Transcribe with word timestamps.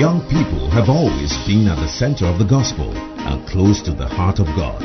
young 0.00 0.24
people 0.32 0.64
have 0.72 0.88
always 0.88 1.28
been 1.44 1.68
at 1.68 1.76
the 1.76 1.92
center 2.00 2.24
of 2.24 2.40
the 2.40 2.48
gospel 2.48 2.88
and 3.28 3.44
close 3.44 3.84
to 3.84 3.92
the 3.92 4.08
heart 4.08 4.40
of 4.40 4.48
God. 4.56 4.80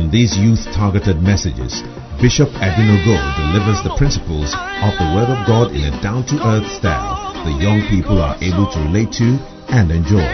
In 0.00 0.08
these 0.08 0.32
youth 0.40 0.64
targeted 0.72 1.20
messages, 1.20 1.84
Bishop 2.16 2.48
Adinogo 2.64 3.20
delivers 3.36 3.84
the 3.84 3.92
principles 4.00 4.48
of 4.56 4.96
the 4.96 5.12
Word 5.12 5.28
of 5.28 5.44
God 5.44 5.76
in 5.76 5.84
a 5.84 5.92
down 6.00 6.24
to 6.32 6.40
earth 6.48 6.64
style 6.80 7.44
the 7.44 7.60
young 7.60 7.84
people 7.92 8.24
are 8.24 8.40
able 8.40 8.64
to 8.72 8.80
relate 8.88 9.12
to 9.20 9.36
and 9.68 9.92
enjoy. 9.92 10.24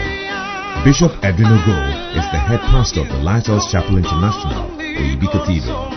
Bishop 0.87 1.11
Adinogo 1.27 1.79
is 2.15 2.27
the 2.31 2.39
head 2.39 2.63
pastor 2.71 3.03
of 3.03 3.11
the 3.11 3.19
Lighthouse 3.19 3.67
Chapel 3.67 3.99
International, 3.99 4.79
Oyibi 4.79 5.27
Cathedral. 5.27 5.91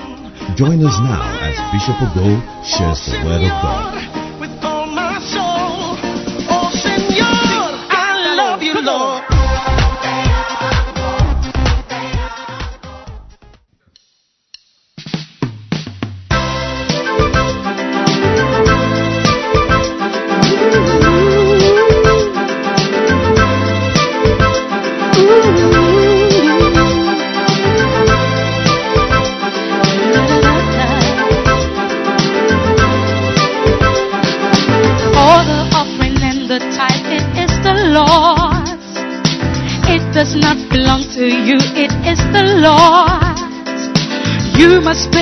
Join 0.58 0.82
us 0.82 0.98
now 1.06 1.22
as 1.46 1.54
Bishop 1.70 2.02
Ogo 2.02 2.42
shares 2.66 3.06
the 3.06 3.22
Word 3.30 3.46
of 3.46 3.54
God. 3.62 4.21
must 44.92 45.21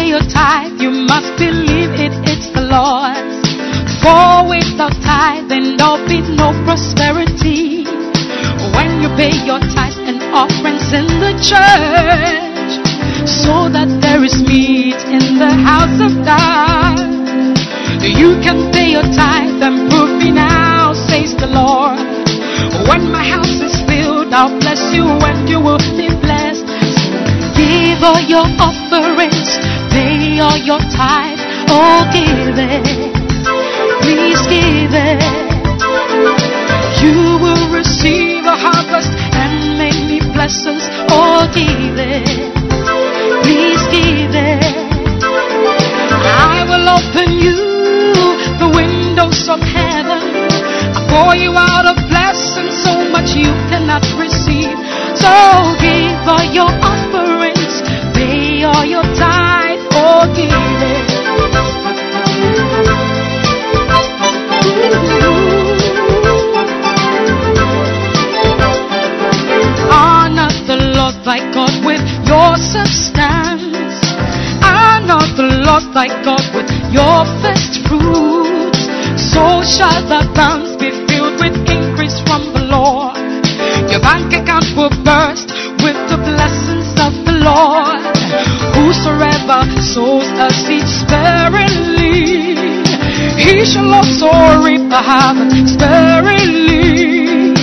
He 93.40 93.66
shall 93.66 93.94
also 93.94 94.30
reap 94.64 94.90
the 94.90 95.02
harvest 95.02 95.74
sparingly. 95.76 97.56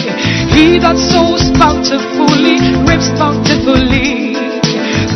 He 0.56 0.78
that 0.80 0.96
sows 0.96 1.52
bountifully 1.60 2.58
reaps 2.88 3.12
bountifully. 3.20 4.32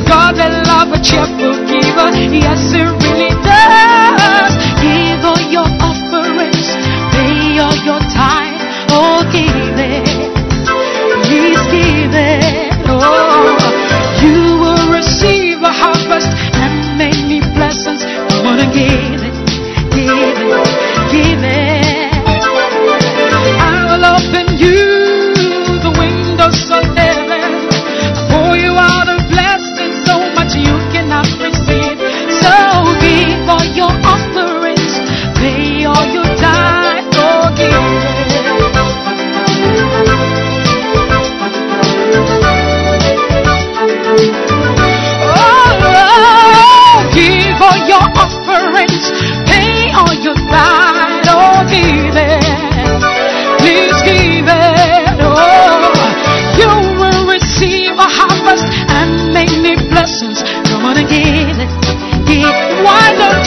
God, 0.05 0.37
that 0.37 0.53
love 0.69 0.93
a 0.93 1.01
cheerful 1.01 1.57
giver. 1.65 2.11
Yes, 2.29 2.61
it 2.77 2.85
really 2.85 3.33
does. 3.41 4.53
Give 4.85 5.25
all 5.25 5.41
your 5.49 5.69
offerings, 5.81 6.69
pay 7.17 7.57
all 7.57 7.79
your 7.89 8.03
time. 8.13 8.59
Oh, 8.93 9.25
give 9.33 9.79
it. 9.81 10.05
Please 11.25 11.63
give 11.73 12.13
it. 12.13 12.75
Oh, 12.85 13.57
you 14.21 14.61
will 14.61 14.93
receive 14.93 15.63
a 15.63 15.73
harvest 15.73 16.29
and 16.59 16.99
many 16.99 17.41
blessings. 17.55 18.05
Come 18.29 18.47
on 18.47 18.61
give. 18.75 19.10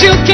you 0.02 0.10
can. 0.26 0.33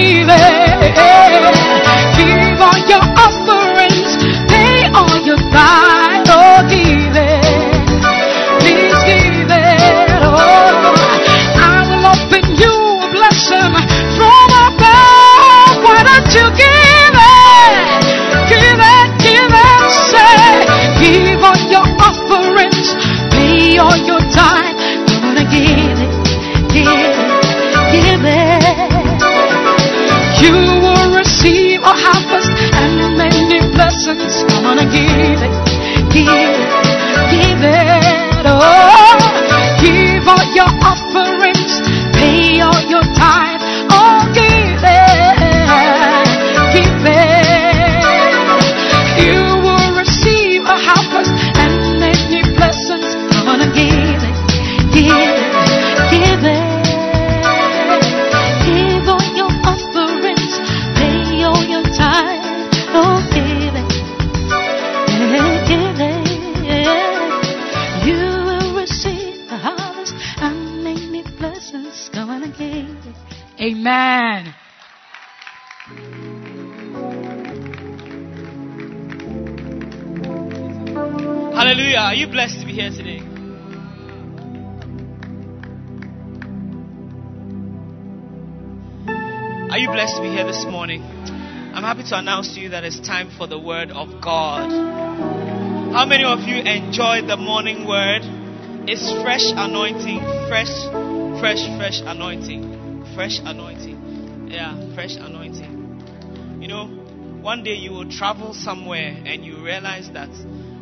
To 92.09 92.17
announce 92.17 92.55
to 92.55 92.59
you 92.59 92.69
that 92.69 92.83
it's 92.83 92.99
time 92.99 93.29
for 93.37 93.45
the 93.45 93.59
Word 93.59 93.91
of 93.91 94.19
God. 94.19 94.71
How 95.93 96.07
many 96.07 96.23
of 96.23 96.39
you 96.39 96.55
enjoy 96.55 97.21
the 97.21 97.37
morning 97.37 97.87
Word? 97.87 98.21
It's 98.89 99.11
fresh 99.21 99.45
anointing, 99.45 100.17
fresh, 100.49 100.73
fresh, 101.39 101.61
fresh 101.77 102.01
anointing, 102.01 103.05
fresh 103.13 103.37
anointing. 103.43 104.49
Yeah, 104.49 104.95
fresh 104.95 105.17
anointing. 105.17 106.57
You 106.59 106.67
know, 106.67 106.87
one 106.87 107.63
day 107.63 107.75
you 107.75 107.91
will 107.91 108.09
travel 108.09 108.55
somewhere 108.55 109.21
and 109.25 109.45
you 109.45 109.63
realize 109.63 110.09
that 110.13 110.29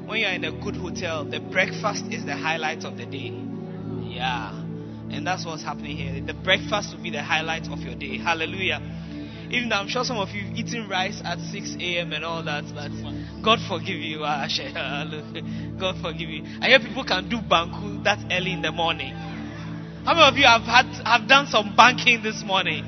when 0.08 0.22
you're 0.22 0.32
in 0.32 0.46
a 0.46 0.52
good 0.54 0.78
hotel, 0.78 1.26
the 1.26 1.42
breakfast 1.42 2.06
is 2.10 2.24
the 2.24 2.38
highlight 2.38 2.86
of 2.86 2.96
the 2.96 3.06
day. 3.06 3.36
Yeah. 4.02 4.54
And 5.10 5.28
that's 5.28 5.46
what's 5.46 5.64
happening 5.64 5.98
here. 5.98 6.24
The 6.26 6.34
breakfast 6.34 6.96
will 6.96 7.04
be 7.04 7.12
the 7.12 7.24
highlight 7.24 7.68
of 7.70 7.80
your 7.80 7.96
day. 7.96 8.18
Hallelujah. 8.18 8.80
Even 9.50 9.70
though 9.70 9.78
I'm 9.78 9.88
sure 9.88 10.04
some 10.04 10.18
of 10.18 10.30
you 10.30 10.52
eating 10.56 10.90
rice 10.90 11.22
at 11.24 11.40
6 11.40 11.76
a.m. 11.80 12.12
and 12.12 12.26
all 12.26 12.44
that, 12.44 12.66
but 12.76 12.92
God 13.42 13.60
forgive 13.68 13.96
you. 13.96 14.26
Ashe. 14.26 14.60
God 15.80 15.96
forgive 16.02 16.30
you. 16.30 16.44
I 16.62 16.68
hear 16.68 16.80
people 16.80 17.06
can 17.06 17.30
do 17.30 17.38
banku 17.38 18.04
that 18.04 18.20
early 18.32 18.52
in 18.52 18.62
the 18.62 18.72
morning. 18.72 19.14
How 20.04 20.14
many 20.14 20.28
of 20.28 20.36
you 20.36 20.46
have 20.46 20.64
had 20.64 20.86
have 21.06 21.30
done 21.30 21.48
some 21.48 21.76
banking 21.76 22.24
this 22.24 22.44
morning? 22.44 22.84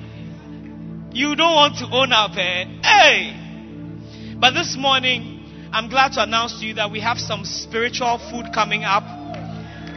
You 1.14 1.36
don't 1.36 1.56
want 1.56 1.78
to 1.78 1.86
own 1.86 2.12
up, 2.12 2.32
eh? 2.36 2.66
Hey! 2.84 4.36
But 4.38 4.52
this 4.52 4.76
morning, 4.78 5.70
I'm 5.72 5.90
glad 5.90 6.14
to 6.14 6.24
announce 6.24 6.60
to 6.60 6.66
you 6.66 6.74
that 6.76 6.92
we 6.92 7.00
have 7.00 7.20
some 7.20 7.46
spiritual 7.46 8.20
food 8.30 8.52
coming 8.54 8.84
up. 8.84 9.04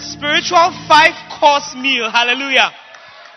Spiritual 0.01 0.71
five 0.87 1.15
course 1.41 1.75
meal. 1.75 2.11
Hallelujah. 2.11 2.71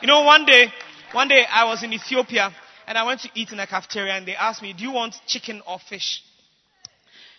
You 0.01 0.07
know, 0.07 0.21
one 0.21 0.45
day, 0.45 0.67
one 1.11 1.27
day 1.27 1.43
I 1.51 1.65
was 1.65 1.83
in 1.83 1.91
Ethiopia 1.91 2.53
and 2.87 2.97
I 2.97 3.03
went 3.03 3.21
to 3.21 3.29
eat 3.33 3.51
in 3.51 3.59
a 3.59 3.67
cafeteria 3.67 4.13
and 4.13 4.27
they 4.27 4.35
asked 4.35 4.61
me, 4.61 4.73
do 4.73 4.83
you 4.83 4.91
want 4.91 5.15
chicken 5.27 5.61
or 5.67 5.79
fish? 5.79 6.23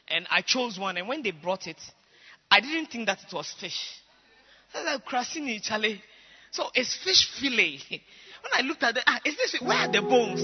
And 0.09 0.27
I 0.31 0.43
chose 0.43 0.79
one 0.79 0.97
and 0.97 1.09
when 1.09 1.23
they 1.23 1.31
brought 1.31 1.67
it, 1.67 1.81
I 2.51 2.61
didn't 2.61 2.87
think 2.87 3.07
that 3.07 3.19
it 3.27 3.33
was 3.33 3.55
fish. 3.61 4.01
I 4.75 4.83
was 4.83 4.87
like, 4.87 5.05
Krasini, 5.07 5.63
Charlie. 5.63 6.03
So 6.51 6.65
it's 6.75 6.97
fish 6.97 7.29
fillet. 7.41 7.81
When 8.43 8.65
I 8.65 8.69
looked 8.69 8.85
at 8.85 8.97
it, 8.97 9.03
ah, 9.07 9.19
is 9.25 9.37
this, 9.37 9.61
where 9.61 9.77
are 9.77 9.91
the 9.91 10.03
bones? 10.03 10.43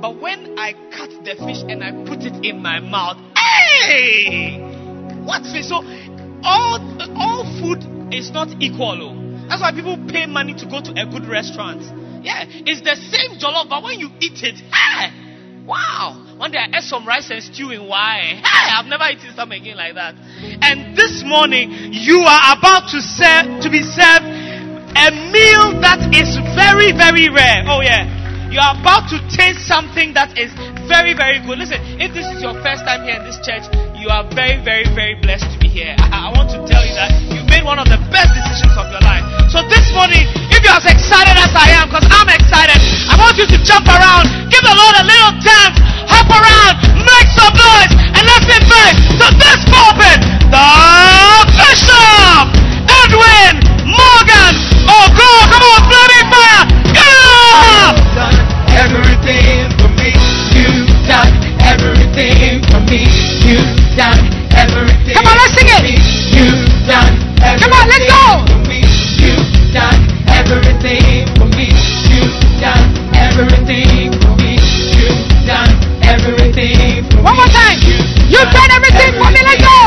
But 0.00 0.18
when 0.18 0.58
I 0.58 0.72
cut 0.90 1.10
the 1.24 1.34
fish 1.44 1.60
and 1.68 1.84
I 1.84 1.90
put 2.08 2.24
it 2.24 2.42
in 2.42 2.62
my 2.62 2.80
mouth, 2.80 3.18
hey! 3.36 4.60
What 5.24 5.42
fish? 5.42 5.68
So 5.68 5.82
all, 6.42 6.78
all 7.18 7.44
food 7.60 8.14
is 8.14 8.30
not 8.30 8.48
equal. 8.62 9.02
oh. 9.02 9.48
That's 9.48 9.60
why 9.60 9.72
people 9.72 9.98
pay 10.08 10.26
money 10.26 10.54
to 10.54 10.66
go 10.66 10.80
to 10.80 10.92
a 10.92 11.04
good 11.04 11.28
restaurant. 11.28 11.82
Yeah, 12.22 12.44
it's 12.46 12.82
the 12.82 12.96
same 12.96 13.38
jollof, 13.38 13.68
but 13.68 13.82
when 13.82 13.98
you 13.98 14.10
eat 14.20 14.42
it, 14.42 14.56
hey, 14.56 15.64
wow. 15.66 16.24
One 16.36 16.50
day 16.50 16.58
I 16.58 16.78
ate 16.78 16.84
some 16.84 17.06
rice 17.06 17.30
and 17.30 17.42
stew 17.42 17.70
in 17.70 17.88
wine. 17.88 18.38
Hey, 18.42 18.66
I've 18.70 18.86
never 18.86 19.04
eaten 19.10 19.34
something 19.34 19.60
again 19.60 19.76
like 19.76 19.94
that. 19.94 20.14
And 20.62 20.96
this 20.96 21.22
morning, 21.26 21.70
you 21.92 22.22
are 22.22 22.58
about 22.58 22.90
to 22.94 23.00
serve, 23.02 23.62
to 23.62 23.68
be 23.70 23.82
served 23.82 24.48
a 24.98 25.14
meal 25.30 25.78
that 25.78 26.10
is 26.10 26.34
very, 26.58 26.90
very 26.90 27.30
rare. 27.30 27.62
Oh 27.70 27.78
yeah. 27.80 28.02
You 28.50 28.58
are 28.58 28.74
about 28.74 29.06
to 29.12 29.20
taste 29.28 29.68
something 29.68 30.16
that 30.16 30.34
is 30.40 30.50
very, 30.88 31.14
very 31.14 31.38
good. 31.44 31.60
Listen, 31.60 31.78
if 32.00 32.16
this 32.16 32.26
is 32.34 32.42
your 32.42 32.56
first 32.64 32.82
time 32.82 33.04
here 33.04 33.20
in 33.20 33.24
this 33.28 33.38
church, 33.44 33.68
you 33.94 34.08
are 34.08 34.24
very, 34.34 34.58
very, 34.58 34.88
very 34.96 35.14
blessed 35.20 35.46
to 35.54 35.58
be 35.60 35.68
here. 35.68 35.94
I, 35.98 36.32
I 36.32 36.34
want 36.34 36.50
to 36.56 36.58
tell 36.66 36.82
you 36.82 36.94
that 36.98 37.12
you 37.30 37.44
made 37.46 37.62
one 37.62 37.78
of 37.78 37.86
the 37.86 38.00
best 38.10 38.34
decisions 38.34 38.74
of 38.74 38.90
your 38.90 39.04
life. 39.06 39.37
So 39.48 39.64
this 39.64 39.88
morning, 39.96 40.28
if 40.52 40.60
you're 40.60 40.76
as 40.76 40.84
excited 40.84 41.32
as 41.40 41.48
I 41.56 41.72
am, 41.80 41.88
because 41.88 42.04
I'm 42.12 42.28
excited, 42.28 42.76
I 43.08 43.16
want 43.16 43.40
you 43.40 43.48
to 43.48 43.56
jump 43.64 43.88
around, 43.88 44.28
give 44.52 44.60
the 44.60 44.76
Lord 44.76 44.94
a 45.00 45.04
little 45.08 45.40
dance, 45.40 45.72
hop 46.04 46.28
around, 46.28 46.76
make 47.00 47.28
some 47.32 47.56
noise, 47.56 47.88
and 48.12 48.28
let's 48.28 48.44
invite 48.44 49.00
to 49.16 49.26
this 49.40 49.60
pulpit, 49.72 50.20
the 50.52 50.68
Bishop 51.56 52.44
Edwin 52.92 53.56
Morgan. 53.88 54.52
Oh 54.84 55.08
God, 55.16 55.44
come 55.48 55.64
on, 55.64 55.80
bloody 55.88 56.22
fire! 56.28 56.62
Yeah! 56.92 57.96
done 58.20 58.36
everything 58.76 59.72
for 59.80 59.88
me. 59.96 60.12
You've 60.52 60.92
done 61.08 61.32
everything 61.64 62.60
for 62.68 62.84
me. 62.84 63.08
You've 63.48 63.80
done 63.96 64.28
everything. 64.52 65.16
Come 65.16 65.24
on, 65.24 65.40
let's 65.40 65.56
sing 65.56 65.72
it. 65.72 65.96
You've 66.36 66.68
done 66.84 67.16
everything 67.40 67.64
Come 67.64 67.72
on, 67.72 67.88
let's 67.88 68.04
go. 68.12 68.57
For 71.38 71.46
me. 71.54 71.70
You've 72.10 72.34
done 72.60 72.90
everything 73.14 73.14
for 73.14 73.14
me. 73.14 73.14
You've 73.14 73.14
done 73.14 73.14
everything 73.22 74.12
for 74.20 74.34
me. 74.42 74.58
You've 74.98 75.46
done 75.46 75.70
everything 76.02 77.04
for 77.10 77.22
One 77.22 77.36
more 77.36 77.46
time. 77.46 77.78
You've 77.86 78.50
done 78.50 78.70
everything 78.74 79.12
for 79.14 79.30
me. 79.30 79.40
Let's 79.46 79.62
go. 79.62 79.78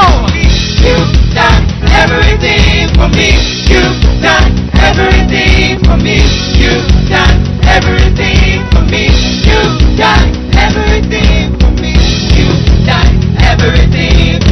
You've 0.85 1.35
done 1.35 1.63
everything 1.91 2.87
for 2.95 3.09
me. 3.09 3.35
You've 3.67 3.99
done 4.21 4.51
everything 4.79 5.83
for 5.83 5.97
me. 5.97 6.23
You've 6.55 6.87
done 7.09 7.39
everything 7.67 8.63
for 8.71 8.83
me. 8.87 9.11
You've 9.43 9.97
done 9.97 10.29
everything 10.55 11.59
for 11.59 11.71
me. 11.81 11.93
You've 12.37 12.85
done 12.85 13.15
everything 13.43 14.50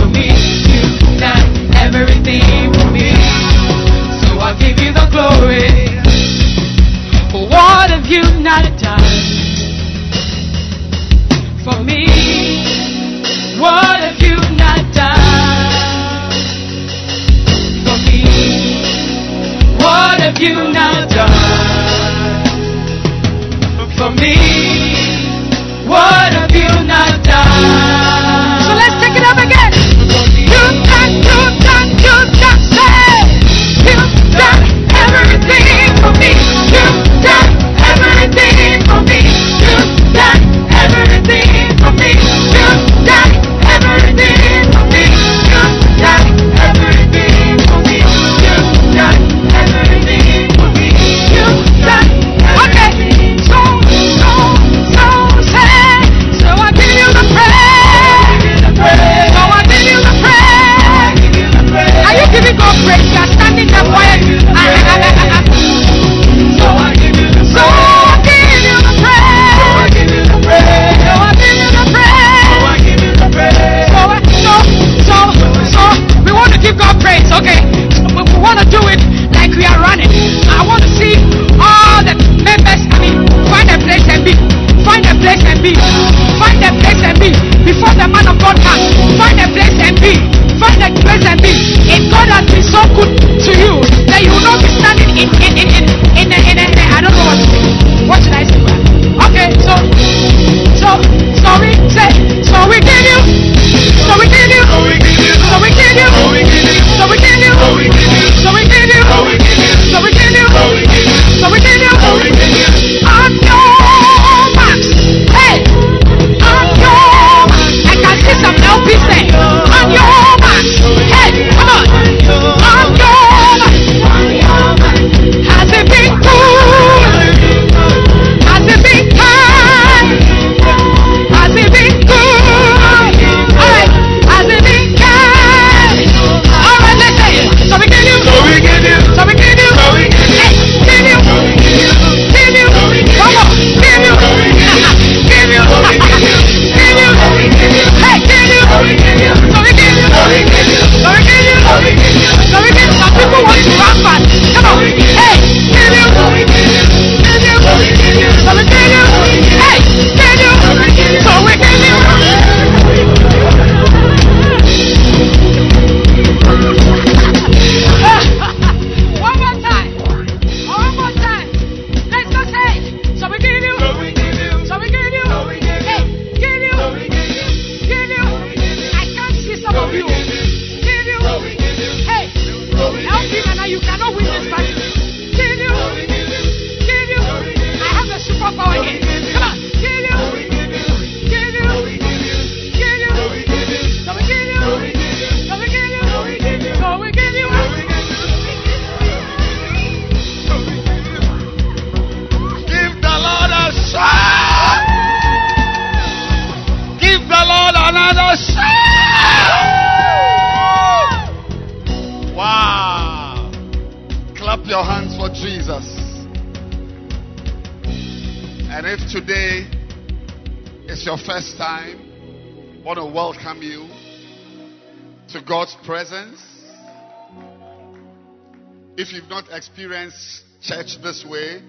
If 229.10 229.16
you've 229.16 229.28
not 229.28 229.46
experienced 229.50 230.44
church 230.62 231.02
this 231.02 231.26
way, 231.28 231.64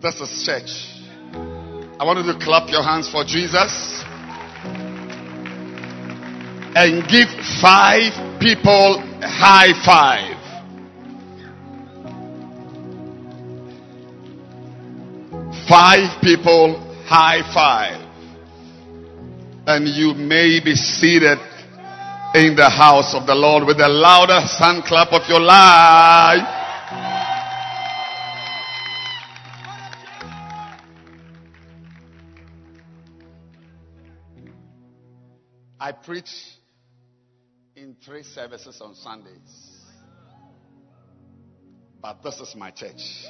this 0.00 0.20
is 0.20 0.46
church. 0.46 0.70
I 1.98 2.04
want 2.04 2.24
you 2.24 2.32
to 2.32 2.38
clap 2.38 2.70
your 2.70 2.84
hands 2.84 3.10
for 3.10 3.24
Jesus 3.24 4.04
and 6.76 7.02
give 7.08 7.26
five 7.60 8.38
people 8.38 9.02
a 9.20 9.26
high 9.26 9.74
five. 9.84 10.36
Five 15.68 16.22
people 16.22 16.78
high 17.06 17.42
five. 17.52 18.06
And 19.66 19.88
you 19.88 20.14
may 20.14 20.60
be 20.64 20.76
seated 20.76 21.38
in 22.36 22.54
the 22.54 22.68
house 22.68 23.14
of 23.14 23.26
the 23.26 23.34
Lord 23.34 23.64
with 23.64 23.80
a 23.80 23.88
louder 23.88 24.40
hand 24.40 24.84
clap 24.84 25.10
of 25.10 25.26
your 25.26 25.40
life. 25.40 26.46
I 35.80 35.92
preach 35.92 36.30
in 37.74 37.96
three 38.04 38.22
services 38.22 38.82
on 38.82 38.94
Sundays. 38.94 39.80
But 42.02 42.22
this 42.22 42.38
is 42.40 42.54
my 42.54 42.70
church. 42.70 43.24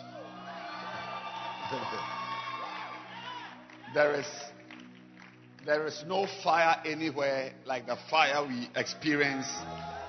there 3.94 4.18
is 4.18 4.26
there 5.66 5.84
is 5.84 6.04
no 6.06 6.28
fire 6.44 6.76
anywhere 6.84 7.50
like 7.64 7.88
the 7.88 7.96
fire 8.08 8.46
we 8.46 8.70
experience 8.76 9.48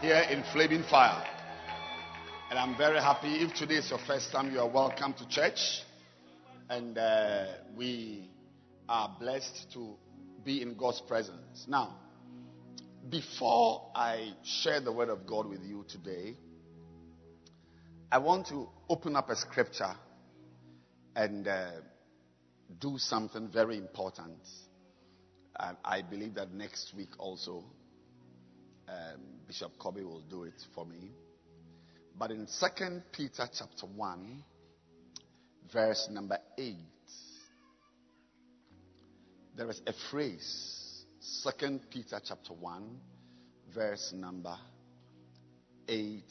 here 0.02 0.24
in 0.30 0.44
Flaming 0.54 0.84
Fire. 0.84 1.26
And 2.52 2.60
I'm 2.60 2.78
very 2.78 3.00
happy. 3.00 3.42
If 3.42 3.56
today 3.56 3.76
is 3.76 3.90
your 3.90 4.00
first 4.06 4.32
time, 4.32 4.54
you 4.54 4.60
are 4.60 4.70
welcome 4.70 5.14
to 5.16 5.28
church. 5.28 5.82
And 6.70 6.96
uh, 6.96 7.46
we 7.76 8.30
are 8.88 9.18
blessed 9.20 9.72
to 9.74 9.96
be 10.46 10.62
in 10.62 10.76
God's 10.76 11.02
presence. 11.02 11.66
Now, 11.68 11.96
before 13.10 13.90
I 13.96 14.34
share 14.44 14.80
the 14.80 14.92
word 14.92 15.10
of 15.10 15.26
God 15.26 15.48
with 15.48 15.64
you 15.64 15.86
today, 15.90 16.36
I 18.12 18.20
want 18.20 18.46
to 18.50 18.70
open 18.88 19.16
up 19.16 19.32
a 19.32 19.36
scripture 19.36 19.96
and 21.16 21.48
uh, 21.48 21.72
do 22.80 23.00
something 23.00 23.50
very 23.52 23.78
important. 23.78 24.38
I, 25.60 26.02
believe 26.02 26.36
that 26.36 26.54
next 26.54 26.94
week 26.96 27.10
also, 27.18 27.64
um, 28.88 29.22
Bishop 29.48 29.72
Kobe 29.80 30.04
will 30.04 30.22
do 30.30 30.44
it 30.44 30.54
for 30.76 30.86
me. 30.86 31.12
But 32.18 32.32
in 32.32 32.48
2 32.48 33.02
Peter 33.12 33.48
chapter 33.52 33.86
1, 33.86 34.44
verse 35.72 36.08
number 36.12 36.38
8, 36.58 36.76
there 39.56 39.70
is 39.70 39.82
a 39.88 39.94
phrase, 40.12 41.06
2 41.60 41.80
Peter 41.90 42.20
chapter 42.24 42.54
1, 42.54 43.00
verse 43.74 44.14
number 44.16 44.56
8 45.88 46.24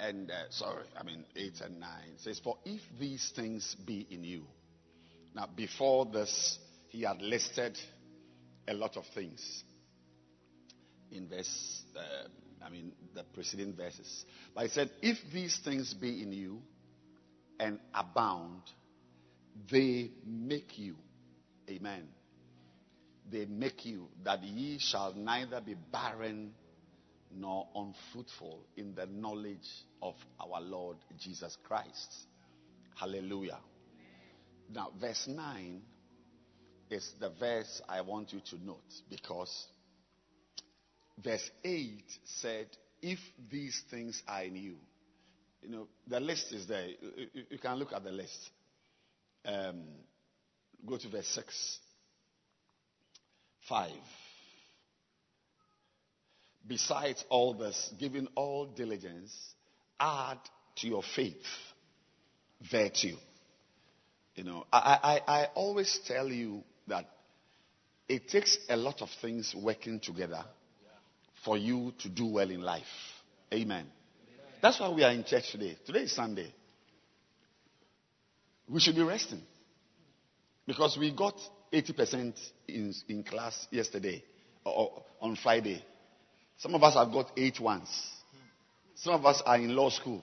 and 0.00 0.30
uh, 0.30 0.34
sorry, 0.50 0.84
I 0.98 1.02
mean 1.02 1.24
8 1.34 1.60
and 1.64 1.80
9 1.80 1.88
says, 2.18 2.40
For 2.42 2.56
if 2.64 2.80
these 3.00 3.32
things 3.34 3.76
be 3.84 4.06
in 4.10 4.22
you. 4.22 4.44
Now, 5.34 5.48
before 5.54 6.06
this, 6.06 6.58
he 6.88 7.02
had 7.02 7.20
listed 7.20 7.78
a 8.66 8.74
lot 8.74 8.96
of 8.96 9.04
things 9.14 9.64
in 11.10 11.28
verse, 11.28 11.82
uh, 11.96 12.28
I 12.64 12.70
mean, 12.70 12.92
the 13.14 13.24
preceding 13.34 13.74
verses. 13.74 14.24
But 14.54 14.64
he 14.64 14.68
said, 14.70 14.90
If 15.02 15.18
these 15.32 15.58
things 15.64 15.94
be 15.94 16.22
in 16.22 16.32
you 16.32 16.62
and 17.58 17.78
abound, 17.94 18.62
they 19.70 20.10
make 20.26 20.78
you. 20.78 20.96
Amen. 21.68 22.08
They 23.30 23.44
make 23.44 23.84
you 23.84 24.08
that 24.24 24.42
ye 24.42 24.78
shall 24.78 25.12
neither 25.14 25.60
be 25.60 25.74
barren 25.92 26.52
nor 27.30 27.68
unfruitful 27.74 28.64
in 28.76 28.94
the 28.94 29.06
knowledge 29.06 29.68
of 30.00 30.14
our 30.40 30.60
Lord 30.60 30.96
Jesus 31.18 31.56
Christ. 31.64 32.26
Hallelujah. 32.94 33.58
Now, 34.72 34.92
verse 34.98 35.26
9 35.28 35.82
is 36.90 37.12
the 37.20 37.30
verse 37.30 37.80
I 37.88 38.00
want 38.00 38.32
you 38.32 38.40
to 38.50 38.64
note 38.64 38.92
because 39.10 39.66
verse 41.22 41.50
8 41.64 42.02
said, 42.24 42.66
If 43.02 43.18
these 43.50 43.82
things 43.90 44.22
are 44.26 44.42
in 44.44 44.56
you, 44.56 44.76
you 45.62 45.70
know, 45.70 45.88
the 46.06 46.20
list 46.20 46.52
is 46.52 46.66
there. 46.66 46.86
You, 46.86 47.44
you 47.50 47.58
can 47.58 47.76
look 47.76 47.92
at 47.92 48.04
the 48.04 48.12
list. 48.12 48.50
Um, 49.44 49.82
go 50.86 50.96
to 50.96 51.08
verse 51.08 51.28
6. 51.28 51.78
5. 53.68 53.90
Besides 56.66 57.24
all 57.28 57.54
this, 57.54 57.92
giving 57.98 58.28
all 58.34 58.66
diligence, 58.66 59.34
add 59.98 60.38
to 60.76 60.86
your 60.86 61.02
faith 61.02 61.44
virtue. 62.70 63.16
You 64.34 64.44
know, 64.44 64.66
I, 64.72 65.20
I, 65.26 65.40
I 65.40 65.44
always 65.54 65.98
tell 66.06 66.28
you 66.28 66.62
that 66.88 67.06
it 68.08 68.28
takes 68.28 68.58
a 68.68 68.76
lot 68.76 69.02
of 69.02 69.08
things 69.20 69.54
working 69.54 70.00
together 70.00 70.44
for 71.44 71.56
you 71.56 71.92
to 72.00 72.08
do 72.08 72.26
well 72.26 72.50
in 72.50 72.60
life. 72.62 72.84
Amen. 73.52 73.86
That's 74.60 74.80
why 74.80 74.90
we 74.90 75.04
are 75.04 75.12
in 75.12 75.24
church 75.24 75.52
today. 75.52 75.76
Today 75.86 76.00
is 76.00 76.12
Sunday. 76.12 76.52
We 78.68 78.80
should 78.80 78.96
be 78.96 79.02
resting 79.02 79.42
because 80.66 80.96
we 80.98 81.14
got 81.14 81.34
80% 81.72 82.34
in, 82.66 82.94
in 83.08 83.22
class 83.22 83.66
yesterday 83.70 84.22
or 84.64 85.02
on 85.20 85.36
Friday. 85.36 85.82
Some 86.58 86.74
of 86.74 86.82
us 86.82 86.94
have 86.94 87.12
got 87.12 87.30
eight 87.36 87.60
ones. 87.60 87.88
Some 88.96 89.14
of 89.14 89.24
us 89.24 89.42
are 89.46 89.56
in 89.56 89.74
law 89.74 89.90
school. 89.90 90.22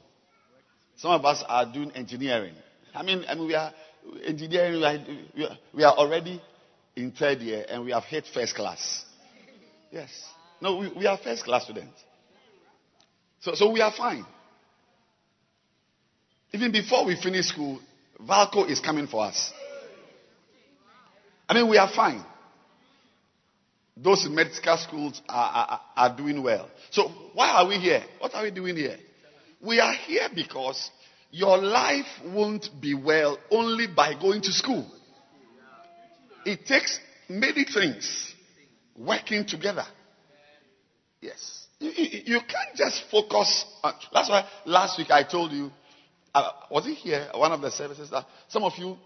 Some 0.98 1.12
of 1.12 1.26
us 1.26 1.44
are 1.48 1.66
doing 1.72 1.92
engineering. 1.92 2.54
I 2.94 3.04
mean, 3.04 3.26
I 3.28 3.36
mean 3.36 3.48
we 3.48 3.56
are 3.56 3.74
engineering, 4.26 4.82
we 5.36 5.46
are, 5.46 5.58
we 5.74 5.84
are 5.84 5.94
already 5.94 6.42
in 6.96 7.12
third 7.12 7.40
year 7.40 7.66
and 7.68 7.84
we 7.84 7.92
have 7.92 8.04
hit 8.04 8.26
first 8.34 8.56
class. 8.56 9.06
Yes. 9.92 10.10
No, 10.62 10.78
we, 10.78 10.92
we 10.98 11.06
are 11.06 11.18
first 11.18 11.44
class 11.44 11.64
students. 11.64 12.02
So, 13.42 13.54
so 13.54 13.72
we 13.72 13.82
are 13.82 13.92
fine. 13.92 14.26
Even 16.54 16.72
before 16.72 17.06
we 17.06 17.16
finish 17.22 17.48
school, 17.48 17.80
Valco 18.20 18.70
is 18.70 18.80
coming 18.80 19.08
for 19.08 19.26
us. 19.26 19.52
I 21.48 21.54
mean, 21.54 21.70
we 21.70 21.78
are 21.78 21.90
fine. 21.94 22.24
Those 23.98 24.28
medical 24.30 24.78
schools 24.78 25.22
are, 25.30 25.68
are, 25.68 25.82
are 25.96 26.18
doing 26.18 26.42
well. 26.42 26.70
So, 26.92 27.10
why 27.34 27.50
are 27.50 27.68
we 27.68 27.76
here? 27.76 28.04
What 28.20 28.34
are 28.34 28.44
we 28.44 28.52
doing 28.52 28.76
here? 28.76 28.98
We 29.62 29.80
are 29.80 29.94
here 29.94 30.28
because 30.34 30.90
your 31.32 31.58
life 31.58 32.08
won't 32.26 32.70
be 32.82 32.94
well 32.94 33.38
only 33.52 33.88
by 33.88 34.14
going 34.20 34.42
to 34.42 34.52
school. 34.52 34.90
It 36.46 36.66
takes 36.66 37.00
many 37.28 37.66
things 37.66 38.34
working 38.98 39.46
together. 39.46 39.86
Yes. 41.22 41.66
You, 41.80 41.92
you, 41.92 42.22
you 42.26 42.40
can't 42.40 42.76
just 42.76 43.04
focus 43.10 43.66
on. 43.84 43.94
That's 44.14 44.30
why 44.30 44.48
last 44.66 44.98
week 44.98 45.12
I 45.12 45.24
told 45.24 45.52
you, 45.52 45.72
uh, 46.34 46.50
was 46.70 46.86
it 46.88 46.94
here, 46.96 47.28
one 47.34 47.52
of 47.52 47.62
the 47.62 47.72
services, 47.72 48.10
that 48.12 48.26
some 48.48 48.64
of 48.64 48.74
you, 48.78 48.98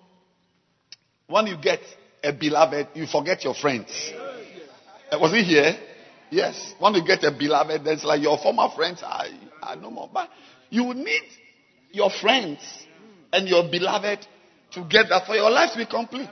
when 1.28 1.48
you 1.48 1.58
get 1.62 1.80
a 2.24 2.34
beloved, 2.34 2.90
you 2.94 3.06
forget 3.08 3.44
your 3.44 3.54
friends. 3.54 4.12
Uh, 5.12 5.18
was 5.20 5.32
he 5.32 5.44
here? 5.44 5.78
Yes. 6.30 6.74
When 6.80 6.94
you 6.94 7.06
get 7.06 7.24
a 7.24 7.32
beloved, 7.32 7.86
then 7.86 7.94
it's 7.96 8.04
like 8.04 8.22
your 8.22 8.38
former 8.38 8.70
friends 8.76 9.02
are, 9.04 9.26
are 9.64 9.76
no 9.76 9.90
more. 9.90 10.10
But 10.14 10.30
you 10.70 10.94
need 10.94 11.24
your 11.92 12.10
friends 12.10 12.60
and 13.32 13.48
your 13.48 13.70
beloved 13.70 14.28
together 14.72 15.22
for 15.26 15.36
your 15.36 15.50
life 15.50 15.72
to 15.74 15.78
be 15.78 15.86
complete. 15.86 16.30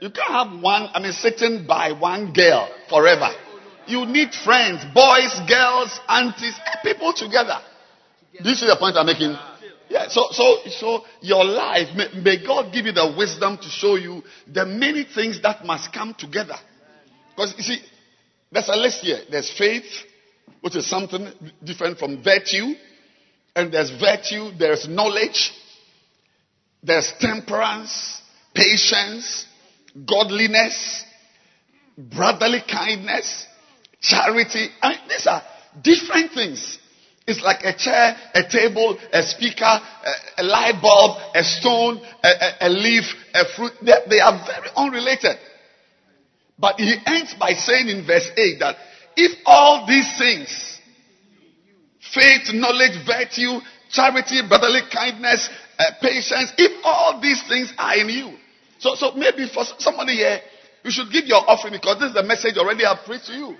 You 0.00 0.10
can't 0.10 0.30
have 0.30 0.62
one, 0.62 0.88
I 0.92 1.00
mean, 1.00 1.12
sitting 1.12 1.66
by 1.66 1.92
one 1.92 2.32
girl 2.32 2.68
forever. 2.88 3.30
You 3.86 4.04
need 4.04 4.34
friends, 4.34 4.84
boys, 4.92 5.40
girls, 5.48 5.98
aunties, 6.08 6.54
people 6.82 7.12
together. 7.12 7.58
You 8.32 8.54
see 8.54 8.66
the 8.66 8.76
point 8.76 8.96
I'm 8.96 9.06
making? 9.06 9.36
Yeah, 9.88 10.08
so, 10.08 10.26
so, 10.32 10.58
so 10.68 11.04
your 11.20 11.44
life, 11.44 11.88
may, 11.96 12.08
may 12.20 12.44
God 12.44 12.72
give 12.72 12.86
you 12.86 12.92
the 12.92 13.14
wisdom 13.16 13.56
to 13.56 13.68
show 13.68 13.94
you 13.94 14.22
the 14.52 14.66
many 14.66 15.04
things 15.04 15.40
that 15.42 15.64
must 15.64 15.92
come 15.92 16.14
together. 16.18 16.56
Because 17.30 17.54
you 17.56 17.62
see, 17.62 17.78
there's 18.50 18.68
a 18.68 18.76
list 18.76 19.00
here. 19.00 19.20
There's 19.30 19.50
faith, 19.56 19.86
which 20.60 20.76
is 20.76 20.90
something 20.90 21.30
different 21.62 21.98
from 21.98 22.22
virtue. 22.22 22.74
And 23.54 23.72
there's 23.72 23.90
virtue, 23.90 24.50
there's 24.58 24.88
knowledge. 24.88 25.52
there's 26.86 27.12
temperance, 27.18 28.22
patience, 28.54 29.46
godliness, 30.04 31.04
brotherly 31.96 32.60
kindness, 32.70 33.46
charity. 34.00 34.68
I 34.82 34.96
these 35.08 35.26
are 35.26 35.42
different 35.82 36.32
things. 36.32 36.78
It's 37.26 37.42
like 37.42 37.64
a 37.64 37.76
chair, 37.76 38.16
a 38.34 38.48
table, 38.48 38.96
a 39.12 39.22
speaker, 39.22 39.64
a, 39.64 40.42
a 40.42 40.44
light 40.44 40.80
bulb, 40.80 41.18
a 41.34 41.42
stone, 41.42 42.00
a, 42.22 42.28
a, 42.28 42.52
a 42.60 42.68
leaf, 42.68 43.04
a 43.34 43.44
fruit. 43.56 43.72
They, 43.82 43.94
they 44.10 44.20
are 44.20 44.46
very 44.46 44.68
unrelated. 44.76 45.36
But 46.58 46.78
he 46.78 46.94
ends 47.04 47.34
by 47.34 47.52
saying 47.52 47.88
in 47.88 48.06
verse 48.06 48.30
8 48.36 48.60
that 48.60 48.76
if 49.16 49.32
all 49.44 49.86
these 49.86 50.16
things, 50.18 50.80
faith, 52.14 52.54
knowledge, 52.54 53.04
virtue, 53.04 53.58
charity, 53.90 54.42
brotherly 54.48 54.82
kindness, 54.92 55.48
uh, 55.78 55.84
patience, 56.00 56.52
if 56.56 56.84
all 56.84 57.20
these 57.20 57.42
things 57.48 57.72
are 57.76 57.96
in 57.96 58.08
you. 58.08 58.38
So, 58.78 58.94
so 58.94 59.12
maybe 59.12 59.48
for 59.48 59.64
somebody 59.78 60.14
here, 60.14 60.40
you 60.84 60.90
should 60.90 61.10
give 61.10 61.26
your 61.26 61.42
offering 61.48 61.72
because 61.74 61.98
this 61.98 62.08
is 62.08 62.14
the 62.14 62.22
message 62.22 62.56
already 62.56 62.84
I've 62.84 63.04
preached 63.04 63.26
to 63.26 63.32
you. 63.32 63.56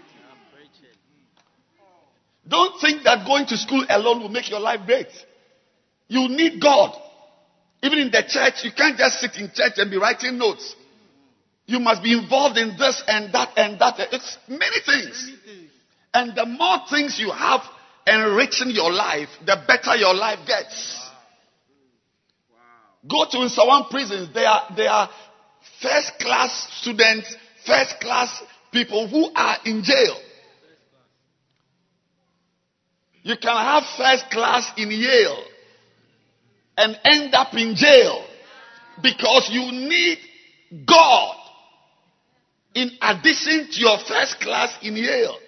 Don't 2.48 2.81
think 2.81 3.02
that 3.05 3.26
going 3.26 3.46
to 3.46 3.57
school 3.57 3.85
alone 3.88 4.20
will 4.20 4.29
make 4.29 4.48
your 4.50 4.61
life 4.61 4.81
great. 4.87 5.09
You 6.09 6.29
need 6.29 6.61
God. 6.61 6.96
Even 7.83 7.98
in 7.98 8.11
the 8.11 8.22
church, 8.26 8.64
you 8.64 8.70
can't 8.70 8.96
just 8.96 9.20
sit 9.20 9.37
in 9.37 9.50
church 9.52 9.72
and 9.76 9.90
be 9.90 9.98
writing 9.98 10.38
notes. 10.38 10.76
You 11.66 11.81
must 11.81 12.02
be 12.02 12.16
involved 12.16 12.57
in 12.57 12.76
this 12.79 13.02
and 13.09 13.33
that 13.35 13.50
and 13.57 13.79
that. 13.81 13.94
It's 14.12 14.38
many 14.48 14.81
things. 14.85 15.33
And 16.14 16.37
the 16.37 16.46
more 16.46 16.79
things 16.88 17.18
you 17.18 17.31
have 17.31 17.62
enriching 18.07 18.70
your 18.70 18.92
life, 18.92 19.29
the 19.44 19.61
better 19.66 19.96
your 19.96 20.14
life 20.14 20.38
gets. 20.46 21.06
Go 23.09 23.25
to 23.31 23.37
Nsawam 23.38 23.90
prisons. 23.90 24.33
They 24.35 24.45
are, 24.45 24.62
they 24.77 24.87
are 24.87 25.09
first 25.81 26.19
class 26.19 26.69
students, 26.81 27.37
first 27.64 28.01
class 28.01 28.42
people 28.73 29.09
who 29.09 29.31
are 29.35 29.57
in 29.64 29.83
jail. 29.83 30.16
You 33.23 33.37
can 33.37 33.57
have 33.57 33.83
first 33.97 34.31
class 34.31 34.71
in 34.77 34.90
Yale 34.90 35.45
and 36.77 36.99
end 37.05 37.35
up 37.35 37.55
in 37.55 37.75
jail 37.75 38.25
because 39.03 39.49
you 39.51 39.73
need 39.73 40.19
God 40.87 41.37
in 42.75 42.90
addition 43.03 43.69
to 43.73 43.81
your 43.81 43.99
first 44.07 44.38
class 44.40 44.77
in 44.83 44.97
Yale. 44.97 45.38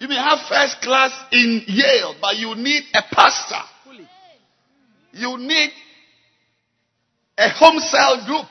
You 0.00 0.08
may 0.08 0.16
have 0.16 0.38
first 0.48 0.80
class 0.80 1.12
in 1.32 1.62
Yale, 1.66 2.14
but 2.20 2.36
you 2.36 2.54
need 2.54 2.84
a 2.94 3.02
pastor. 3.10 3.62
You 5.14 5.38
need 5.38 5.70
a 7.38 7.48
home 7.50 7.78
cell 7.78 8.26
group. 8.26 8.46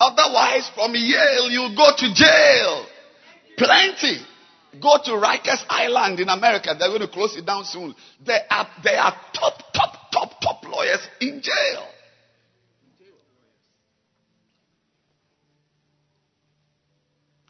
Otherwise, 0.00 0.70
from 0.74 0.94
Yale, 0.94 1.50
you 1.50 1.76
go 1.76 1.90
to 1.96 2.14
jail. 2.14 2.86
Plenty. 3.56 4.18
Go 4.80 4.96
to 5.04 5.10
Rikers 5.12 5.64
Island 5.68 6.20
in 6.20 6.28
America. 6.28 6.74
They're 6.78 6.88
going 6.88 7.00
to 7.00 7.08
close 7.08 7.36
it 7.36 7.44
down 7.44 7.64
soon. 7.64 7.94
They 8.24 8.38
are, 8.50 8.68
there 8.82 9.00
are 9.00 9.14
top, 9.34 9.72
top, 9.72 10.10
top, 10.12 10.40
top 10.40 10.64
lawyers 10.64 11.06
in 11.20 11.42
jail. 11.42 11.88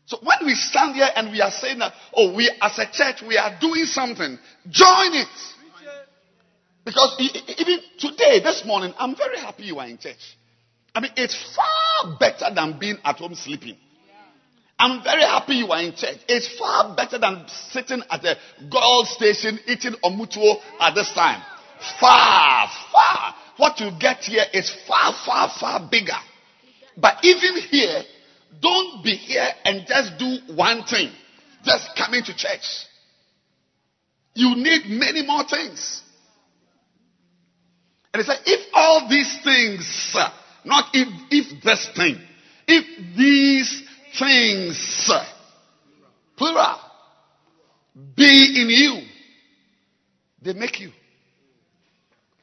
So 0.06 0.16
when 0.22 0.38
we 0.46 0.54
stand 0.54 0.94
here 0.94 1.08
and 1.14 1.30
we 1.30 1.42
are 1.42 1.50
saying 1.50 1.80
that, 1.80 1.92
oh, 2.14 2.34
we 2.34 2.50
as 2.62 2.78
a 2.78 2.90
church, 2.90 3.22
we 3.28 3.36
are 3.36 3.58
doing 3.60 3.84
something, 3.84 4.38
join 4.70 5.12
it. 5.12 5.28
Because 6.88 7.16
even 7.58 7.80
today, 7.98 8.40
this 8.42 8.62
morning, 8.64 8.94
I'm 8.98 9.14
very 9.14 9.36
happy 9.38 9.64
you 9.64 9.78
are 9.78 9.86
in 9.86 9.98
church. 9.98 10.38
I 10.94 11.00
mean, 11.00 11.10
it's 11.18 11.36
far 11.54 12.16
better 12.18 12.46
than 12.54 12.78
being 12.78 12.96
at 13.04 13.16
home 13.16 13.34
sleeping. 13.34 13.76
I'm 14.78 15.04
very 15.04 15.20
happy 15.20 15.56
you 15.56 15.70
are 15.70 15.82
in 15.82 15.94
church. 15.94 16.16
It's 16.26 16.48
far 16.58 16.96
better 16.96 17.18
than 17.18 17.44
sitting 17.72 18.02
at 18.08 18.22
the 18.22 18.36
gold 18.72 19.06
station 19.08 19.58
eating 19.66 19.96
omutuo 20.02 20.62
at 20.80 20.94
this 20.94 21.12
time. 21.12 21.42
Far, 22.00 22.70
far. 22.90 23.34
What 23.58 23.78
you 23.80 23.90
get 24.00 24.24
here 24.24 24.44
is 24.54 24.74
far, 24.86 25.12
far, 25.26 25.50
far 25.60 25.86
bigger. 25.90 26.16
But 26.96 27.22
even 27.22 27.56
here, 27.68 28.02
don't 28.62 29.04
be 29.04 29.10
here 29.10 29.48
and 29.66 29.86
just 29.86 30.16
do 30.18 30.54
one 30.54 30.84
thing. 30.84 31.12
Just 31.66 31.90
coming 31.98 32.22
to 32.24 32.34
church. 32.34 32.86
You 34.32 34.56
need 34.56 34.86
many 34.86 35.26
more 35.26 35.44
things. 35.46 36.04
And 38.12 38.22
he 38.22 38.26
said, 38.26 38.38
if 38.46 38.68
all 38.72 39.08
these 39.08 39.38
things, 39.44 40.16
not 40.64 40.86
if, 40.94 41.08
if 41.30 41.62
this 41.62 41.88
thing, 41.94 42.20
if 42.66 43.16
these 43.16 43.82
things, 44.18 45.10
plural, 46.36 46.80
be 48.16 48.62
in 48.62 48.68
you, 48.70 49.02
they 50.42 50.52
make 50.52 50.80
you. 50.80 50.90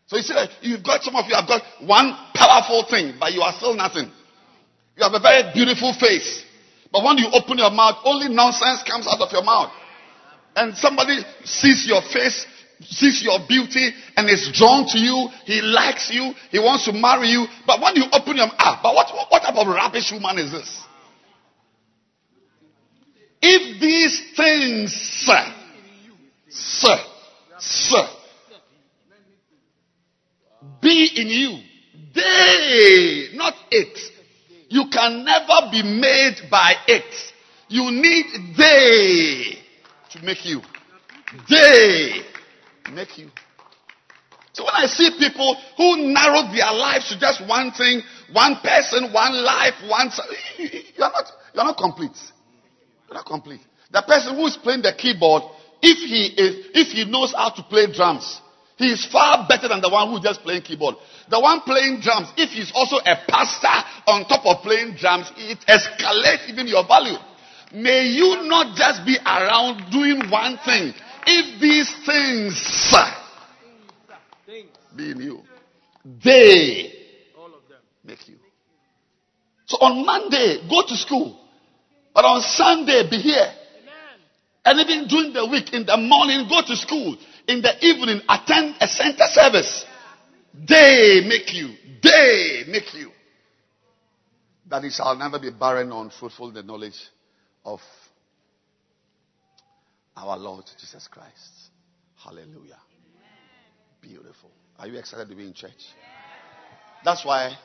So 0.08 0.18
you 0.18 0.24
see 0.24 0.34
that 0.34 0.50
you've 0.62 0.84
got 0.84 1.02
some 1.02 1.16
of 1.16 1.26
you 1.28 1.36
have 1.36 1.48
got 1.48 1.64
one 1.82 2.16
powerful 2.36 2.86
thing, 2.90 3.16
but 3.20 3.34
you 3.34 3.42
are 3.42 3.54
still 3.54 3.74
nothing. 3.74 4.12
You 4.96 5.04
have 5.04 5.14
a 5.14 5.20
very 5.20 5.52
beautiful 5.54 5.94
face. 5.94 6.44
But 6.92 7.04
when 7.04 7.18
you 7.18 7.28
open 7.34 7.58
your 7.58 7.72
mouth, 7.72 7.98
only 8.06 8.30
nonsense 8.30 8.84
comes 8.84 9.08
out 9.08 9.20
of 9.20 9.32
your 9.32 9.44
mouth. 9.44 9.72
And 10.56 10.76
somebody 10.78 11.20
sees 11.44 11.86
your 11.88 12.02
face, 12.02 12.46
sees 12.82 13.24
your 13.24 13.40
beauty, 13.48 13.92
and 14.18 14.30
is 14.30 14.52
drawn 14.54 14.88
to 14.88 14.98
you. 15.00 15.30
He 15.46 15.62
likes 15.62 16.10
you. 16.12 16.34
He 16.52 16.60
wants 16.60 16.86
to 16.86 16.94
marry 16.94 17.30
you. 17.30 17.46
But 17.66 17.82
when 17.82 17.96
you 17.96 18.04
open 18.12 18.38
your 18.38 18.48
ah, 18.60 18.80
but 18.82 18.94
what, 18.94 19.08
what 19.30 19.42
type 19.42 19.56
of 19.56 19.68
rubbish 19.68 20.12
woman 20.12 20.40
is 20.40 20.52
this? 20.52 20.82
If 23.42 23.80
these 23.80 24.36
things, 24.36 24.92
sir, 24.92 25.54
sir, 26.50 26.98
sir, 27.60 28.08
be 30.82 31.12
in 31.16 31.28
you, 31.28 31.60
they, 32.16 33.30
not 33.36 33.54
it. 33.70 34.00
You 34.70 34.86
can 34.92 35.24
never 35.24 35.70
be 35.72 35.84
made 35.84 36.50
by 36.50 36.74
it. 36.88 37.34
You 37.68 37.92
need 37.92 38.26
they 38.58 39.60
to 40.12 40.26
make 40.26 40.46
you. 40.46 40.62
They 41.50 42.22
make 42.92 43.18
you. 43.18 43.30
So 44.54 44.64
when 44.64 44.74
I 44.74 44.86
see 44.86 45.12
people 45.20 45.58
who 45.76 46.14
narrow 46.14 46.48
their 46.54 46.72
lives 46.72 47.10
to 47.10 47.20
just 47.20 47.46
one 47.46 47.72
thing, 47.72 48.02
one 48.32 48.56
person, 48.64 49.12
one 49.12 49.34
life, 49.44 49.74
one, 49.88 50.10
you're 50.58 51.12
not, 51.12 51.32
you're 51.54 51.64
not 51.66 51.78
complete. 51.78 52.16
You're 53.08 53.16
not 53.16 53.26
complete. 53.26 53.60
The 53.92 54.02
person 54.02 54.36
who 54.36 54.48
is 54.48 54.56
playing 54.56 54.82
the 54.82 54.94
keyboard, 54.94 55.44
if 55.82 55.98
he 55.98 56.42
is, 56.42 56.68
if 56.74 56.88
he 56.94 57.04
knows 57.04 57.34
how 57.36 57.50
to 57.50 57.64
play 57.64 57.92
drums, 57.92 58.40
he 58.78 58.92
is 58.92 59.06
far 59.06 59.46
better 59.48 59.68
than 59.68 59.82
the 59.82 59.90
one 59.90 60.10
who 60.10 60.22
just 60.22 60.42
playing 60.42 60.62
keyboard. 60.62 60.96
The 61.30 61.40
one 61.40 61.62
playing 61.62 62.02
drums, 62.02 62.28
if 62.38 62.52
he's 62.52 62.72
also 62.76 62.98
a 62.98 63.16
pastor 63.28 63.76
on 64.08 64.26
top 64.28 64.46
of 64.46 64.64
playing 64.64 64.96
drums, 64.96 65.32
it 65.38 65.60
escalates 65.68 66.48
even 66.50 66.68
your 66.68 66.86
value. 66.88 67.18
May 67.74 68.08
you 68.08 68.44
not 68.48 68.76
just 68.76 69.06
be 69.06 69.18
around 69.26 69.92
doing 69.92 70.30
one 70.30 70.58
thing. 70.64 70.94
If 71.26 71.62
these 71.62 72.06
things 72.06 72.94
be 74.96 75.12
in 75.12 75.22
you, 75.22 75.42
they 76.24 76.94
make 78.04 78.28
you. 78.28 78.36
So 79.66 79.78
on 79.78 80.06
Monday, 80.06 80.68
go 80.70 80.84
to 80.88 80.96
school. 80.96 81.40
But 82.14 82.26
on 82.26 82.42
Sunday, 82.42 83.10
be 83.10 83.18
here. 83.18 83.52
And 84.64 84.80
even 84.80 85.08
during 85.08 85.34
the 85.34 85.46
week, 85.46 85.74
in 85.74 85.86
the 85.86 85.98
morning, 85.98 86.48
go 86.48 86.62
to 86.66 86.76
school. 86.76 87.18
In 87.48 87.62
the 87.62 87.86
evening, 87.86 88.22
attend 88.28 88.76
a 88.80 88.88
center 88.88 89.26
service. 89.28 89.86
They 90.54 91.22
make 91.28 91.54
you. 91.54 91.76
They 92.02 92.64
make 92.68 92.94
you. 92.94 93.12
That 94.68 94.84
it 94.84 94.94
shall 94.94 95.16
never 95.16 95.38
be 95.38 95.52
barren 95.52 95.92
or 95.92 96.04
unfruitful 96.04 96.50
in 96.50 96.54
the 96.56 96.64
knowledge 96.64 97.00
of 97.64 97.80
our 100.16 100.38
Lord 100.38 100.66
Jesus 100.80 101.08
Christ. 101.08 101.70
Hallelujah. 102.24 102.80
Beautiful. 104.02 104.52
Are 104.80 104.88
you 104.88 104.98
excited 104.98 105.30
to 105.30 105.36
be 105.36 105.46
in 105.46 105.54
church? 105.54 105.72
That's 107.04 107.26
why 107.26 107.56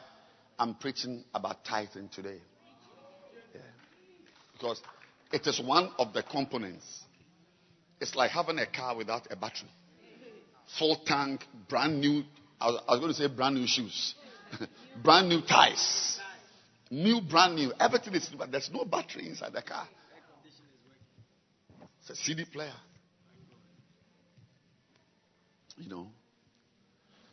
I'm 0.58 0.74
preaching 0.74 1.24
about 1.34 1.64
tithing 1.64 2.10
today. 2.10 2.40
Yeah. 3.54 3.60
Because 4.52 4.80
it 5.32 5.46
is 5.46 5.60
one 5.60 5.90
of 5.98 6.12
the 6.12 6.22
components. 6.22 7.04
It's 8.00 8.14
like 8.14 8.30
having 8.30 8.58
a 8.58 8.66
car 8.66 8.96
without 8.96 9.26
a 9.30 9.36
battery. 9.36 9.70
Full 10.78 11.00
tank, 11.04 11.44
brand 11.68 12.00
new. 12.00 12.22
I 12.60 12.70
was, 12.70 13.00
going 13.00 13.12
to 13.12 13.14
say 13.14 13.26
brand 13.28 13.54
new 13.54 13.66
shoes, 13.66 14.14
brand 15.02 15.28
new 15.28 15.40
ties, 15.40 16.18
new, 16.90 17.22
brand 17.22 17.54
new. 17.54 17.72
Everything 17.80 18.14
is, 18.14 18.30
new, 18.30 18.38
but 18.38 18.52
there's 18.52 18.70
no 18.70 18.84
battery 18.84 19.28
inside 19.28 19.54
the 19.54 19.62
car. 19.62 19.88
A 22.10 22.14
CD 22.16 22.44
player. 22.44 22.72
You 25.78 25.88
know. 25.88 26.06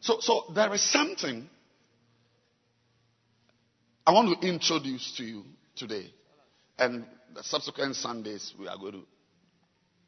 So, 0.02 0.20
so 0.20 0.44
there 0.54 0.74
is 0.74 0.82
something 0.82 1.50
I 4.06 4.12
want 4.12 4.40
to 4.40 4.48
introduce 4.48 5.16
to 5.18 5.24
you 5.24 5.44
today. 5.76 6.14
And 6.78 7.06
the 7.34 7.44
subsequent 7.44 7.96
Sundays, 7.96 8.54
we 8.58 8.68
are 8.68 8.78
going 8.78 8.94
to 8.94 9.04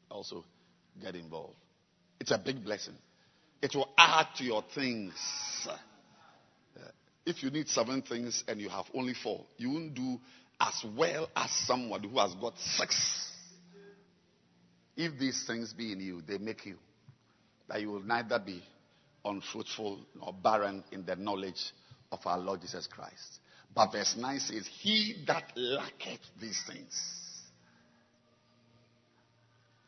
also 0.10 0.46
get 1.02 1.16
involved. 1.16 1.56
It's 2.20 2.32
a 2.32 2.38
big 2.38 2.64
blessing. 2.64 2.96
It 3.62 3.76
will 3.76 3.90
add 3.98 4.28
to 4.38 4.44
your 4.44 4.64
things. 4.76 5.14
If 7.26 7.44
you 7.44 7.50
need 7.50 7.68
seven 7.68 8.04
things 8.04 8.44
and 8.48 8.62
you 8.62 8.70
have 8.70 8.86
only 8.94 9.14
four, 9.16 9.46
you 9.58 9.72
won't 9.72 9.96
do 9.96 10.20
as 10.62 10.86
well 10.96 11.28
as 11.36 11.52
someone 11.52 12.04
who 12.04 12.18
has 12.20 12.34
got 12.36 12.58
six. 12.58 13.29
If 15.00 15.18
these 15.18 15.46
things 15.48 15.72
be 15.72 15.94
in 15.94 16.02
you, 16.02 16.22
they 16.28 16.38
make 16.38 16.66
you 16.66 16.76
that 17.70 17.80
you 17.80 17.90
will 17.90 18.04
neither 18.04 18.38
be 18.38 18.62
unfruitful 19.24 19.98
nor 20.20 20.34
barren 20.34 20.84
in 20.92 21.06
the 21.06 21.16
knowledge 21.16 21.72
of 22.12 22.20
our 22.26 22.38
Lord 22.38 22.60
Jesus 22.60 22.86
Christ. 22.86 23.40
But 23.74 23.94
verse 23.94 24.18
9 24.18 24.40
says, 24.40 24.68
He 24.68 25.24
that 25.26 25.54
lacketh 25.56 26.20
these 26.42 26.62
things 26.68 27.02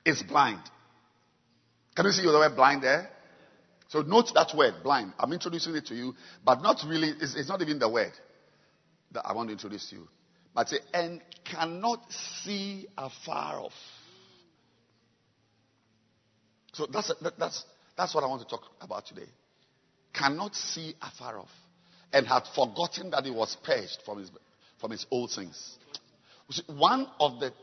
is 0.06 0.24
blind. 0.24 0.62
Can 1.94 2.06
you 2.06 2.14
see 2.14 2.22
the 2.24 2.30
word 2.30 2.56
blind 2.56 2.82
there? 2.82 3.10
So 3.90 4.04
note 4.04 4.32
that 4.34 4.56
word, 4.56 4.76
blind. 4.82 5.12
I'm 5.20 5.34
introducing 5.34 5.76
it 5.76 5.88
to 5.88 5.94
you, 5.94 6.16
but 6.46 6.62
not 6.62 6.78
really, 6.88 7.10
it's, 7.20 7.36
it's 7.36 7.50
not 7.50 7.62
even 7.62 7.80
the 7.80 7.90
word 7.90 8.14
that 9.12 9.28
I 9.28 9.34
want 9.34 9.50
to 9.50 9.52
introduce 9.52 9.90
to 9.90 9.98
you. 9.98 10.08
But 10.56 10.70
say, 10.70 10.78
and 10.94 11.20
cannot 11.44 12.10
see 12.14 12.88
afar 12.98 13.60
off. 13.60 13.74
So 16.74 16.88
that's, 16.92 17.12
that, 17.22 17.38
that's, 17.38 17.66
that's 17.98 18.16
what 18.16 18.24
I 18.24 18.28
want 18.28 18.42
to 18.42 18.48
talk 18.48 18.64
about 18.80 19.06
today. 19.06 19.28
Cannot 20.14 20.56
see 20.56 20.96
afar 21.02 21.40
off. 21.40 21.50
And 22.14 22.28
had 22.28 22.44
forgotten 22.56 23.12
that 23.12 23.24
he 23.24 23.32
was 23.32 23.56
purged 23.64 24.00
from 24.06 24.20
his, 24.20 24.32
from 24.80 24.92
his 24.92 25.06
old 25.12 25.32
sins. 25.32 25.78
See, 26.50 26.64
one 26.68 27.08
of 27.20 27.40
the 27.40 27.54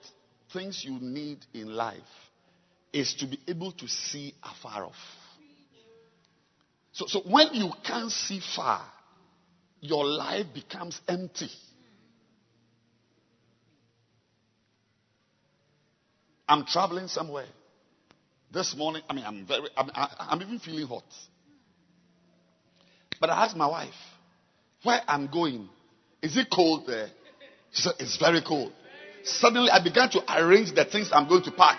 things 0.53 0.83
you 0.85 0.99
need 0.99 1.44
in 1.53 1.68
life 1.68 2.01
is 2.92 3.14
to 3.16 3.27
be 3.27 3.38
able 3.47 3.73
to 3.73 3.87
see 3.87 4.35
afar 4.42 4.85
off. 4.85 4.94
So, 6.92 7.07
so 7.07 7.21
when 7.21 7.53
you 7.53 7.71
can't 7.85 8.11
see 8.11 8.40
far, 8.57 8.83
your 9.81 10.07
life 10.07 10.47
becomes 10.55 11.01
empty. 11.07 11.51
I'm 16.49 16.64
traveling 16.64 17.09
somewhere. 17.09 17.47
This 18.52 18.74
morning, 18.76 19.02
I 19.08 19.12
mean, 19.12 19.24
I'm 19.26 19.46
very, 19.46 19.68
I'm, 19.76 19.90
I'm 19.94 20.42
even 20.42 20.58
feeling 20.58 20.87
hot. 20.87 21.04
But 23.20 23.30
I 23.30 23.44
asked 23.44 23.56
my 23.56 23.66
wife, 23.66 23.94
where 24.84 25.00
I'm 25.06 25.26
going, 25.26 25.68
is 26.22 26.37
it 26.37 26.48
cold 26.50 26.87
there? 26.87 27.08
She 27.72 27.82
said, 27.82 27.94
it's 27.98 28.16
very 28.16 28.40
cold. 28.40 28.72
Suddenly, 29.24 29.70
I 29.70 29.82
began 29.82 30.08
to 30.11 30.22
arrange 30.32 30.72
the 30.74 30.84
things 30.87 31.11
I'm 31.12 31.28
going 31.28 31.42
to 31.42 31.50
pack. 31.50 31.78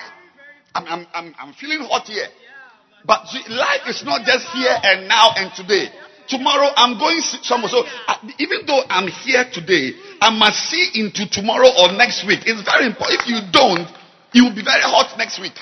I'm, 0.75 0.85
I'm, 0.85 1.07
I'm, 1.13 1.35
I'm 1.39 1.53
feeling 1.53 1.79
hot 1.89 2.05
here. 2.05 2.27
But 3.05 3.25
life 3.49 3.87
is 3.87 4.03
not 4.03 4.25
just 4.25 4.45
here 4.49 4.75
and 4.83 5.07
now 5.07 5.31
and 5.35 5.51
today. 5.55 5.87
Tomorrow 6.27 6.69
I'm 6.75 6.99
going 6.99 7.21
somewhere. 7.41 7.69
So 7.69 7.81
I, 7.81 8.21
even 8.37 8.67
though 8.67 8.83
I'm 8.87 9.07
here 9.07 9.45
today, 9.51 9.97
I 10.21 10.29
must 10.29 10.69
see 10.69 11.01
into 11.01 11.27
tomorrow 11.27 11.69
or 11.69 11.93
next 11.93 12.27
week. 12.27 12.41
It's 12.45 12.61
very 12.61 12.85
important. 12.85 13.21
If 13.21 13.27
you 13.27 13.39
don't, 13.51 13.89
you 14.33 14.43
will 14.43 14.53
be 14.53 14.61
very 14.63 14.83
hot 14.83 15.17
next 15.17 15.41
week. 15.41 15.57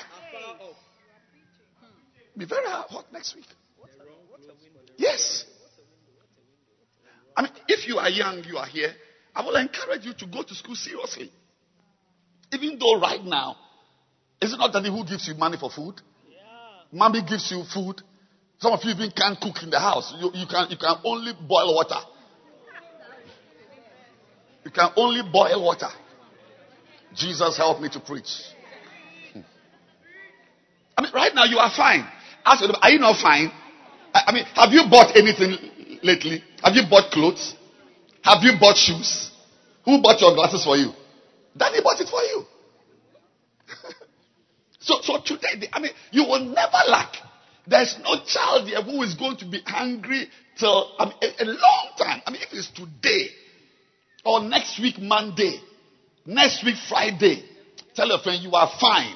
Be 2.37 2.45
very 2.45 2.67
hot 2.67 3.05
next 3.11 3.35
week. 3.35 3.45
Yes. 4.97 5.45
I 7.35 7.43
mean, 7.43 7.51
if 7.67 7.87
you 7.87 7.97
are 7.97 8.09
young, 8.09 8.43
you 8.43 8.57
are 8.57 8.65
here, 8.65 8.93
I 9.35 9.43
will 9.43 9.55
encourage 9.55 10.05
you 10.05 10.13
to 10.13 10.25
go 10.27 10.43
to 10.43 10.55
school 10.55 10.75
seriously. 10.75 11.31
Even 12.53 12.77
though 12.79 12.99
right 12.99 13.23
now, 13.23 13.55
is 14.41 14.53
it 14.53 14.57
not 14.57 14.71
daddy 14.71 14.89
who 14.89 15.03
gives 15.05 15.27
you 15.27 15.35
money 15.35 15.57
for 15.57 15.69
food? 15.69 15.95
Mommy 16.91 17.21
gives 17.27 17.51
you 17.51 17.63
food. 17.73 18.01
Some 18.59 18.71
of 18.71 18.79
you 18.83 18.91
even 18.91 19.11
can't 19.11 19.39
cook 19.39 19.61
in 19.63 19.69
the 19.69 19.79
house. 19.79 20.13
You, 20.19 20.31
you, 20.33 20.47
can, 20.47 20.69
you 20.69 20.77
can 20.77 20.95
only 21.03 21.33
boil 21.33 21.75
water. 21.75 21.99
You 24.63 24.71
can 24.71 24.89
only 24.95 25.21
boil 25.31 25.63
water. 25.63 25.89
Jesus 27.15 27.57
help 27.57 27.81
me 27.81 27.89
to 27.89 27.99
preach. 27.99 28.29
Hmm. 29.33 29.41
I 30.97 31.01
mean, 31.01 31.11
right 31.13 31.33
now 31.33 31.45
you 31.45 31.57
are 31.57 31.71
fine. 31.75 32.07
Ask 32.47 32.61
them, 32.61 32.71
are 32.81 32.89
you 32.89 32.99
not 32.99 33.19
fine? 33.21 33.51
I, 34.13 34.23
I 34.27 34.31
mean, 34.31 34.45
have 34.55 34.71
you 34.71 34.83
bought 34.89 35.17
anything 35.17 35.99
lately? 36.01 36.41
Have 36.63 36.75
you 36.75 36.83
bought 36.89 37.11
clothes? 37.11 37.55
Have 38.23 38.41
you 38.41 38.53
bought 38.57 38.77
shoes? 38.77 39.31
Who 39.83 40.01
bought 40.01 40.21
your 40.21 40.33
glasses 40.33 40.63
for 40.63 40.77
you? 40.77 40.91
Daddy 41.57 41.81
bought 41.83 41.99
it 41.99 42.07
for 42.07 42.21
you. 42.21 42.45
so, 44.79 44.95
so 45.01 45.19
today, 45.25 45.67
I 45.73 45.81
mean, 45.81 45.91
you 46.11 46.23
will 46.23 46.39
never 46.39 46.77
lack. 46.87 47.15
There's 47.67 47.97
no 48.01 48.15
child 48.25 48.67
here 48.67 48.81
who 48.81 49.03
is 49.03 49.15
going 49.15 49.35
to 49.37 49.45
be 49.45 49.59
hungry 49.65 50.29
till 50.57 50.93
I 50.99 51.05
mean, 51.05 51.15
a, 51.21 51.43
a 51.43 51.45
long 51.45 51.89
time. 51.97 52.21
I 52.25 52.31
mean, 52.31 52.41
if 52.41 52.53
it's 52.53 52.69
today 52.71 53.27
or 54.23 54.41
next 54.41 54.79
week 54.81 54.99
Monday, 54.99 55.59
next 56.25 56.63
week 56.63 56.75
Friday, 56.87 57.43
tell 57.93 58.07
your 58.07 58.19
friend 58.19 58.41
you 58.41 58.53
are 58.53 58.71
fine. 58.79 59.15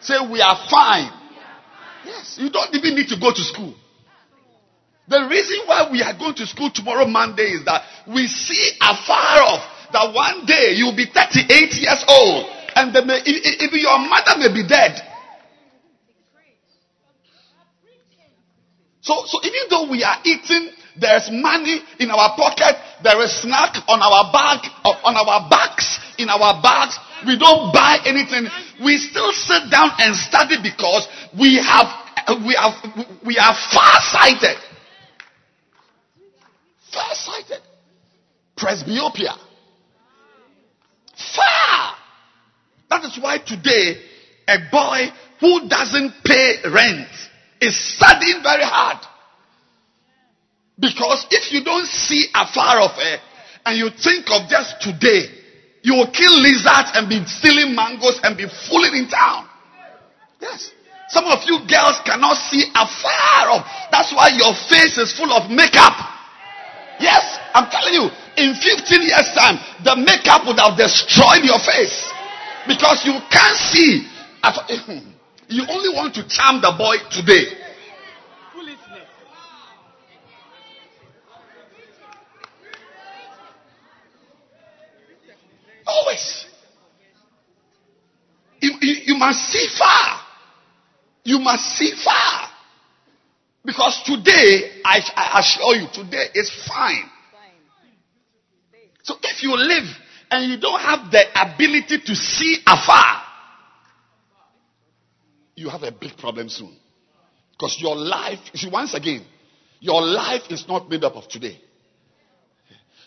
Say 0.00 0.14
we 0.30 0.40
are 0.40 0.58
fine. 0.70 1.23
Yes, 2.04 2.38
you 2.40 2.50
don't 2.50 2.74
even 2.74 2.94
need 2.94 3.08
to 3.08 3.18
go 3.18 3.30
to 3.32 3.40
school. 3.40 3.74
The 5.08 5.28
reason 5.28 5.66
why 5.66 5.88
we 5.90 6.02
are 6.02 6.14
going 6.16 6.34
to 6.34 6.46
school 6.46 6.70
tomorrow 6.70 7.06
Monday 7.06 7.52
is 7.52 7.64
that 7.66 7.84
we 8.06 8.26
see 8.26 8.72
afar 8.80 9.42
off 9.42 9.92
that 9.92 10.14
one 10.14 10.46
day 10.46 10.72
you'll 10.74 10.96
be 10.96 11.06
38 11.06 11.48
years 11.74 12.04
old 12.08 12.46
and 12.74 12.92
may, 13.06 13.20
even 13.24 13.78
your 13.78 13.98
mother 13.98 14.38
may 14.38 14.52
be 14.52 14.66
dead. 14.66 15.00
So, 19.02 19.22
so 19.26 19.38
even 19.44 19.68
though 19.68 19.90
we 19.90 20.02
are 20.02 20.16
eating, 20.24 20.70
there's 21.00 21.28
money 21.30 21.80
in 21.98 22.10
our 22.10 22.36
pocket, 22.36 22.76
there 23.02 23.20
is 23.22 23.42
snack 23.42 23.76
on 23.88 24.00
our 24.00 24.30
back, 24.32 24.62
uh, 24.84 24.94
on 25.04 25.16
our 25.16 25.48
backs, 25.50 25.98
in 26.18 26.28
our 26.28 26.62
bags. 26.62 26.98
We 27.26 27.38
don't 27.38 27.72
buy 27.72 27.98
anything. 28.06 28.46
We 28.84 28.98
still 28.98 29.32
sit 29.32 29.70
down 29.70 29.90
and 29.98 30.14
study 30.14 30.56
because 30.62 31.08
we 31.38 31.56
have, 31.56 31.86
uh, 32.26 32.38
we 32.46 32.54
have, 32.54 32.74
we 33.26 33.38
are 33.38 33.54
far 33.72 34.00
sighted. 34.00 34.58
Far 36.92 37.14
sighted. 37.14 37.62
Presbyopia. 38.56 39.36
Far. 41.34 41.96
That 42.90 43.04
is 43.04 43.18
why 43.20 43.38
today 43.38 44.00
a 44.46 44.58
boy 44.70 45.08
who 45.40 45.68
doesn't 45.68 46.12
pay 46.24 46.56
rent 46.72 47.08
is 47.60 47.76
studying 47.96 48.42
very 48.42 48.62
hard. 48.62 48.98
Because 50.78 51.26
if 51.30 51.52
you 51.52 51.62
don't 51.62 51.86
see 51.86 52.26
afar 52.34 52.80
off 52.80 52.98
it 52.98 53.20
and 53.64 53.78
you 53.78 53.90
think 53.90 54.26
of 54.30 54.48
just 54.48 54.82
today, 54.82 55.30
you 55.82 55.94
will 55.94 56.10
kill 56.10 56.34
lizards 56.40 56.90
and 56.94 57.08
be 57.08 57.22
stealing 57.26 57.74
mangoes 57.74 58.18
and 58.24 58.36
be 58.36 58.46
fooling 58.66 58.94
in 58.94 59.08
town. 59.08 59.46
Yes. 60.40 60.72
Some 61.08 61.26
of 61.26 61.44
you 61.46 61.60
girls 61.68 62.00
cannot 62.04 62.34
see 62.50 62.64
afar 62.74 63.54
off. 63.54 63.68
That's 63.92 64.10
why 64.12 64.34
your 64.34 64.50
face 64.66 64.98
is 64.98 65.12
full 65.14 65.30
of 65.30 65.50
makeup. 65.50 65.94
Yes, 66.98 67.38
I'm 67.52 67.70
telling 67.70 67.94
you, 67.94 68.06
in 68.36 68.54
15 68.54 69.02
years' 69.02 69.30
time, 69.34 69.58
the 69.84 69.94
makeup 69.94 70.46
would 70.46 70.58
have 70.58 70.76
destroyed 70.76 71.44
your 71.44 71.58
face. 71.60 72.10
Because 72.66 73.04
you 73.04 73.14
can't 73.30 73.56
see. 73.56 74.08
You 75.46 75.66
only 75.68 75.92
want 75.92 76.14
to 76.14 76.26
charm 76.26 76.62
the 76.62 76.72
boy 76.72 76.96
today. 77.12 77.44
Always. 85.86 86.46
You, 88.60 88.72
you, 88.80 88.94
you 89.06 89.16
must 89.16 89.40
see 89.50 89.66
far. 89.78 90.20
You 91.24 91.38
must 91.38 91.76
see 91.76 91.92
far. 92.02 92.48
Because 93.64 94.02
today, 94.04 94.80
I, 94.84 95.00
I 95.16 95.40
assure 95.40 95.74
you, 95.76 95.86
today 95.92 96.26
is 96.34 96.50
fine. 96.68 97.10
So 99.02 99.16
if 99.22 99.42
you 99.42 99.56
live 99.56 99.84
and 100.30 100.50
you 100.50 100.58
don't 100.58 100.80
have 100.80 101.10
the 101.10 101.22
ability 101.34 101.98
to 102.06 102.14
see 102.14 102.58
afar, 102.66 103.22
you 105.54 105.68
have 105.68 105.82
a 105.82 105.92
big 105.92 106.16
problem 106.16 106.48
soon. 106.48 106.74
Because 107.52 107.76
your 107.80 107.96
life, 107.96 108.38
see, 108.54 108.68
once 108.70 108.94
again, 108.94 109.24
your 109.80 110.02
life 110.02 110.42
is 110.50 110.66
not 110.66 110.88
made 110.88 111.04
up 111.04 111.14
of 111.14 111.28
today. 111.28 111.60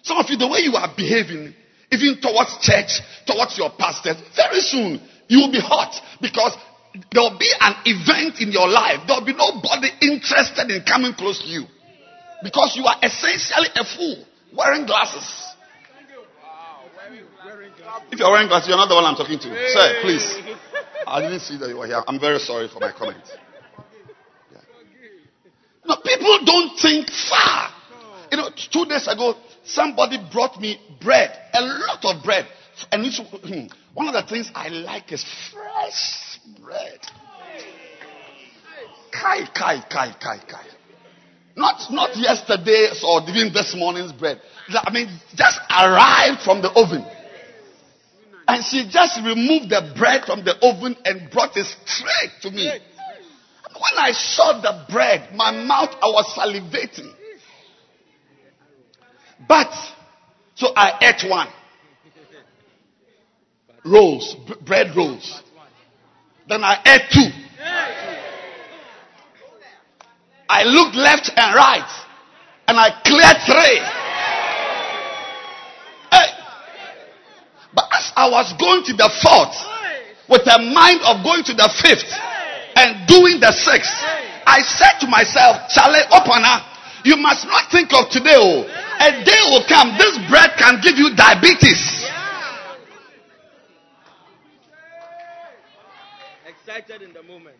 Some 0.03 0.17
of 0.17 0.29
you, 0.29 0.37
the 0.37 0.47
way 0.47 0.59
you 0.59 0.75
are 0.75 0.93
behaving, 0.95 1.53
even 1.91 2.19
towards 2.21 2.57
church, 2.61 3.01
towards 3.25 3.57
your 3.57 3.71
pastors, 3.77 4.17
very 4.35 4.59
soon 4.59 5.01
you 5.27 5.39
will 5.39 5.51
be 5.51 5.59
hot 5.59 5.95
because 6.21 6.55
there 7.11 7.21
will 7.21 7.37
be 7.37 7.51
an 7.59 7.75
event 7.85 8.41
in 8.41 8.51
your 8.51 8.67
life. 8.67 9.01
There 9.07 9.17
will 9.19 9.25
be 9.25 9.33
nobody 9.33 9.89
interested 10.01 10.69
in 10.71 10.83
coming 10.83 11.13
close 11.13 11.39
to 11.41 11.47
you. 11.47 11.65
Because 12.43 12.75
you 12.75 12.85
are 12.85 12.97
essentially 13.01 13.67
a 13.75 13.83
fool 13.83 14.25
wearing 14.55 14.85
glasses. 14.85 15.25
If 18.11 18.19
you're 18.19 18.31
wearing 18.31 18.47
glasses, 18.47 18.69
you're 18.69 18.77
not 18.77 18.89
the 18.89 18.95
one 18.95 19.05
I'm 19.05 19.15
talking 19.15 19.39
to. 19.39 19.47
Sir, 19.47 20.01
please. 20.01 20.37
I 21.05 21.21
didn't 21.21 21.39
see 21.39 21.57
that 21.57 21.69
you 21.69 21.77
were 21.77 21.87
here. 21.87 22.03
I'm 22.07 22.19
very 22.19 22.39
sorry 22.39 22.67
for 22.67 22.79
my 22.79 22.91
comment. 22.91 23.23
Yeah. 24.51 24.59
No, 25.87 25.95
people 26.03 26.39
don't 26.45 26.77
think 26.77 27.09
far. 27.09 27.71
You 28.31 28.37
know, 28.37 28.49
two 28.71 28.85
days 28.85 29.07
ago, 29.07 29.35
somebody 29.67 30.17
brought 30.31 30.59
me 30.59 30.79
bread, 31.01 31.31
a 31.53 31.61
lot 31.61 32.03
of 32.03 32.23
bread. 32.23 32.47
And 32.91 33.05
it's, 33.05 33.19
hmm, 33.19 33.67
one 33.93 34.07
of 34.07 34.13
the 34.13 34.29
things 34.29 34.51
I 34.53 34.69
like 34.69 35.11
is 35.11 35.25
fresh 35.51 36.39
bread. 36.61 36.99
Kai, 39.11 39.45
kai, 39.53 39.81
kai, 39.89 40.15
kai, 40.19 40.37
kai. 40.47 40.65
Not, 41.55 41.91
not 41.91 42.15
yesterday's 42.15 43.03
or 43.03 43.21
even 43.27 43.51
this 43.51 43.75
morning's 43.75 44.11
bread. 44.11 44.39
I 44.69 44.91
mean, 44.91 45.07
just 45.33 45.59
arrived 45.71 46.41
from 46.43 46.61
the 46.61 46.69
oven. 46.69 47.03
And 48.47 48.63
she 48.63 48.87
just 48.89 49.17
removed 49.25 49.69
the 49.69 49.93
bread 49.97 50.23
from 50.25 50.45
the 50.45 50.55
oven 50.61 50.95
and 51.03 51.31
brought 51.31 51.57
it 51.57 51.65
straight 51.85 52.31
to 52.43 52.51
me. 52.51 52.67
When 52.67 53.97
I 53.97 54.11
saw 54.11 54.61
the 54.61 54.85
bread, 54.91 55.35
my 55.35 55.51
mouth, 55.51 55.89
I 56.01 56.07
was 56.07 56.25
salivating. 56.37 57.13
But, 59.47 59.71
so 60.55 60.67
I 60.75 60.97
ate 61.01 61.29
one. 61.29 61.47
Rolls, 63.85 64.35
b- 64.47 64.55
bread 64.65 64.95
rolls. 64.95 65.41
Then 66.47 66.63
I 66.63 66.79
ate 66.85 67.11
two. 67.11 67.29
I 70.49 70.63
looked 70.63 70.95
left 70.95 71.29
and 71.35 71.55
right. 71.55 72.03
And 72.67 72.77
I 72.79 72.89
cleared 73.03 73.37
three. 73.45 73.79
Hey. 76.11 76.29
But 77.73 77.85
as 77.93 78.11
I 78.15 78.29
was 78.29 78.53
going 78.59 78.83
to 78.85 78.93
the 78.93 79.09
fourth, 79.21 79.55
with 80.29 80.47
a 80.47 80.59
mind 80.59 81.01
of 81.03 81.23
going 81.23 81.43
to 81.45 81.53
the 81.53 81.69
fifth 81.81 82.11
and 82.75 83.07
doing 83.07 83.39
the 83.39 83.51
sixth, 83.51 83.93
I 84.45 84.61
said 84.63 84.99
to 85.01 85.07
myself, 85.07 85.69
Charlie, 85.69 86.03
open 86.11 86.43
up. 86.43 86.63
You 87.03 87.15
must 87.17 87.45
not 87.45 87.71
think 87.71 87.93
of 87.93 88.09
today. 88.09 88.35
Oh. 88.35 88.86
A 88.99 89.23
day 89.23 89.41
will 89.49 89.65
come. 89.67 89.97
This 89.97 90.17
bread 90.29 90.51
can 90.57 90.79
give 90.81 90.97
you 90.97 91.15
diabetes. 91.15 92.05
Excited 96.47 97.01
in 97.01 97.13
the 97.13 97.23
moment. 97.23 97.55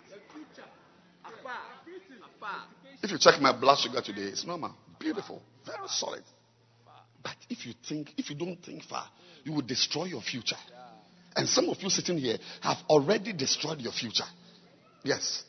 If 3.03 3.11
you 3.11 3.17
check 3.17 3.39
my 3.39 3.57
blood 3.57 3.77
sugar 3.77 4.01
today, 4.01 4.23
it's 4.23 4.45
normal. 4.45 4.75
Beautiful. 4.99 5.41
Very 5.65 5.87
solid. 5.87 6.23
But 7.23 7.35
if 7.49 7.65
you 7.65 7.73
think, 7.87 8.13
if 8.17 8.29
you 8.29 8.35
don't 8.35 8.57
think 8.63 8.83
far, 8.83 9.07
you 9.43 9.53
will 9.53 9.61
destroy 9.61 10.05
your 10.05 10.21
future. 10.21 10.57
And 11.35 11.47
some 11.47 11.69
of 11.69 11.81
you 11.81 11.89
sitting 11.89 12.17
here 12.17 12.37
have 12.61 12.77
already 12.89 13.33
destroyed 13.33 13.79
your 13.79 13.91
future. 13.91 14.25
Yes. 15.03 15.43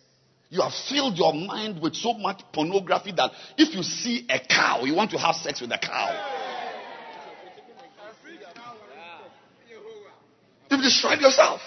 You 0.51 0.63
have 0.63 0.73
filled 0.73 1.19
your 1.19 1.35
mind 1.35 1.81
with 1.83 1.95
so 1.95 2.15
much 2.15 2.41
pornography 2.53 3.13
that 3.13 3.33
if 3.59 3.75
you 3.75 3.83
see 3.83 4.27
a 4.31 4.39
cow, 4.39 4.85
you 4.85 4.95
want 4.95 5.11
to 5.11 5.19
have 5.19 5.37
sex 5.37 5.61
with 5.61 5.71
a 5.73 5.79
cow. 5.79 6.47
You've 10.71 10.83
destroyed 10.83 11.21
yourself. 11.21 11.61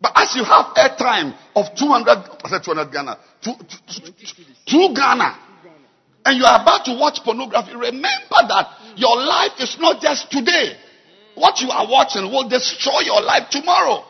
But 0.00 0.12
as 0.14 0.36
you 0.36 0.44
have 0.44 0.66
a 0.76 0.96
time 0.96 1.34
of 1.56 1.74
200, 1.76 2.08
I 2.44 2.48
said 2.48 2.62
200 2.62 2.92
Ghana, 2.92 3.18
two, 3.42 3.54
two, 3.58 4.02
two, 4.06 4.44
two 4.66 4.94
Ghana, 4.94 5.38
and 6.24 6.38
you 6.38 6.44
are 6.44 6.62
about 6.62 6.84
to 6.84 6.94
watch 6.94 7.18
pornography, 7.24 7.74
remember 7.74 8.40
that 8.48 8.66
your 8.96 9.16
life 9.16 9.58
is 9.58 9.76
not 9.80 10.00
just 10.00 10.30
today. 10.30 10.76
What 11.34 11.60
you 11.60 11.70
are 11.70 11.86
watching 11.90 12.30
will 12.30 12.48
destroy 12.48 13.00
your 13.00 13.22
life 13.22 13.50
tomorrow. 13.50 14.04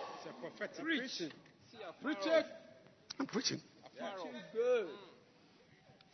I'm 3.19 3.27
preaching. 3.27 3.61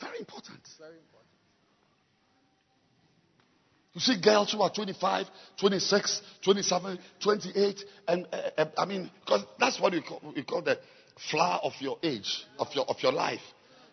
Very 0.01 0.19
important. 0.19 0.61
You 3.95 4.01
see 4.01 4.21
girls 4.21 4.53
who 4.53 4.61
are 4.61 4.71
25, 4.71 5.27
26, 5.61 6.23
27, 6.43 6.99
28, 7.23 7.85
and 8.09 8.27
uh, 8.33 8.37
uh, 8.59 8.65
I 8.77 8.85
mean, 8.87 9.09
because 9.21 9.45
that's 9.61 9.81
what 9.81 9.93
we 9.93 10.03
call, 10.03 10.21
we 10.35 10.43
call 10.43 10.63
the 10.63 10.79
flower 11.31 11.61
of 11.63 11.75
your 11.79 11.99
age, 12.03 12.45
of 12.59 12.67
your, 12.75 12.85
of 12.87 12.97
your 13.01 13.13
life. 13.13 13.41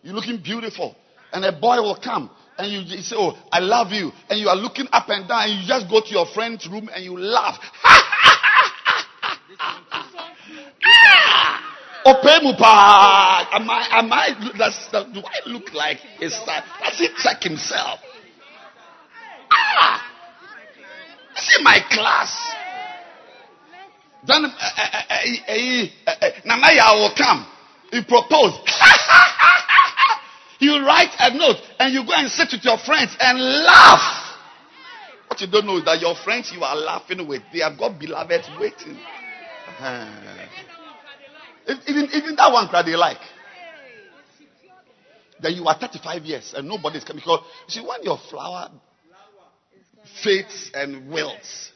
You're 0.02 0.14
looking 0.14 0.42
beautiful. 0.42 0.96
And 1.32 1.44
a 1.44 1.52
boy 1.52 1.76
will 1.76 1.96
come 1.96 2.30
and 2.58 2.70
you, 2.70 2.80
you 2.80 3.02
say, 3.02 3.16
Oh, 3.16 3.38
I 3.50 3.60
love 3.60 3.92
you. 3.92 4.10
And 4.28 4.40
you 4.40 4.48
are 4.48 4.56
looking 4.56 4.86
up 4.92 5.08
and 5.08 5.26
down 5.26 5.48
and 5.48 5.60
you 5.60 5.66
just 5.66 5.88
go 5.88 6.00
to 6.00 6.08
your 6.08 6.26
friend's 6.26 6.68
room 6.68 6.90
and 6.92 7.04
you 7.04 7.18
laugh. 7.18 7.58
Opemupa. 12.04 13.46
Am 13.52 13.70
I, 13.70 13.88
am 13.92 14.12
I, 14.12 14.50
that's, 14.58 14.88
do 14.90 15.22
I 15.24 15.48
look 15.48 15.72
like 15.72 15.98
his 16.18 16.34
son? 16.34 16.62
Does 16.82 16.98
he 16.98 17.08
check 17.22 17.42
himself? 17.42 18.00
Ah! 19.52 20.02
See 21.36 21.62
my 21.62 21.78
class. 21.90 22.52
Then 24.26 24.44
uh, 24.44 24.48
uh, 24.48 25.86
uh, 26.06 26.30
Nanaya 26.46 26.94
will 26.94 27.12
come. 27.16 27.46
He 27.90 28.02
propose. 28.04 28.52
you 30.60 30.78
write 30.84 31.10
a 31.18 31.36
note 31.36 31.56
and 31.78 31.92
you 31.92 32.06
go 32.06 32.12
and 32.14 32.30
sit 32.30 32.48
with 32.52 32.64
your 32.64 32.78
friends 32.78 33.16
and 33.20 33.38
laugh. 33.38 34.36
What 35.28 35.40
you 35.40 35.46
don't 35.46 35.66
know 35.66 35.78
is 35.78 35.84
that 35.86 36.00
your 36.00 36.14
friends 36.14 36.52
you 36.54 36.62
are 36.62 36.76
laughing 36.76 37.26
with, 37.26 37.42
they 37.52 37.60
have 37.60 37.78
got 37.78 37.98
beloveds 37.98 38.48
waiting. 38.60 38.98
Uh, 39.80 40.10
even, 41.68 42.08
even 42.12 42.36
that 42.36 42.52
one 42.52 42.68
cry 42.68 42.82
they 42.82 42.96
like. 42.96 43.20
Then 45.40 45.54
you 45.54 45.66
are 45.66 45.76
35 45.78 46.22
years 46.22 46.54
and 46.56 46.68
nobody's 46.68 47.04
coming 47.04 47.20
because 47.20 47.40
you 47.66 47.82
see 47.82 47.86
when 47.86 48.02
your 48.02 48.18
flower 48.30 48.70
fades 50.22 50.70
and 50.74 51.10
wilts. 51.10 51.72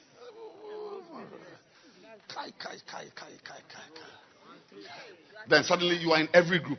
Kai, 2.29 2.51
kai, 2.59 2.77
kai, 2.87 3.05
kai, 3.15 3.33
kai, 3.45 3.61
kai, 3.73 4.81
Then 5.49 5.65
suddenly 5.65 5.97
you 5.97 6.13
are 6.13 6.21
in 6.21 6.29
every 6.33 6.59
group. 6.59 6.79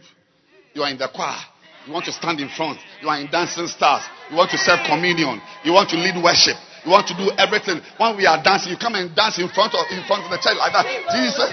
You 0.74 0.84
are 0.84 0.91
in 0.91 0.98
the 0.98 1.10
choir. 1.13 1.39
You 1.88 1.93
want 1.93 2.06
to 2.06 2.12
stand 2.12 2.39
in 2.39 2.50
front. 2.50 2.80
You 3.02 3.10
are 3.10 3.20
in 3.20 3.32
dancing 3.32 3.67
stars. 3.67 4.04
You 4.30 4.38
want 4.38 4.52
to 4.52 4.58
serve 4.58 4.80
communion. 4.86 5.41
You 5.63 5.74
want 5.74 5.89
to 5.89 5.98
lead 5.98 6.22
worship. 6.22 6.56
You 6.88 6.95
want 6.95 7.04
to 7.12 7.19
do 7.19 7.28
everything. 7.36 7.84
When 8.00 8.15
we 8.15 8.23
are 8.23 8.39
dancing, 8.39 8.71
you 8.71 8.80
come 8.80 8.95
and 8.95 9.12
dance 9.12 9.36
in 9.43 9.52
front 9.52 9.76
of 9.76 9.84
in 9.91 10.00
front 10.08 10.23
of 10.23 10.32
the 10.32 10.39
church 10.39 10.56
like 10.56 10.71
that. 10.71 10.88
Jesus, 11.12 11.52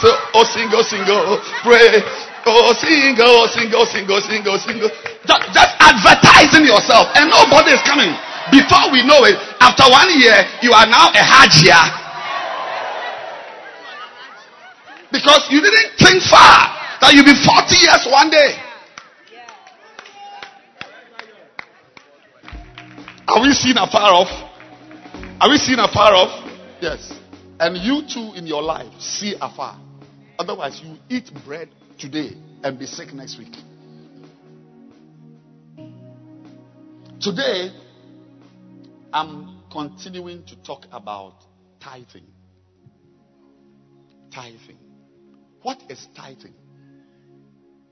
so 0.00 0.08
oh 0.32 0.40
sing, 0.48 0.72
oh 0.72 0.80
sing, 0.80 1.04
oh 1.04 1.36
pray, 1.60 2.00
oh, 2.48 2.72
oh 2.72 2.72
sing, 2.80 3.12
oh 3.20 3.44
sing, 3.44 3.68
oh 3.76 3.84
sing, 3.84 4.08
oh 4.08 4.24
sing, 4.24 4.80
oh. 4.80 4.88
Just, 5.28 5.52
just 5.52 5.72
advertising 5.84 6.64
yourself, 6.64 7.12
and 7.20 7.28
nobody 7.28 7.76
is 7.76 7.84
coming. 7.84 8.08
Before 8.48 8.88
we 8.88 9.04
know 9.04 9.28
it, 9.28 9.36
after 9.60 9.84
one 9.84 10.08
year, 10.16 10.40
you 10.64 10.72
are 10.72 10.88
now 10.88 11.12
a 11.12 11.20
hajia. 11.20 11.76
Because 15.12 15.44
you 15.52 15.60
didn't 15.60 15.92
think 16.00 16.24
far 16.24 16.72
that 17.04 17.12
you'll 17.12 17.28
be 17.28 17.36
40 17.36 17.44
years 17.84 18.08
one 18.08 18.32
day. 18.32 18.56
Are 23.28 23.42
we 23.42 23.52
seen 23.52 23.76
afar 23.76 24.14
off? 24.14 24.30
Are 25.38 25.50
we 25.50 25.58
seen 25.58 25.78
afar 25.78 26.14
off? 26.14 26.50
Yes. 26.80 27.12
And 27.60 27.76
you 27.76 28.02
too 28.08 28.32
in 28.34 28.46
your 28.46 28.62
life 28.62 28.90
see 28.98 29.34
afar. 29.38 29.78
Otherwise, 30.38 30.80
you 30.82 30.96
eat 31.10 31.30
bread 31.44 31.68
today 31.98 32.30
and 32.64 32.78
be 32.78 32.86
sick 32.86 33.12
next 33.12 33.38
week. 33.38 33.52
Today, 37.20 37.70
I'm 39.12 39.60
continuing 39.70 40.44
to 40.46 40.56
talk 40.62 40.86
about 40.90 41.34
tithing. 41.80 42.26
Tithing. 44.32 44.78
What 45.60 45.82
is 45.90 46.08
tithing? 46.16 46.54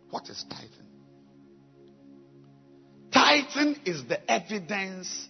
What 0.09 0.31
is 0.31 0.46
tithing? 0.49 0.86
Tithing 3.26 3.80
is 3.84 4.04
the 4.04 4.30
evidence 4.30 5.28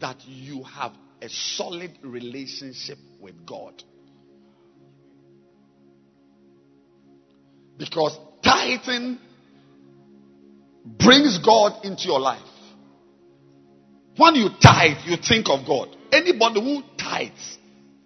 that 0.00 0.18
you 0.26 0.64
have 0.64 0.92
a 1.22 1.30
solid 1.30 1.92
relationship 2.02 2.98
with 3.22 3.46
God. 3.46 3.82
Because 7.78 8.18
tithing 8.44 9.18
brings 10.84 11.38
God 11.38 11.86
into 11.86 12.02
your 12.08 12.20
life. 12.20 12.42
When 14.18 14.34
you 14.34 14.50
tithe, 14.60 14.98
you 15.06 15.16
think 15.16 15.48
of 15.48 15.66
God. 15.66 15.96
Anybody 16.12 16.60
who 16.60 16.82
tithes 16.98 17.56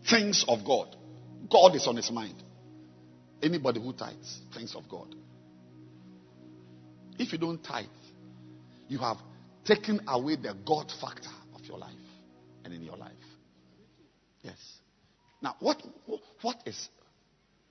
thinks 0.09 0.44
of 0.46 0.64
God. 0.64 0.94
God 1.50 1.74
is 1.74 1.88
on 1.88 1.96
his 1.96 2.12
mind. 2.12 2.40
Anybody 3.42 3.83
who 3.83 3.92
tithes 3.92 4.38
thinks 4.55 4.76
of 4.76 4.88
God. 4.88 5.12
If 7.18 7.33
you 7.33 7.38
don't 7.38 7.62
tithe, 7.62 7.87
you 8.87 8.98
have 8.98 9.16
taken 9.64 10.01
away 10.09 10.37
the 10.37 10.55
God 10.66 10.92
factor 11.01 11.31
of 11.55 11.64
your 11.66 11.79
life 11.79 11.90
and 12.64 12.72
in 12.72 12.83
your 12.83 12.96
life. 12.96 13.12
Yes. 14.42 14.59
Now, 15.40 15.57
what, 15.61 15.83
what 16.40 16.57
is 16.66 16.88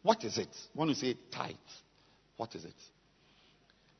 what 0.04 0.24
is 0.24 0.38
it? 0.38 0.50
When 0.74 0.90
you 0.90 0.96
say 0.96 1.16
tithe, 1.32 1.56
what 2.38 2.56
is 2.56 2.66
it? 2.66 2.74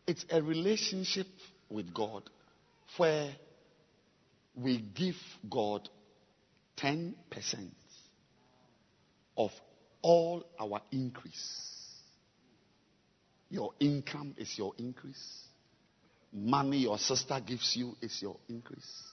It's 0.08 0.26
a 0.32 0.42
relationship 0.42 1.28
with 1.70 1.94
God 1.94 2.24
where 2.98 3.32
we 4.56 4.80
give 4.80 5.16
God 5.50 5.88
10% 6.78 7.14
of 9.38 9.52
all 10.02 10.44
our 10.60 10.82
increase. 10.92 11.68
Your 13.50 13.74
income 13.80 14.34
is 14.38 14.58
your 14.58 14.74
increase. 14.78 15.46
Money 16.34 16.80
your 16.80 16.98
sister 16.98 17.40
gives 17.46 17.76
you 17.76 17.96
is 18.02 18.22
your 18.22 18.38
increase. 18.48 19.04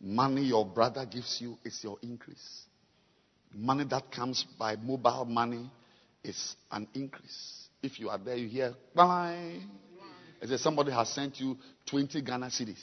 Money 0.00 0.42
your 0.42 0.64
brother 0.64 1.04
gives 1.04 1.40
you 1.40 1.58
is 1.64 1.82
your 1.82 1.98
increase. 2.02 2.62
Money 3.52 3.84
that 3.84 4.12
comes 4.12 4.44
by 4.58 4.76
mobile 4.76 5.24
money 5.24 5.70
is 6.22 6.56
an 6.70 6.86
increase. 6.94 7.68
If 7.82 7.98
you 7.98 8.08
are 8.10 8.18
there, 8.18 8.36
you 8.36 8.48
hear, 8.48 8.74
bye. 8.94 9.60
As 10.40 10.50
if 10.50 10.60
somebody 10.60 10.92
has 10.92 11.08
sent 11.08 11.40
you 11.40 11.56
20 11.86 12.22
Ghana 12.22 12.46
cedis. 12.46 12.78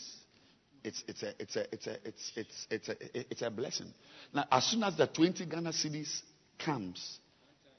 It's, 0.84 1.04
it's, 1.08 1.24
a, 1.24 1.34
it's, 1.40 1.56
a, 1.56 1.74
it's, 1.74 1.88
a, 1.88 1.94
it's, 2.04 2.32
it's, 2.36 2.68
it's, 2.70 2.90
a, 2.90 3.32
it's 3.32 3.42
a 3.42 3.50
blessing. 3.50 3.88
Now, 4.34 4.46
as 4.52 4.66
soon 4.66 4.84
as 4.84 4.98
the 4.98 5.08
20 5.08 5.46
Ghana 5.46 5.70
cedis 5.72 6.22
comes, 6.60 7.20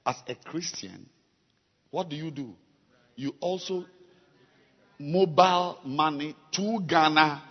as 0.05 0.17
a 0.29 0.35
Christian, 0.35 1.09
what 1.91 2.09
do 2.09 2.17
you 2.17 2.31
do? 2.31 2.55
You 3.17 3.35
also 3.41 3.85
mobile 4.99 5.79
money 5.85 6.37
to 6.53 6.81
Ghana 6.87 7.43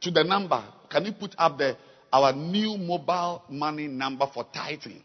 to 0.00 0.10
the 0.10 0.24
number. 0.24 0.62
Can 0.90 1.04
you 1.04 1.12
put 1.12 1.34
up 1.38 1.58
the 1.58 1.76
our 2.12 2.32
new 2.32 2.76
mobile 2.78 3.42
money 3.48 3.86
number 3.86 4.26
for 4.32 4.46
tithing? 4.52 5.02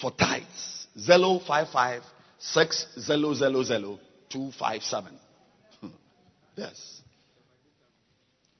For 0.00 0.10
tithes. 0.12 0.86
Zero 0.98 1.40
five 1.44 1.68
five 1.70 2.02
six 2.38 2.86
zero 2.98 3.34
zero 3.34 3.62
zero 3.62 3.98
two 4.30 4.50
five 4.58 4.82
seven. 4.82 5.18
Yes. 6.56 7.00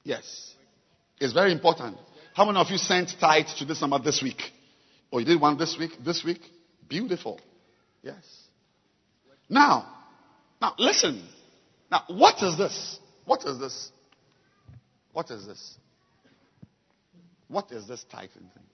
Yes. 0.03 0.55
It's 1.21 1.33
very 1.33 1.53
important. 1.53 1.97
How 2.35 2.45
many 2.45 2.59
of 2.59 2.69
you 2.69 2.77
sent 2.77 3.15
tithe 3.21 3.47
to 3.59 3.65
this 3.65 3.81
number 3.81 4.01
this 4.01 4.21
week? 4.21 4.43
Or 5.13 5.21
you 5.21 5.27
did 5.27 5.41
one 5.41 5.57
this 5.57 5.77
week? 5.79 5.93
This 6.05 6.25
week? 6.25 6.41
Beautiful. 6.89 7.41
Yes. 8.03 8.17
Now, 9.49 9.94
now 10.65 10.75
listen. 10.79 11.23
Now, 11.91 12.05
what 12.09 12.43
is 12.43 12.57
this? 12.57 12.99
What 13.27 13.45
is 13.45 13.59
this? 13.59 13.91
What 15.13 15.31
is 15.31 15.47
this? 15.47 15.77
What 17.49 17.71
is 17.71 17.87
this 17.87 18.05
tithing 18.11 18.51
thing? 18.55 18.65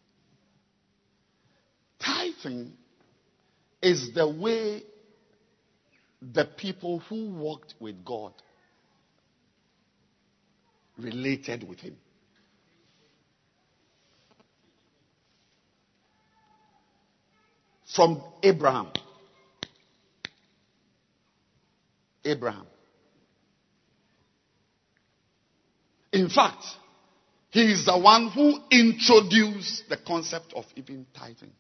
Tithing 2.03 2.73
is 3.83 4.13
the 4.15 4.29
way 4.29 4.85
the 6.23 6.45
people 6.45 7.01
who 7.01 7.31
walked 7.31 7.75
with 7.81 8.05
God 8.05 8.33
related 10.97 11.69
with 11.69 11.81
Him. 11.81 11.97
From 17.97 18.23
Abraham. 18.45 18.93
Abraham. 22.25 22.67
In 26.13 26.29
fact, 26.29 26.65
he 27.51 27.73
is 27.73 27.85
the 27.85 27.99
one 27.99 28.29
who 28.31 28.59
introduced 28.71 29.89
the 29.89 29.97
concept 29.97 30.53
of 30.55 30.65
even 30.77 31.07
tithing. 31.17 31.53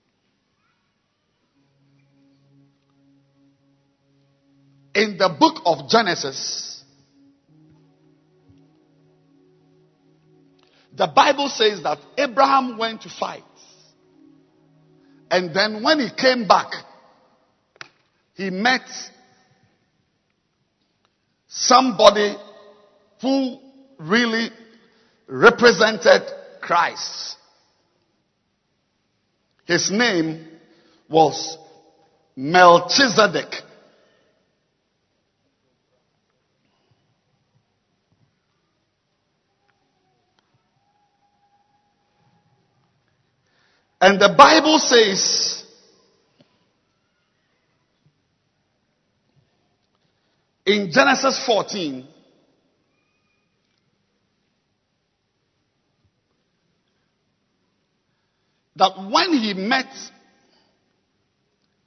In 4.95 5.16
the 5.18 5.28
book 5.28 5.62
of 5.64 5.89
Genesis, 5.89 6.82
the 10.93 11.07
Bible 11.07 11.49
says 11.49 11.82
that 11.84 11.99
Abraham 12.18 12.76
went 12.76 13.03
to 13.03 13.09
fight. 13.09 13.45
And 15.30 15.55
then 15.55 15.82
when 15.82 16.01
he 16.01 16.11
came 16.11 16.49
back, 16.49 16.72
he 18.34 18.51
met 18.51 18.82
somebody 21.61 22.36
who 23.20 23.58
really 23.98 24.48
represented 25.28 26.22
Christ. 26.61 27.36
His 29.66 29.90
name 29.90 30.46
was 31.08 31.58
Melchizedek. 32.34 33.54
And 44.00 44.18
the 44.18 44.34
Bible 44.36 44.78
says 44.78 45.59
in 50.71 50.93
Genesis 50.93 51.45
14, 51.47 52.07
that 58.77 58.93
when 59.11 59.33
he 59.33 59.55
met 59.55 59.93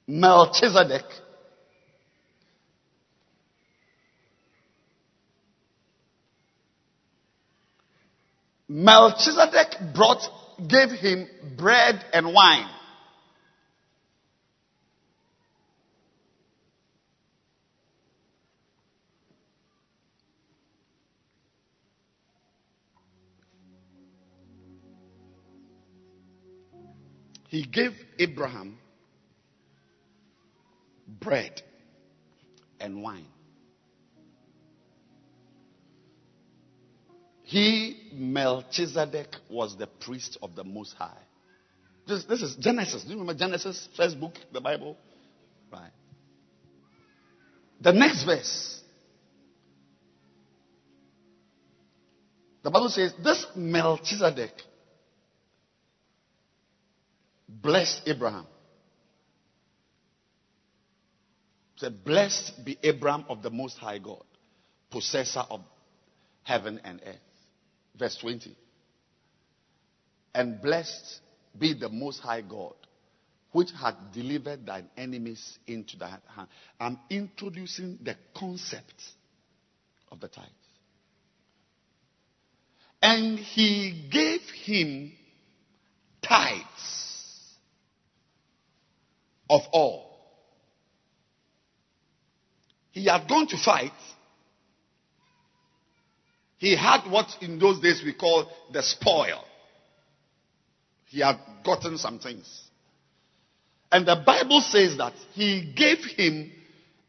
Melchizedek, 0.06 1.04
Melchizedek 8.68 9.94
brought, 9.94 10.22
gave 10.68 10.90
him 10.90 11.26
bread 11.56 12.04
and 12.12 12.34
wine. 12.34 12.68
He 27.54 27.62
gave 27.62 27.92
Abraham 28.18 28.76
bread 31.06 31.62
and 32.80 33.00
wine. 33.00 33.28
He, 37.44 38.10
Melchizedek, 38.12 39.36
was 39.48 39.76
the 39.76 39.86
priest 39.86 40.36
of 40.42 40.56
the 40.56 40.64
Most 40.64 40.94
High. 40.94 41.16
This, 42.08 42.24
this 42.24 42.42
is 42.42 42.56
Genesis. 42.56 43.04
Do 43.04 43.10
you 43.10 43.20
remember 43.20 43.38
Genesis, 43.38 43.88
first 43.96 44.18
book, 44.18 44.34
the 44.52 44.60
Bible? 44.60 44.96
Right. 45.72 45.92
The 47.80 47.92
next 47.92 48.24
verse. 48.24 48.80
The 52.64 52.70
Bible 52.72 52.88
says, 52.88 53.14
This 53.22 53.46
Melchizedek 53.54 54.54
blessed 57.62 58.02
Abraham. 58.06 58.46
Said, 61.76 62.04
Blessed 62.04 62.64
be 62.64 62.78
Abraham 62.82 63.24
of 63.28 63.42
the 63.42 63.50
Most 63.50 63.78
High 63.78 63.98
God, 63.98 64.22
possessor 64.90 65.42
of 65.50 65.60
heaven 66.42 66.80
and 66.84 67.00
earth. 67.04 67.16
Verse 67.98 68.16
20. 68.20 68.56
And 70.34 70.60
blessed 70.60 71.20
be 71.58 71.74
the 71.74 71.88
Most 71.88 72.20
High 72.20 72.42
God, 72.42 72.74
which 73.52 73.70
had 73.72 73.94
delivered 74.12 74.66
thine 74.66 74.88
enemies 74.96 75.58
into 75.66 75.96
thy 75.96 76.10
hand. 76.34 76.48
I'm 76.78 76.98
introducing 77.10 77.98
the 78.02 78.16
concept 78.36 79.02
of 80.10 80.20
the 80.20 80.28
tithe. 80.28 80.44
And 83.02 83.38
he 83.38 84.08
gave 84.10 84.40
him 84.64 85.12
tithes 86.22 87.03
of 89.48 89.62
all. 89.72 90.04
He 92.92 93.06
had 93.06 93.28
gone 93.28 93.46
to 93.48 93.56
fight. 93.56 93.92
He 96.58 96.76
had 96.76 97.10
what 97.10 97.26
in 97.40 97.58
those 97.58 97.80
days 97.80 98.02
we 98.04 98.14
call 98.14 98.48
the 98.72 98.82
spoil. 98.82 99.44
He 101.06 101.20
had 101.20 101.38
gotten 101.64 101.98
some 101.98 102.18
things. 102.18 102.62
And 103.90 104.06
the 104.06 104.16
Bible 104.24 104.60
says 104.60 104.96
that 104.98 105.12
he 105.32 105.72
gave 105.76 105.98
him, 105.98 106.50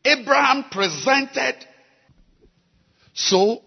Abraham 0.04 0.66
presented. 0.70 1.56
So, 3.14 3.62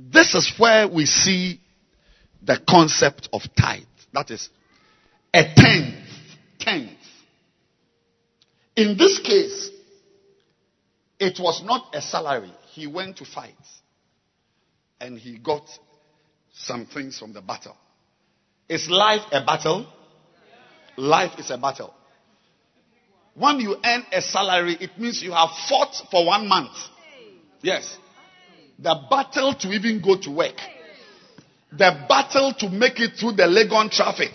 this 0.00 0.34
is 0.34 0.52
where 0.58 0.88
we 0.88 1.06
see 1.06 1.60
the 2.42 2.60
concept 2.68 3.28
of 3.32 3.42
tithe. 3.56 3.82
That 4.12 4.30
is 4.30 4.48
a 5.34 5.44
tenth. 5.54 5.94
Tenth. 6.58 6.97
In 8.78 8.96
this 8.96 9.18
case, 9.18 9.70
it 11.18 11.40
was 11.40 11.64
not 11.64 11.92
a 11.94 12.00
salary. 12.00 12.52
He 12.70 12.86
went 12.86 13.16
to 13.16 13.24
fight 13.24 13.56
and 15.00 15.18
he 15.18 15.36
got 15.36 15.64
some 16.52 16.86
things 16.86 17.18
from 17.18 17.32
the 17.32 17.40
battle. 17.40 17.76
Is 18.68 18.88
life 18.88 19.22
a 19.32 19.44
battle? 19.44 19.84
Life 20.96 21.40
is 21.40 21.50
a 21.50 21.58
battle. 21.58 21.92
When 23.34 23.58
you 23.58 23.76
earn 23.84 24.04
a 24.12 24.22
salary, 24.22 24.76
it 24.80 24.96
means 24.96 25.24
you 25.24 25.32
have 25.32 25.50
fought 25.68 26.00
for 26.12 26.24
one 26.24 26.46
month. 26.46 26.76
Yes. 27.62 27.98
The 28.78 28.94
battle 29.10 29.54
to 29.54 29.72
even 29.72 30.00
go 30.00 30.18
to 30.20 30.30
work. 30.30 30.56
The 31.72 32.06
battle 32.08 32.54
to 32.60 32.68
make 32.68 33.00
it 33.00 33.16
through 33.16 33.32
the 33.32 33.42
Legon 33.42 33.90
traffic. 33.90 34.34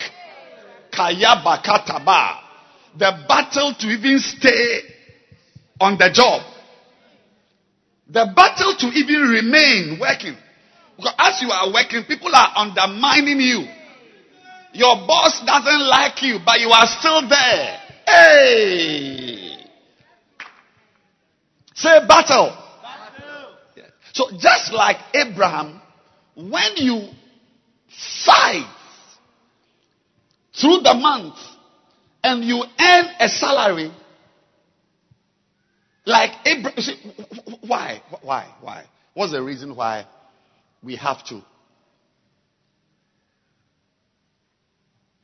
Kayaba 0.92 1.64
Kataba. 1.64 2.43
The 2.96 3.24
battle 3.28 3.74
to 3.80 3.86
even 3.88 4.18
stay 4.18 4.80
on 5.80 5.98
the 5.98 6.10
job. 6.12 6.42
The 8.08 8.32
battle 8.34 8.74
to 8.78 8.86
even 8.96 9.22
remain 9.22 9.98
working. 9.98 10.36
Because 10.96 11.14
as 11.18 11.42
you 11.42 11.50
are 11.50 11.72
working, 11.72 12.04
people 12.04 12.34
are 12.34 12.52
undermining 12.56 13.40
you. 13.40 13.66
Your 14.72 14.96
boss 15.06 15.44
doesn't 15.44 15.86
like 15.88 16.22
you, 16.22 16.38
but 16.44 16.60
you 16.60 16.68
are 16.70 16.86
still 16.86 17.28
there. 17.28 17.80
Hey! 18.06 19.56
Say 21.74 22.06
battle. 22.06 22.56
Yeah. 23.76 23.84
So 24.12 24.30
just 24.38 24.72
like 24.72 24.96
Abraham, 25.14 25.80
when 26.36 26.76
you 26.76 27.08
fight 28.24 28.68
through 30.54 30.80
the 30.80 30.94
month 30.94 31.36
and 32.24 32.42
you 32.42 32.64
earn 32.80 33.04
a 33.20 33.28
salary, 33.28 33.92
like 36.06 36.32
Abraham, 36.46 36.96
why? 37.60 38.02
Why? 38.22 38.48
Why? 38.62 38.84
What's 39.12 39.32
the 39.32 39.42
reason 39.42 39.76
why 39.76 40.06
we 40.82 40.96
have 40.96 41.22
to 41.26 41.42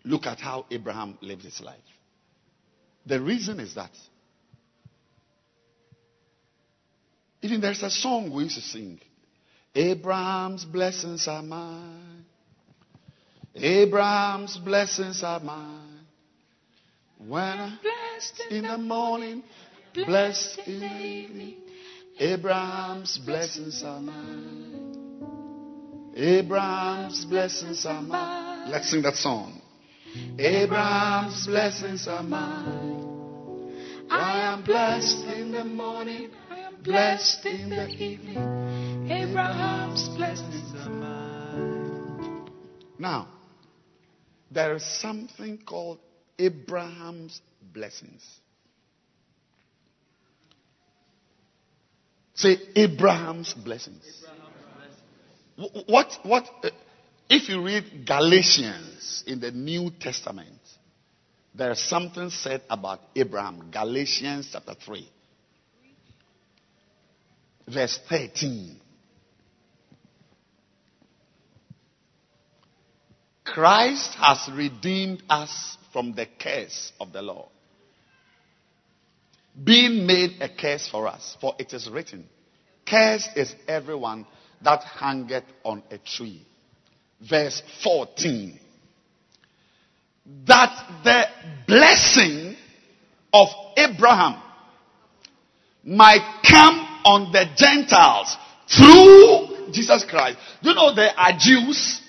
look 0.04 0.26
at 0.26 0.40
how 0.40 0.66
Abraham 0.70 1.16
lived 1.22 1.42
his 1.42 1.60
life? 1.62 1.78
The 3.06 3.18
reason 3.18 3.60
is 3.60 3.74
that 3.76 3.90
even 7.40 7.62
there's 7.62 7.82
a 7.82 7.90
song 7.90 8.30
we 8.30 8.44
used 8.44 8.56
to 8.56 8.62
sing 8.62 9.00
Abraham's 9.74 10.66
blessings 10.66 11.26
are 11.26 11.42
mine. 11.42 12.26
Abraham's 13.54 14.58
blessings 14.58 15.22
are 15.22 15.40
mine. 15.40 15.89
When 17.26 17.42
I 17.42 17.78
Blessed 18.20 18.42
in 18.50 18.62
the 18.64 18.76
morning, 18.78 19.42
blessed 19.94 20.60
in 20.66 20.80
the 20.80 20.86
evening. 20.86 21.56
Abraham's 22.18 23.18
blessings 23.18 23.82
are 23.82 24.00
mine. 24.00 24.96
Abraham's 26.16 27.24
blessings 27.24 27.86
are 27.86 28.02
mine. 28.02 28.70
Let's 28.70 28.90
sing 28.90 29.02
that 29.02 29.16
song. 29.16 29.60
Abraham's 30.38 31.46
blessings 31.46 32.06
are 32.08 32.22
mine. 32.22 33.06
I 34.10 34.52
am 34.52 34.62
blessed 34.64 35.24
in 35.36 35.52
the 35.52 35.64
morning, 35.64 36.30
I 36.50 36.58
am 36.58 36.82
blessed 36.82 37.46
in 37.46 37.70
the 37.70 37.88
evening. 37.88 39.10
Abraham's 39.10 40.08
blessings 40.10 40.74
are 40.80 40.90
mine. 40.90 42.50
Now, 42.98 43.28
there 44.50 44.74
is 44.74 44.84
something 45.00 45.58
called 45.64 46.00
Abraham's 46.40 47.40
blessings. 47.72 48.24
Say 52.34 52.56
Abraham's 52.74 53.52
blessings. 53.52 54.24
Wh- 55.56 55.88
What, 55.88 56.18
what, 56.22 56.44
uh, 56.64 56.70
if 57.28 57.48
you 57.48 57.62
read 57.62 58.06
Galatians 58.06 59.24
in 59.26 59.40
the 59.40 59.50
New 59.50 59.90
Testament, 60.00 60.48
there 61.54 61.72
is 61.72 61.88
something 61.88 62.30
said 62.30 62.62
about 62.70 63.00
Abraham. 63.14 63.70
Galatians 63.70 64.48
chapter 64.52 64.74
3, 64.74 65.08
verse 67.68 67.98
13. 68.08 68.80
Christ 73.44 74.14
has 74.14 74.48
redeemed 74.54 75.22
us 75.28 75.76
from 75.92 76.14
the 76.14 76.26
curse 76.38 76.92
of 77.00 77.12
the 77.12 77.22
law, 77.22 77.48
being 79.62 80.06
made 80.06 80.40
a 80.40 80.48
curse 80.48 80.88
for 80.88 81.06
us. 81.06 81.36
For 81.40 81.54
it 81.58 81.72
is 81.72 81.88
written, 81.90 82.24
Cursed 82.86 83.30
is 83.36 83.54
everyone 83.68 84.26
that 84.62 84.82
hangeth 84.82 85.44
on 85.64 85.82
a 85.90 85.98
tree. 85.98 86.46
Verse 87.28 87.62
14. 87.82 88.58
That 90.46 91.02
the 91.04 91.24
blessing 91.66 92.56
of 93.32 93.48
Abraham 93.76 94.40
might 95.84 96.42
come 96.48 96.86
on 97.04 97.32
the 97.32 97.46
Gentiles 97.56 98.36
through 98.68 99.72
Jesus 99.72 100.04
Christ. 100.04 100.38
Do 100.62 100.70
you 100.70 100.74
know 100.74 100.94
there 100.94 101.12
are 101.16 101.32
Jews 101.38 102.00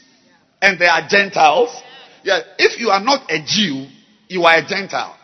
and 0.62 0.80
there 0.80 0.92
are 0.92 1.08
Gentiles? 1.08 1.82
Yeah, 2.24 2.40
if 2.58 2.80
you 2.80 2.90
are 2.90 3.04
not 3.04 3.32
a 3.32 3.44
Jew, 3.46 3.88
you 4.28 4.44
are 4.44 4.58
a 4.58 4.66
Gentile. 4.66 5.18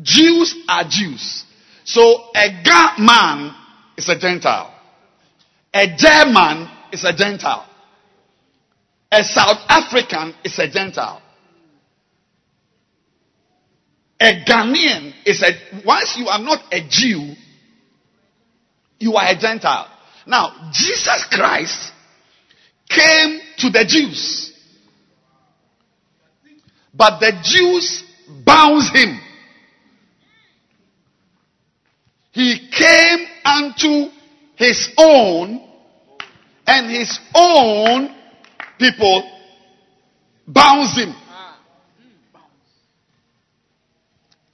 Jews 0.00 0.54
are 0.68 0.84
Jews. 0.88 1.44
So 1.84 2.00
a 2.34 2.62
Ga 2.64 2.94
man 2.98 3.54
is 3.96 4.08
a 4.08 4.18
Gentile. 4.18 4.72
A 5.74 5.86
German 5.96 6.68
is 6.92 7.04
a 7.04 7.12
Gentile. 7.12 7.66
A 9.10 9.22
South 9.22 9.58
African 9.68 10.34
is 10.44 10.58
a 10.58 10.68
Gentile. 10.68 11.20
A 14.20 14.44
Ghanaian 14.46 15.12
is 15.26 15.42
a, 15.42 15.82
once 15.84 16.16
you 16.16 16.28
are 16.28 16.38
not 16.38 16.62
a 16.72 16.80
Jew, 16.88 17.34
you 19.00 19.14
are 19.16 19.26
a 19.26 19.36
Gentile. 19.38 19.88
Now, 20.26 20.70
Jesus 20.72 21.26
Christ 21.30 21.92
came 22.88 23.40
to 23.58 23.70
the 23.70 23.84
Jews. 23.84 24.51
But 26.94 27.20
the 27.20 27.32
Jews 27.42 28.04
bound 28.44 28.82
him. 28.94 29.18
He 32.32 32.68
came 32.70 33.26
unto 33.44 34.10
his 34.56 34.90
own, 34.98 35.68
and 36.66 36.90
his 36.90 37.18
own 37.34 38.14
people 38.78 39.30
bound 40.46 40.88
him. 40.98 41.14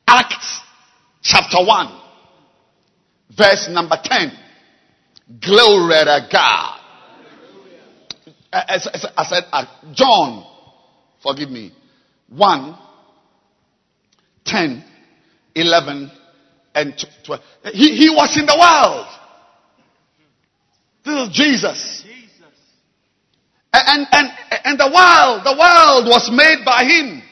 Acts 0.06 0.60
chapter 1.22 1.58
1, 1.64 2.00
verse 3.36 3.68
number 3.70 3.96
10. 4.02 4.32
Glory 5.40 5.94
to 6.04 6.28
God. 6.32 6.80
I, 8.50 8.62
I- 8.68 9.12
I 9.18 9.24
said, 9.24 9.44
uh, 9.52 9.66
John, 9.92 10.46
forgive 11.22 11.50
me. 11.50 11.72
1, 12.28 12.78
10, 14.44 14.84
11, 15.54 16.10
and 16.74 17.04
12. 17.24 17.42
He, 17.72 17.96
he 17.96 18.10
was 18.10 18.36
in 18.36 18.46
the 18.46 18.56
world. 18.58 19.06
This 21.04 21.28
is 21.28 21.34
Jesus. 21.34 22.04
And, 23.72 24.06
and, 24.10 24.28
and 24.64 24.78
the 24.78 24.86
world, 24.86 25.44
the 25.44 25.56
world 25.58 26.06
was 26.06 26.30
made 26.30 26.64
by 26.64 26.84
him. 26.84 27.22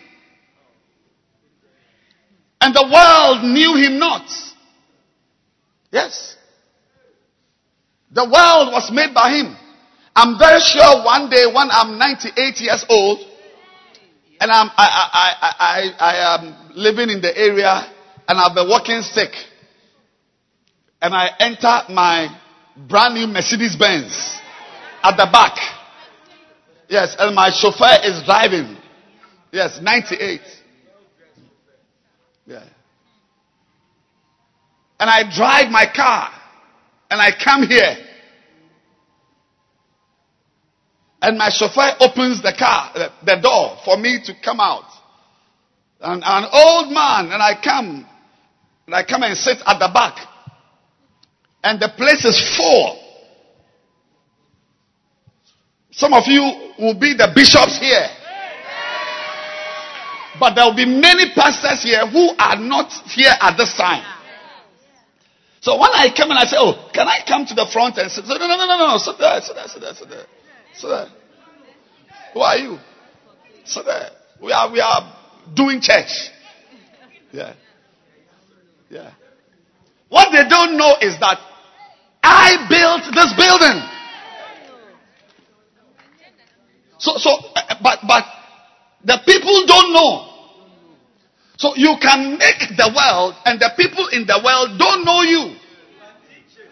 And 2.61 2.75
the 2.75 2.89
world 2.91 3.45
knew 3.45 3.77
him 3.77 3.99
not. 3.99 4.29
Yes. 5.91 6.37
The 8.13 8.25
world 8.25 8.73
was 8.73 8.91
made 8.93 9.15
by 9.15 9.31
him. 9.31 9.57
I'm 10.15 10.39
very 10.39 10.61
sure 10.61 11.05
one 11.05 11.29
day 11.29 11.45
when 11.47 11.69
I'm 11.71 11.99
98 11.99 12.61
years 12.61 12.85
old 12.89 13.19
and 14.41 14.51
I'm, 14.51 14.71
I, 14.77 14.87
I, 15.13 15.55
I, 15.59 15.91
I, 15.99 16.35
am 16.35 16.71
living 16.75 17.11
in 17.11 17.21
the 17.21 17.37
area 17.37 17.93
and 18.29 18.39
I've 18.39 18.55
been 18.55 18.69
walking 18.69 19.03
sick 19.03 19.31
and 21.01 21.15
I 21.15 21.31
enter 21.39 21.93
my 21.93 22.29
brand 22.89 23.15
new 23.15 23.27
Mercedes 23.27 23.77
Benz 23.77 24.39
at 25.03 25.17
the 25.17 25.29
back. 25.31 25.57
Yes, 26.89 27.17
and 27.19 27.35
my 27.35 27.51
chauffeur 27.51 27.99
is 28.05 28.23
driving. 28.25 28.77
Yes, 29.53 29.79
98. 29.81 30.41
Yeah. 32.47 32.65
And 34.99 35.11
I 35.11 35.23
drive 35.35 35.71
my 35.71 35.87
car 35.95 36.31
and 37.11 37.21
I 37.21 37.31
come 37.43 37.67
here. 37.67 37.97
And 41.23 41.39
my 41.39 41.49
chauffeur 41.51 41.97
opens 42.01 42.43
the 42.43 42.53
car, 42.53 42.93
the, 42.95 43.11
the 43.25 43.41
door 43.41 43.79
for 43.85 43.97
me 43.97 44.21
to 44.25 44.35
come 44.45 44.61
out. 44.61 44.85
And 46.01 46.23
an 46.25 46.45
old 46.53 46.93
man, 46.93 47.33
and 47.33 47.43
I 47.43 47.55
come, 47.63 48.07
and 48.87 48.95
I 48.95 49.03
come 49.03 49.23
and 49.23 49.37
sit 49.37 49.59
at 49.67 49.79
the 49.79 49.91
back. 49.93 50.19
And 51.65 51.81
the 51.81 51.89
place 51.97 52.25
is 52.25 52.57
full. 52.57 53.03
Some 55.91 56.13
of 56.13 56.25
you 56.27 56.43
will 56.79 56.95
be 56.95 57.15
the 57.15 57.33
bishops 57.35 57.81
here. 57.81 58.07
But 60.39 60.55
there 60.55 60.67
will 60.67 60.77
be 60.77 60.85
many 60.85 61.33
pastors 61.35 61.83
here 61.83 62.07
who 62.07 62.37
are 62.39 62.57
not 62.57 62.93
here 63.09 63.33
at 63.41 63.57
this 63.57 63.75
time. 63.75 64.05
So 65.61 65.81
when 65.81 65.91
I 65.95 66.13
come 66.15 66.31
and 66.31 66.39
I 66.39 66.45
say, 66.45 66.57
Oh, 66.61 66.91
can 66.93 67.09
I 67.09 67.21
come 67.27 67.47
to 67.47 67.55
the 67.55 67.67
front 67.73 67.97
and 67.97 68.13
sit? 68.13 68.27
No, 68.27 68.37
no, 68.37 68.47
no, 68.47 68.67
no, 68.67 68.77
no, 68.77 68.99
sit 68.99 69.19
there, 69.19 69.41
sit 69.41 69.57
there, 69.57 69.67
sit 69.67 69.81
there, 69.81 69.95
sit 69.95 70.09
there. 70.11 70.27
Sit 70.79 70.89
there. 70.89 71.09
Who 72.35 72.41
are 72.41 72.57
you? 72.57 72.79
Sit 73.65 73.85
there. 73.85 74.11
We 74.43 74.53
are 74.53 74.71
we 74.71 74.81
are 74.81 75.17
doing 75.55 75.81
church. 75.81 76.31
Yeah. 77.33 77.55
Yeah. 78.91 79.13
What 80.09 80.31
they 80.33 80.49
don't 80.49 80.77
know 80.77 80.97
is 81.01 81.19
that 81.21 81.39
I 82.23 82.67
built 82.69 83.15
this 83.15 83.33
building. 83.35 83.83
So, 86.99 87.17
so, 87.19 87.31
eh, 87.55 87.75
but, 87.83 88.01
but 88.07 88.25
the 89.05 89.21
people 89.27 89.67
don't 89.67 89.93
know. 89.93 90.33
So 91.59 91.75
you 91.77 91.97
can 92.01 92.39
make 92.39 92.77
the 92.77 92.93
world 92.95 93.35
and 93.45 93.61
the 93.61 93.71
people 93.77 94.09
in 94.09 94.27
the 94.27 94.41
world 94.45 94.79
don't 94.79 95.05
know 95.05 95.23
you. 95.23 95.57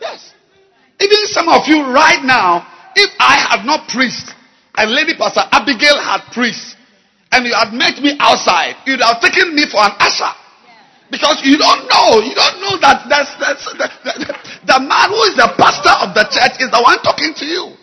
Yes. 0.00 0.34
Even 1.00 1.18
some 1.26 1.48
of 1.48 1.66
you 1.66 1.82
right 1.82 2.22
now, 2.24 2.66
if 2.96 3.10
I 3.18 3.34
had 3.50 3.66
not 3.66 3.88
preached 3.88 4.32
and 4.76 4.90
Lady 4.90 5.14
Pastor 5.16 5.42
Abigail 5.52 5.98
had 6.00 6.26
preached 6.32 6.76
and 7.32 7.46
you 7.46 7.54
had 7.54 7.72
met 7.72 7.98
me 8.02 8.16
outside, 8.18 8.76
you'd 8.86 9.02
have 9.02 9.20
taken 9.20 9.54
me 9.54 9.66
for 9.70 9.82
an 9.82 9.92
usher. 9.98 10.30
Because 11.10 11.42
you 11.44 11.58
don't 11.58 11.86
know, 11.86 12.22
you 12.22 12.34
don't 12.34 12.58
know 12.60 12.74
that 12.80 13.06
that's, 13.08 13.34
that's, 13.38 13.64
the, 13.74 13.86
the, 14.02 14.34
the 14.66 14.78
man 14.80 15.10
who 15.10 15.20
is 15.30 15.36
the 15.36 15.50
pastor 15.58 15.94
of 16.02 16.14
the 16.14 16.24
church 16.30 16.58
is 16.58 16.70
the 16.70 16.80
one 16.82 16.98
talking 17.02 17.34
to 17.34 17.44
you. 17.44 17.76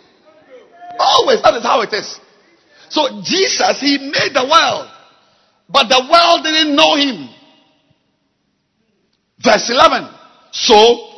Always, 0.98 1.40
that 1.42 1.54
is 1.54 1.62
how 1.62 1.80
it 1.80 1.92
is. 1.92 2.20
So 2.88 3.22
Jesus, 3.22 3.80
he 3.80 3.98
made 3.98 4.34
the 4.34 4.44
world, 4.44 4.90
but 5.68 5.88
the 5.88 6.04
world 6.10 6.44
didn't 6.44 6.76
know 6.76 6.96
him. 6.96 7.28
Verse 9.42 9.70
11. 9.70 10.08
So 10.52 11.11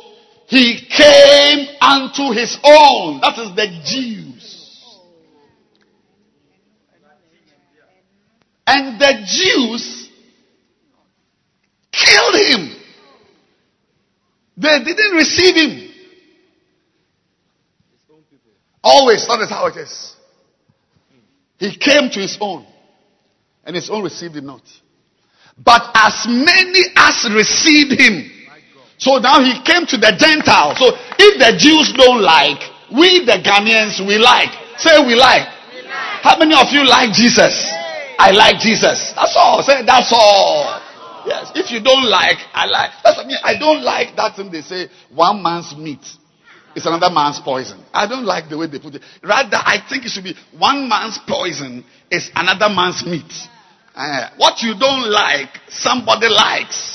he 0.47 0.87
came 0.87 1.67
unto 1.81 2.31
his 2.33 2.57
own. 2.63 3.19
That 3.21 3.37
is 3.39 3.55
the 3.55 3.67
Jews. 3.85 4.25
And 8.67 8.99
the 8.99 9.13
Jews 9.25 10.09
killed 11.91 12.35
him. 12.35 12.75
They 14.57 14.83
didn't 14.83 15.15
receive 15.15 15.55
him. 15.55 15.91
Always, 18.83 19.27
that 19.27 19.39
is 19.41 19.49
how 19.49 19.65
it 19.67 19.77
is. 19.77 20.15
He 21.57 21.75
came 21.75 22.09
to 22.11 22.19
his 22.19 22.37
own, 22.39 22.65
and 23.63 23.75
his 23.75 23.89
own 23.89 24.03
received 24.03 24.35
him 24.35 24.45
not. 24.45 24.61
But 25.57 25.89
as 25.95 26.25
many 26.27 26.81
as 26.95 27.27
received 27.33 27.99
him, 27.99 28.31
so 28.97 29.17
now 29.17 29.43
he 29.43 29.59
came 29.63 29.85
to 29.87 29.97
the 29.97 30.15
Gentiles. 30.15 30.79
So 30.79 30.95
if 31.19 31.33
the 31.39 31.57
Jews 31.57 31.93
don't 31.93 32.21
like, 32.21 32.59
we 32.91 33.25
the 33.25 33.41
Ghanaians 33.43 33.99
we 34.05 34.17
like. 34.17 34.51
Say 34.77 34.95
we 35.05 35.15
like. 35.15 35.47
How 36.23 36.37
many 36.37 36.55
of 36.55 36.71
you 36.71 36.87
like 36.87 37.13
Jesus? 37.13 37.69
I 38.17 38.31
like 38.31 38.59
Jesus. 38.59 39.13
That's 39.15 39.35
all. 39.35 39.61
Say 39.63 39.83
that's 39.85 40.11
all. 40.11 40.81
Yes. 41.25 41.51
If 41.55 41.71
you 41.71 41.81
don't 41.81 42.05
like, 42.05 42.37
I 42.53 42.65
like. 42.67 42.91
That's 43.03 43.17
what 43.17 43.25
I 43.25 43.27
mean. 43.27 43.37
I 43.43 43.57
don't 43.57 43.83
like 43.83 44.15
that 44.15 44.35
thing 44.35 44.51
they 44.51 44.61
say, 44.61 44.87
one 45.13 45.41
man's 45.41 45.75
meat 45.75 46.05
is 46.75 46.85
another 46.85 47.09
man's 47.09 47.39
poison. 47.39 47.83
I 47.93 48.07
don't 48.07 48.25
like 48.25 48.49
the 48.49 48.57
way 48.57 48.67
they 48.67 48.79
put 48.79 48.95
it. 48.95 49.01
Rather, 49.23 49.57
I 49.57 49.77
think 49.89 50.05
it 50.05 50.09
should 50.09 50.23
be 50.23 50.35
one 50.57 50.87
man's 50.87 51.17
poison 51.27 51.83
is 52.11 52.29
another 52.35 52.73
man's 52.73 53.03
meat. 53.05 53.31
Uh, 53.95 54.29
what 54.37 54.61
you 54.61 54.77
don't 54.77 55.09
like, 55.09 55.49
somebody 55.69 56.27
likes. 56.27 56.94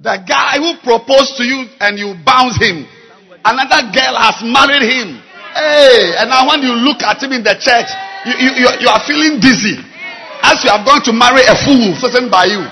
The 0.00 0.22
guy 0.22 0.62
who 0.62 0.78
proposed 0.86 1.36
to 1.38 1.44
you 1.44 1.66
and 1.80 1.98
you 1.98 2.14
bounce 2.24 2.54
him, 2.62 2.86
another 3.44 3.82
girl 3.90 4.14
has 4.14 4.38
married 4.46 4.86
him. 4.86 5.18
Hey, 5.54 6.14
and 6.22 6.30
now 6.30 6.46
when 6.46 6.62
you 6.62 6.70
look 6.70 7.02
at 7.02 7.18
him 7.20 7.32
in 7.32 7.42
the 7.42 7.58
church, 7.58 7.90
you, 8.24 8.34
you, 8.38 8.50
you, 8.62 8.68
you 8.86 8.88
are 8.88 9.02
feeling 9.06 9.40
dizzy. 9.40 9.74
As 10.42 10.62
you 10.62 10.70
have 10.70 10.86
gone 10.86 11.02
to 11.02 11.12
marry 11.12 11.42
a 11.42 11.56
fool 11.66 11.98
chosen 11.98 12.30
by 12.30 12.46
you. 12.46 12.62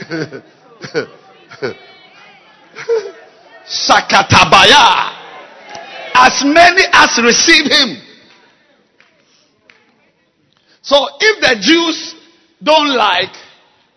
Sakatabaya. 3.68 5.20
As 6.14 6.42
many 6.44 6.82
as 6.92 7.20
receive 7.22 7.70
him. 7.70 8.00
So 10.80 10.96
if 11.20 11.40
the 11.40 11.56
Jews 11.60 12.14
don't 12.62 12.96
like, 12.96 13.36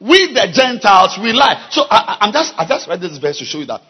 we 0.04 0.34
the 0.34 0.52
Gentiles, 0.54 1.18
we 1.22 1.32
lie. 1.32 1.68
So 1.72 1.84
I, 1.90 2.18
am 2.22 2.34
just, 2.34 2.54
I 2.58 2.68
just 2.68 2.90
read 2.90 3.00
this 3.00 3.18
verse 3.18 3.40
to 3.40 3.46
show 3.46 3.60
you 3.60 3.66
that 3.68 3.82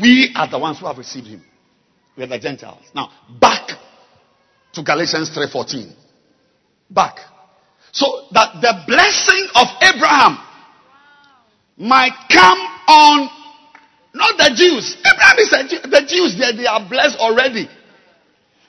we 0.00 0.32
are 0.34 0.50
the 0.50 0.58
ones 0.58 0.80
who 0.80 0.86
have 0.86 0.98
received 0.98 1.28
him. 1.28 1.44
We 2.16 2.24
are 2.24 2.26
the 2.26 2.38
Gentiles. 2.38 2.82
Now, 2.94 3.10
back 3.40 3.70
to 4.72 4.82
Galatians 4.82 5.30
3.14. 5.30 5.94
Back. 6.90 7.18
So 7.92 8.06
that 8.32 8.60
the 8.60 8.82
blessing 8.88 9.48
of 9.54 9.68
Abraham 9.82 10.38
might 11.76 12.16
come 12.28 12.58
on 12.88 13.30
not 14.14 14.36
the 14.36 14.52
Jews. 14.54 14.96
Abraham 15.00 15.38
is 15.38 15.52
a 15.52 15.68
Jew. 15.68 15.90
The 15.90 16.04
Jews, 16.06 16.38
they, 16.38 16.56
they 16.56 16.66
are 16.66 16.86
blessed 16.88 17.18
already. 17.18 17.68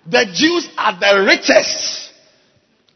The 0.05 0.25
Jews 0.33 0.69
are 0.77 0.97
the 0.99 1.25
richest. 1.25 2.11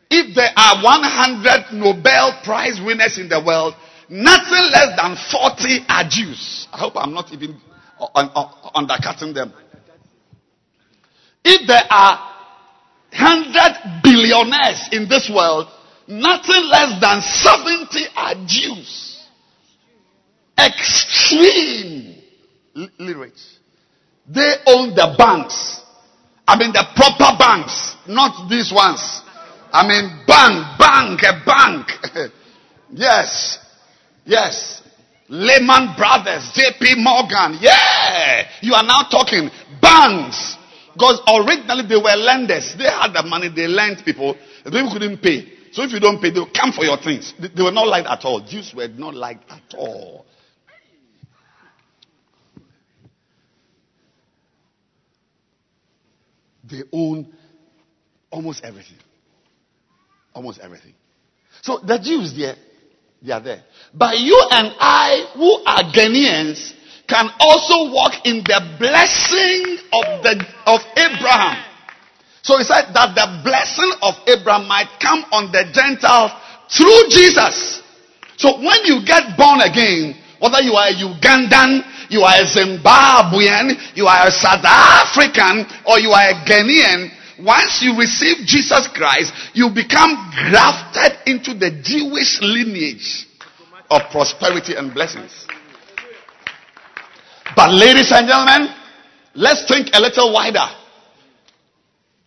If 0.10 0.36
there 0.36 0.52
are 0.56 0.84
100 0.84 1.74
Nobel 1.74 2.40
Prize 2.44 2.80
winners 2.80 3.18
in 3.18 3.28
the 3.28 3.44
world, 3.44 3.74
nothing 4.10 4.72
less 4.72 4.96
than 4.98 5.16
40 5.16 5.86
are 5.88 6.04
Jews. 6.10 6.68
I 6.72 6.78
hope 6.78 6.94
I'm 6.96 7.14
not 7.14 7.32
even 7.34 7.60
uh, 8.00 8.06
uh, 8.14 8.70
undercutting 8.76 9.34
them. 9.34 9.54
If 11.44 11.68
there 11.68 11.84
are 11.90 12.20
100 13.12 14.02
billionaires 14.04 14.90
in 14.92 15.08
this 15.08 15.30
world, 15.34 15.68
nothing 16.08 16.64
less 16.70 17.00
than 17.02 17.22
70 17.22 18.06
are 18.16 18.36
Jews 18.46 19.08
extreme 20.58 22.16
literate. 23.00 23.40
They 24.28 24.54
own 24.66 24.96
the 24.96 25.16
banks. 25.18 25.82
I 26.48 26.58
mean 26.58 26.72
the 26.74 26.86
proper 26.96 27.38
banks, 27.38 27.96
not 28.08 28.50
these 28.50 28.72
ones. 28.74 29.22
I 29.72 29.88
mean 29.88 30.24
bank, 30.26 30.80
bank, 30.80 31.22
a 31.24 31.44
bank. 31.46 32.32
yes. 32.92 33.60
Yes. 34.28 34.84
Lehman 35.30 35.96
Brothers, 35.98 36.52
JP 36.54 36.98
Morgan. 36.98 37.58
Yeah. 37.60 38.48
You 38.62 38.74
are 38.74 38.84
now 38.84 39.04
talking 39.10 39.50
banks. 39.82 40.56
Because 40.94 41.22
originally 41.28 41.88
they 41.88 41.96
were 41.96 42.16
lenders. 42.16 42.76
They 42.78 42.86
had 42.86 43.14
the 43.14 43.24
money, 43.24 43.50
they 43.50 43.68
lent 43.68 44.04
people. 44.04 44.36
The 44.64 44.72
people 44.72 44.92
couldn't 44.92 45.22
pay. 45.22 45.54
So 45.72 45.84
if 45.84 45.92
you 45.92 46.00
don't 46.00 46.22
pay, 46.22 46.32
they'll 46.32 46.50
come 46.50 46.72
for 46.72 46.84
your 46.84 46.98
things. 46.98 47.34
They 47.40 47.62
were 47.62 47.72
not 47.72 47.88
liked 47.88 48.08
at 48.08 48.24
all. 48.26 48.42
Jews 48.42 48.74
were 48.76 48.88
not 48.88 49.14
liked 49.14 49.50
at 49.50 49.76
all. 49.78 50.26
They 56.64 56.84
own 56.92 57.34
almost 58.30 58.64
everything. 58.64 58.98
Almost 60.34 60.60
everything. 60.60 60.94
So 61.62 61.80
the 61.80 61.98
Jews 62.00 62.36
there, 62.36 62.56
they 63.22 63.32
are 63.32 63.42
there. 63.42 63.64
But 63.94 64.20
you 64.20 64.38
and 64.52 64.74
I, 64.80 65.32
who 65.36 65.64
are 65.66 65.84
Ghanaians, 65.92 66.74
can 67.08 67.30
also 67.40 67.92
walk 67.92 68.26
in 68.26 68.44
the 68.44 68.60
blessing 68.78 69.80
of 69.94 70.24
the 70.24 70.36
of 70.68 70.82
Abraham. 71.00 71.64
So 72.44 72.58
he 72.58 72.64
said 72.64 72.92
that 72.94 73.16
the 73.16 73.28
blessing 73.44 73.92
of 74.04 74.16
Abraham 74.28 74.68
might 74.68 74.92
come 75.00 75.24
on 75.32 75.52
the 75.52 75.68
Gentiles 75.72 76.32
through 76.72 77.12
Jesus. 77.12 77.82
So 78.38 78.60
when 78.60 78.86
you 78.86 79.04
get 79.04 79.36
born 79.36 79.60
again, 79.64 80.16
whether 80.40 80.62
you 80.62 80.76
are 80.76 80.92
a 80.92 80.96
Ugandan, 80.96 82.12
you 82.12 82.22
are 82.22 82.38
a 82.40 82.46
Zimbabwean, 82.46 83.96
you 83.96 84.06
are 84.06 84.28
a 84.28 84.32
South 84.32 84.64
African, 84.64 85.66
or 85.88 86.00
you 86.00 86.12
are 86.12 86.30
a 86.30 86.36
Ghanaian, 86.46 87.10
once 87.40 87.82
you 87.82 87.98
receive 87.98 88.46
Jesus 88.46 88.88
Christ, 88.94 89.34
you 89.54 89.70
become 89.74 90.32
grafted 90.50 91.20
into 91.26 91.54
the 91.54 91.72
Jewish 91.84 92.40
lineage 92.42 93.28
of 93.90 94.02
prosperity 94.12 94.76
and 94.76 94.94
blessings. 94.94 95.46
But 97.56 97.72
ladies 97.72 98.12
and 98.12 98.28
gentlemen, 98.28 98.74
let's 99.36 99.68
think 99.68 99.90
a 99.94 100.00
little 100.00 100.34
wider. 100.34 100.66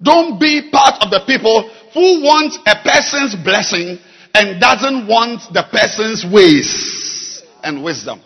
Don't 0.03 0.41
be 0.41 0.71
part 0.73 1.03
of 1.03 1.11
the 1.11 1.21
people 1.27 1.69
who 1.93 2.23
want 2.23 2.55
a 2.67 2.77
person's 2.83 3.37
blessing 3.45 3.99
and 4.35 4.61
doesn't 4.61 5.07
want 5.07 5.41
the 5.53 5.65
person's 5.71 6.25
ways 6.25 7.43
and 7.63 7.85
wisdom. 7.85 8.23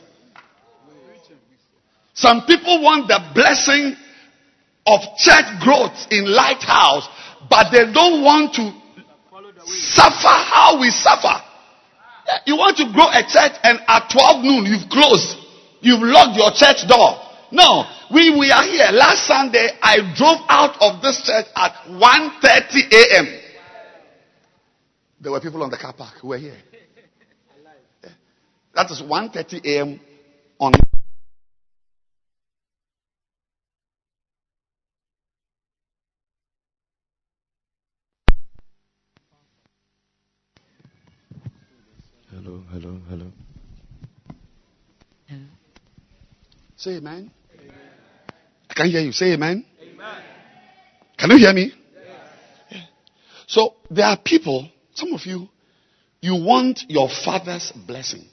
Some 2.14 2.43
people 2.47 2.80
want 2.80 3.09
the 3.09 3.18
blessing 3.35 3.97
of 4.87 5.01
church 5.16 5.49
growth 5.61 5.97
in 6.11 6.26
Lighthouse, 6.30 7.09
but 7.49 7.70
they 7.70 7.91
don't 7.93 8.22
want 8.22 8.55
to 8.55 8.72
suffer 9.66 10.28
how 10.28 10.80
we 10.80 10.91
suffer. 10.91 11.41
You 12.47 12.57
want 12.57 12.76
to 12.78 12.91
grow 12.93 13.09
a 13.09 13.22
church 13.22 13.53
and 13.62 13.80
at 13.87 14.09
12 14.11 14.45
noon 14.45 14.64
you've 14.66 14.89
closed. 14.89 15.37
You've 15.80 16.03
locked 16.03 16.37
your 16.37 16.51
church 16.53 16.89
door. 16.89 17.20
No, 17.53 17.85
we, 18.12 18.30
we 18.30 18.51
are 18.51 18.64
here. 18.64 18.89
Last 18.93 19.26
Sunday 19.26 19.68
I 19.82 19.99
drove 20.16 20.41
out 20.49 20.76
of 20.80 21.03
this 21.03 21.22
church 21.22 21.47
at 21.55 21.72
1.30 21.87 22.93
a.m. 22.93 23.41
There 25.20 25.32
were 25.32 25.41
people 25.41 25.62
on 25.62 25.70
the 25.70 25.76
car 25.76 25.93
park 25.93 26.14
who 26.20 26.28
were 26.28 26.39
here. 26.39 26.57
That 28.74 28.91
is 28.91 29.01
1.30 29.01 29.64
a.m. 29.64 30.01
on 30.59 30.72
Hello, 42.75 42.99
hello, 43.09 43.27
hello. 45.29 45.43
Say 46.77 46.97
amen. 46.97 47.31
I 48.68 48.75
can 48.75 48.91
hear 48.91 49.01
you. 49.01 49.12
Say 49.12 49.33
amen. 49.33 49.64
Can 51.16 51.31
you 51.31 51.37
hear 51.37 51.53
me? 51.53 51.72
Yeah. 52.72 52.81
So 53.47 53.75
there 53.89 54.07
are 54.07 54.16
people, 54.16 54.68
some 54.93 55.12
of 55.12 55.25
you, 55.25 55.49
you 56.20 56.35
want 56.35 56.81
your 56.89 57.09
father's 57.09 57.70
blessing, 57.87 58.25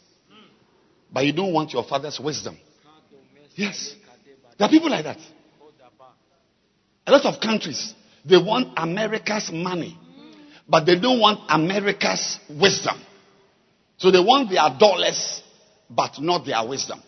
but 1.13 1.23
you 1.23 1.33
don't 1.33 1.53
want 1.53 1.71
your 1.71 1.83
father's 1.83 2.19
wisdom. 2.19 2.57
Yes. 3.53 3.93
There 4.57 4.67
are 4.67 4.71
people 4.71 4.89
like 4.89 5.03
that. 5.03 5.19
A 7.05 7.11
lot 7.11 7.25
of 7.25 7.39
countries, 7.39 7.93
they 8.25 8.37
want 8.37 8.73
America's 8.75 9.51
money, 9.53 9.95
but 10.67 10.87
they 10.87 10.99
don't 10.99 11.19
want 11.19 11.41
America's 11.47 12.39
wisdom. 12.49 12.99
So 14.01 14.09
they 14.09 14.19
want 14.19 14.49
their 14.49 14.65
dollars, 14.79 15.43
but 15.87 16.19
not 16.19 16.43
their 16.43 16.67
wisdom. 16.67 16.99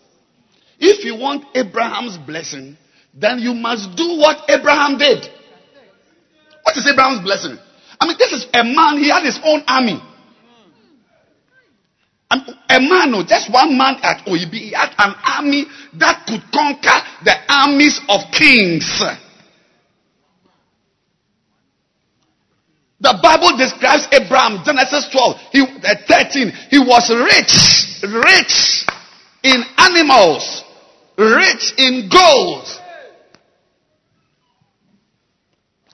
If 0.78 1.04
you 1.04 1.16
want 1.16 1.44
Abraham's 1.56 2.16
blessing, 2.18 2.78
then 3.12 3.40
you 3.40 3.52
must 3.52 3.96
do 3.96 4.16
what 4.16 4.48
Abraham 4.48 4.96
did. 4.96 5.26
What 6.62 6.76
is 6.76 6.86
Abraham's 6.86 7.20
blessing? 7.20 7.58
I 8.00 8.06
mean, 8.06 8.16
this 8.16 8.30
is 8.30 8.46
a 8.54 8.62
man, 8.62 8.98
he 8.98 9.10
had 9.10 9.24
his 9.24 9.40
own 9.42 9.64
army. 9.66 10.00
And 12.30 12.42
A 12.70 12.80
man, 12.80 13.10
no, 13.10 13.24
just 13.24 13.52
one 13.52 13.76
man 13.76 13.96
at 14.02 14.24
OEB, 14.26 14.52
he 14.54 14.70
had 14.70 14.94
an 14.96 15.14
army 15.24 15.66
that 15.98 16.26
could 16.26 16.42
conquer 16.52 16.94
the 17.24 17.34
armies 17.48 18.00
of 18.08 18.20
kings. 18.30 19.02
The 23.04 23.20
Bible 23.22 23.58
describes 23.58 24.08
Abraham, 24.12 24.64
Genesis 24.64 25.10
12, 25.12 25.36
he, 25.52 25.60
uh, 25.60 25.94
13. 26.08 26.48
He 26.70 26.78
was 26.78 27.12
rich, 27.12 28.00
rich 28.00 28.86
in 29.42 29.62
animals, 29.76 30.64
rich 31.18 31.74
in 31.76 32.08
gold 32.08 32.64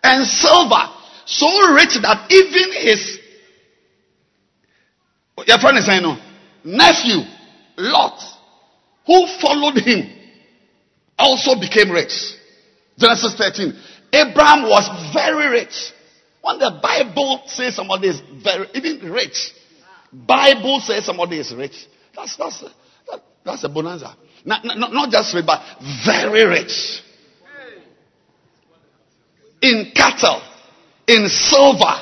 and 0.04 0.24
silver. 0.24 0.86
So 1.26 1.74
rich 1.74 1.98
that 2.00 2.30
even 2.30 2.72
his, 2.74 3.18
your 5.48 5.58
friend 5.58 5.78
is 5.78 5.86
saying 5.86 6.04
no, 6.04 6.16
nephew, 6.62 7.26
Lot, 7.76 8.22
who 9.04 9.26
followed 9.40 9.78
him, 9.78 10.08
also 11.18 11.58
became 11.58 11.90
rich. 11.90 12.36
Genesis 12.96 13.34
13. 13.34 13.74
Abraham 14.12 14.62
was 14.62 15.12
very 15.12 15.48
rich. 15.48 15.92
When 16.42 16.58
the 16.58 16.80
Bible 16.82 17.42
says 17.46 17.76
somebody 17.76 18.08
is 18.08 18.20
very, 18.42 18.66
even 18.74 19.12
rich, 19.12 19.52
Bible 20.12 20.80
says 20.80 21.04
somebody 21.04 21.38
is 21.38 21.54
rich. 21.54 21.86
That's 22.16 22.36
that's 22.36 22.62
that, 23.10 23.22
that's 23.44 23.64
a 23.64 23.68
bonanza. 23.68 24.16
Not, 24.44 24.64
not, 24.64 24.92
not 24.92 25.10
just 25.10 25.34
rich, 25.34 25.44
but 25.46 25.60
very 26.06 26.44
rich. 26.46 27.02
In 29.62 29.92
cattle, 29.94 30.40
in 31.06 31.28
silver, 31.28 31.94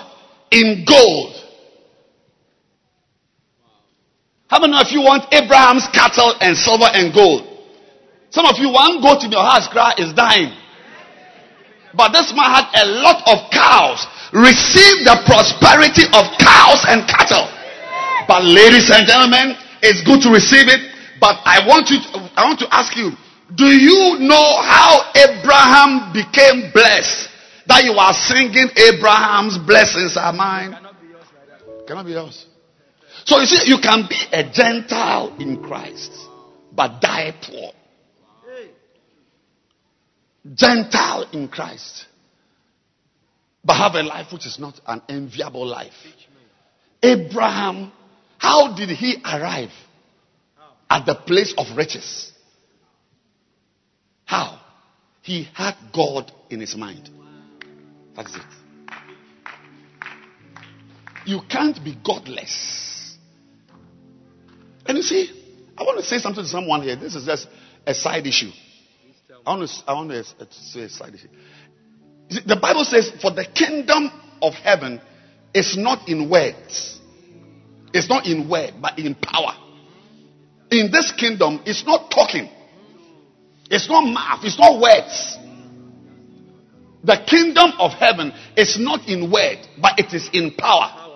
in 0.52 0.84
gold. 0.86 1.34
How 4.46 4.60
many 4.60 4.80
of 4.80 4.86
you 4.90 5.02
want 5.02 5.26
Abraham's 5.34 5.88
cattle 5.92 6.34
and 6.40 6.56
silver 6.56 6.86
and 6.86 7.12
gold? 7.12 7.44
Some 8.30 8.46
of 8.46 8.56
you, 8.58 8.70
one 8.72 9.02
goat 9.02 9.24
in 9.24 9.32
your 9.32 9.42
house 9.42 9.68
cry 9.68 9.94
is 9.98 10.12
dying. 10.14 10.56
But 11.94 12.12
this 12.12 12.32
man 12.36 12.46
had 12.46 12.68
a 12.72 12.86
lot 12.86 13.26
of 13.26 13.50
cows. 13.50 14.06
Receive 14.32 15.04
the 15.08 15.16
prosperity 15.24 16.04
of 16.12 16.24
cows 16.36 16.84
and 16.88 17.08
cattle. 17.08 17.48
But 18.28 18.44
ladies 18.44 18.90
and 18.92 19.06
gentlemen, 19.06 19.56
it's 19.80 20.04
good 20.04 20.20
to 20.22 20.30
receive 20.30 20.68
it. 20.68 20.84
But 21.20 21.40
I 21.44 21.66
want 21.66 21.90
you, 21.90 21.98
to, 21.98 22.08
I 22.36 22.44
want 22.44 22.60
to 22.60 22.68
ask 22.70 22.96
you, 22.96 23.12
do 23.54 23.66
you 23.66 24.18
know 24.20 24.60
how 24.60 25.10
Abraham 25.16 26.12
became 26.12 26.70
blessed? 26.72 27.30
That 27.66 27.84
you 27.84 27.92
are 27.92 28.12
singing 28.12 28.68
Abraham's 28.76 29.58
blessings 29.58 30.16
are 30.16 30.32
mine. 30.32 30.76
Cannot 31.86 32.06
be 32.06 32.12
yours. 32.12 32.46
So 33.24 33.40
you 33.40 33.46
see, 33.46 33.68
you 33.68 33.78
can 33.82 34.06
be 34.08 34.16
a 34.32 34.50
Gentile 34.50 35.36
in 35.38 35.62
Christ, 35.62 36.12
but 36.72 37.00
die 37.00 37.34
poor. 37.42 37.72
Gentile 40.54 41.28
in 41.32 41.48
Christ, 41.48 42.06
but 43.68 43.76
have 43.76 43.96
a 43.96 44.02
life 44.02 44.32
which 44.32 44.46
is 44.46 44.58
not 44.58 44.80
an 44.86 45.02
enviable 45.10 45.66
life. 45.66 45.92
Abraham, 47.02 47.92
how 48.38 48.74
did 48.74 48.88
he 48.88 49.18
arrive 49.22 49.68
at 50.88 51.04
the 51.04 51.14
place 51.14 51.52
of 51.58 51.76
riches? 51.76 52.32
How? 54.24 54.58
He 55.20 55.46
had 55.52 55.74
God 55.94 56.32
in 56.48 56.60
his 56.60 56.76
mind. 56.76 57.10
That's 58.16 58.34
it. 58.34 58.42
You 61.26 61.42
can't 61.46 61.84
be 61.84 61.94
godless. 62.02 63.18
And 64.86 64.96
you 64.96 65.02
see, 65.02 65.30
I 65.76 65.82
want 65.82 65.98
to 65.98 66.04
say 66.06 66.16
something 66.16 66.42
to 66.42 66.48
someone 66.48 66.80
here. 66.80 66.96
This 66.96 67.14
is 67.14 67.26
just 67.26 67.46
a 67.86 67.92
side 67.92 68.26
issue. 68.26 68.50
I 69.44 69.56
want 69.56 69.68
to, 69.68 69.84
I 69.86 69.92
want 69.92 70.10
to 70.10 70.24
say 70.52 70.80
a 70.84 70.88
side 70.88 71.14
issue. 71.14 71.28
The 72.28 72.58
Bible 72.60 72.84
says, 72.84 73.10
For 73.22 73.30
the 73.30 73.44
kingdom 73.44 74.10
of 74.42 74.54
heaven 74.54 75.00
is 75.54 75.76
not 75.76 76.08
in 76.08 76.28
words, 76.28 77.00
it's 77.92 78.08
not 78.08 78.26
in 78.26 78.48
word, 78.48 78.74
but 78.80 78.98
in 78.98 79.14
power. 79.14 79.56
In 80.70 80.90
this 80.92 81.12
kingdom, 81.12 81.62
it's 81.64 81.86
not 81.86 82.10
talking, 82.10 82.48
it's 83.70 83.88
not 83.88 84.02
mouth, 84.02 84.44
it's 84.44 84.58
not 84.58 84.80
words. 84.80 85.38
The 87.04 87.24
kingdom 87.26 87.72
of 87.78 87.92
heaven 87.92 88.32
is 88.56 88.76
not 88.78 89.08
in 89.08 89.30
word, 89.30 89.58
but 89.80 89.98
it 89.98 90.12
is 90.12 90.28
in 90.32 90.52
power. 90.54 91.08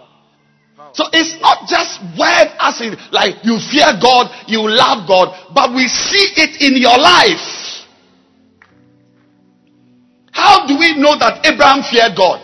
So 0.95 1.05
it's 1.13 1.41
not 1.41 1.69
just 1.69 2.01
word 2.19 2.49
as 2.61 2.81
in 2.81 2.97
like 3.13 3.45
you 3.45 3.59
fear 3.59 3.97
God, 4.01 4.29
you 4.47 4.61
love 4.69 5.09
God, 5.09 5.53
but 5.55 5.75
we 5.75 5.89
see 5.89 6.33
it 6.37 6.61
in 6.61 6.77
your 6.81 6.97
life. 6.99 7.62
How 10.43 10.67
do 10.67 10.77
we 10.77 10.99
know 10.99 11.17
that 11.21 11.47
Abraham 11.47 11.85
feared 11.85 12.17
God? 12.17 12.43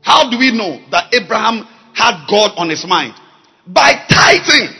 How 0.00 0.30
do 0.30 0.38
we 0.38 0.50
know 0.50 0.80
that 0.90 1.12
Abraham 1.12 1.68
had 1.92 2.24
God 2.26 2.52
on 2.56 2.70
his 2.70 2.86
mind? 2.86 3.12
By 3.66 3.92
tithing. 4.08 4.72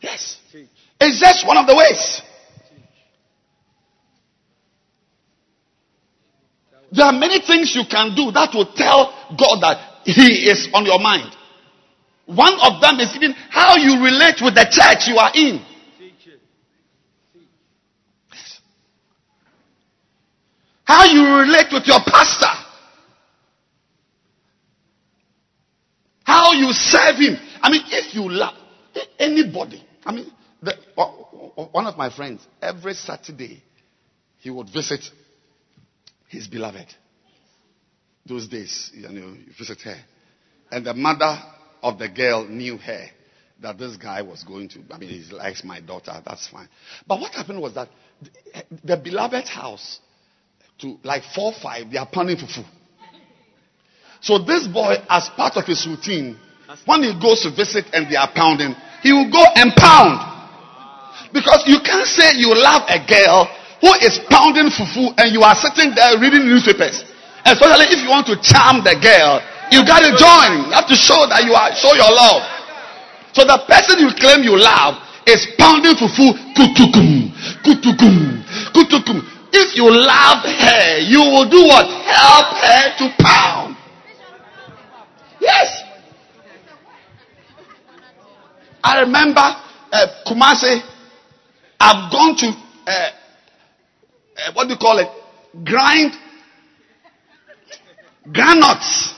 Yes. 0.00 0.40
It's 0.98 1.20
just 1.20 1.46
one 1.46 1.58
of 1.58 1.66
the 1.66 1.76
ways. 1.76 2.22
There 6.90 7.04
are 7.04 7.12
many 7.12 7.40
things 7.40 7.76
you 7.76 7.84
can 7.90 8.16
do 8.16 8.32
that 8.32 8.54
will 8.54 8.72
tell 8.72 9.12
God 9.36 9.60
that 9.60 10.00
He 10.04 10.48
is 10.48 10.68
on 10.72 10.86
your 10.86 10.98
mind. 10.98 11.30
One 12.24 12.54
of 12.54 12.80
them 12.80 13.00
is 13.00 13.14
even 13.16 13.34
how 13.50 13.76
you 13.76 14.02
relate 14.02 14.40
with 14.40 14.54
the 14.54 14.64
church 14.64 15.08
you 15.08 15.18
are 15.18 15.32
in. 15.34 15.60
How 20.88 21.04
you 21.04 21.20
relate 21.20 21.66
with 21.70 21.86
your 21.86 22.00
pastor. 22.06 22.46
How 26.24 26.52
you 26.52 26.72
serve 26.72 27.16
him. 27.16 27.36
I 27.60 27.70
mean, 27.70 27.82
if 27.88 28.14
you 28.14 28.30
love 28.30 28.54
anybody, 29.18 29.84
I 30.06 30.12
mean, 30.12 30.32
the, 30.62 30.72
one 31.72 31.86
of 31.86 31.98
my 31.98 32.08
friends, 32.08 32.40
every 32.62 32.94
Saturday, 32.94 33.62
he 34.38 34.48
would 34.48 34.70
visit 34.70 35.04
his 36.26 36.48
beloved. 36.48 36.86
Those 38.24 38.48
days, 38.48 38.90
you 38.94 39.02
know, 39.02 39.10
you 39.10 39.36
visit 39.58 39.82
her. 39.82 39.96
And 40.70 40.86
the 40.86 40.94
mother 40.94 41.38
of 41.82 41.98
the 41.98 42.08
girl 42.08 42.46
knew 42.46 42.78
her 42.78 43.04
that 43.60 43.76
this 43.76 43.98
guy 43.98 44.22
was 44.22 44.42
going 44.42 44.70
to, 44.70 44.80
I 44.90 44.96
mean, 44.96 45.10
he 45.10 45.34
likes 45.34 45.62
my 45.64 45.80
daughter, 45.80 46.22
that's 46.24 46.48
fine. 46.48 46.70
But 47.06 47.20
what 47.20 47.34
happened 47.34 47.60
was 47.60 47.74
that 47.74 47.90
the, 48.22 48.78
the 48.84 48.96
beloved 48.96 49.48
house, 49.48 50.00
to 50.78 50.96
like 51.02 51.22
four, 51.34 51.52
five, 51.52 51.90
they 51.90 51.98
are 51.98 52.06
pounding 52.06 52.36
fufu. 52.36 52.64
So 54.20 54.38
this 54.38 54.66
boy, 54.66 54.96
as 55.08 55.28
part 55.30 55.56
of 55.56 55.64
his 55.64 55.86
routine, 55.86 56.38
when 56.86 57.02
he 57.02 57.14
goes 57.20 57.42
to 57.42 57.50
visit 57.54 57.86
and 57.92 58.10
they 58.10 58.16
are 58.16 58.30
pounding, 58.34 58.74
he 59.02 59.12
will 59.12 59.30
go 59.30 59.42
and 59.54 59.72
pound. 59.74 60.18
Because 61.32 61.64
you 61.66 61.78
can't 61.84 62.06
say 62.06 62.38
you 62.38 62.54
love 62.54 62.82
a 62.88 62.98
girl 63.06 63.46
who 63.80 63.94
is 64.02 64.18
pounding 64.30 64.70
fufu 64.70 65.14
and 65.18 65.30
you 65.30 65.42
are 65.42 65.54
sitting 65.54 65.94
there 65.94 66.18
reading 66.18 66.46
newspapers. 66.46 67.04
Especially 67.46 67.86
if 67.94 68.02
you 68.02 68.10
want 68.10 68.26
to 68.26 68.36
charm 68.42 68.82
the 68.82 68.94
girl, 68.98 69.38
you 69.70 69.86
gotta 69.86 70.12
join. 70.18 70.66
You 70.66 70.74
have 70.74 70.88
to 70.90 70.98
show 70.98 71.26
that 71.30 71.46
you 71.46 71.54
are, 71.54 71.70
show 71.78 71.94
your 71.94 72.10
love. 72.10 72.42
So 73.32 73.46
the 73.46 73.58
person 73.70 74.02
you 74.02 74.10
claim 74.18 74.42
you 74.42 74.58
love 74.58 74.98
is 75.26 75.46
pounding 75.56 75.94
fufu, 75.94 76.34
kutukum, 76.58 77.30
kutukum, 77.62 78.42
kutukum. 78.74 79.37
If 79.52 79.76
you 79.76 79.90
love 79.90 80.44
her, 80.44 80.98
you 80.98 81.20
will 81.20 81.48
do 81.48 81.62
what? 81.64 81.86
Help 81.86 82.46
her 82.60 82.98
to 82.98 83.22
pound. 83.22 83.76
Yes. 85.40 85.82
I 88.82 89.00
remember 89.00 89.40
uh, 89.40 90.06
Kumasi. 90.26 90.80
I've 91.80 92.10
gone 92.10 92.36
to 92.36 92.46
uh, 92.86 93.10
uh, 94.38 94.52
what 94.54 94.64
do 94.64 94.70
you 94.74 94.78
call 94.78 94.98
it? 94.98 95.08
Grind 95.64 96.12
granuts 98.32 99.14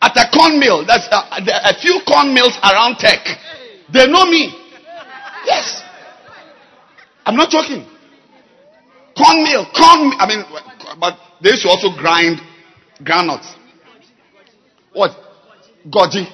at 0.00 0.16
a 0.16 0.36
corn 0.36 0.58
mill. 0.58 0.84
That's 0.86 1.06
uh, 1.10 1.22
a 1.30 1.74
few 1.80 2.00
corn 2.06 2.34
mills 2.34 2.56
around 2.62 2.96
Tech. 2.96 3.24
They 3.92 4.06
know 4.06 4.26
me. 4.26 4.54
Yes. 5.44 5.82
I'm 7.24 7.36
not 7.36 7.50
joking. 7.50 7.86
Corn 9.20 9.42
mill, 9.44 9.66
corn. 9.76 10.12
I 10.18 10.24
mean, 10.26 10.44
but 10.98 11.18
they 11.42 11.50
used 11.50 11.62
to 11.62 11.68
also 11.68 11.90
grind 11.94 12.40
granuts. 13.04 13.54
What? 14.94 15.10
Goji. 15.86 16.26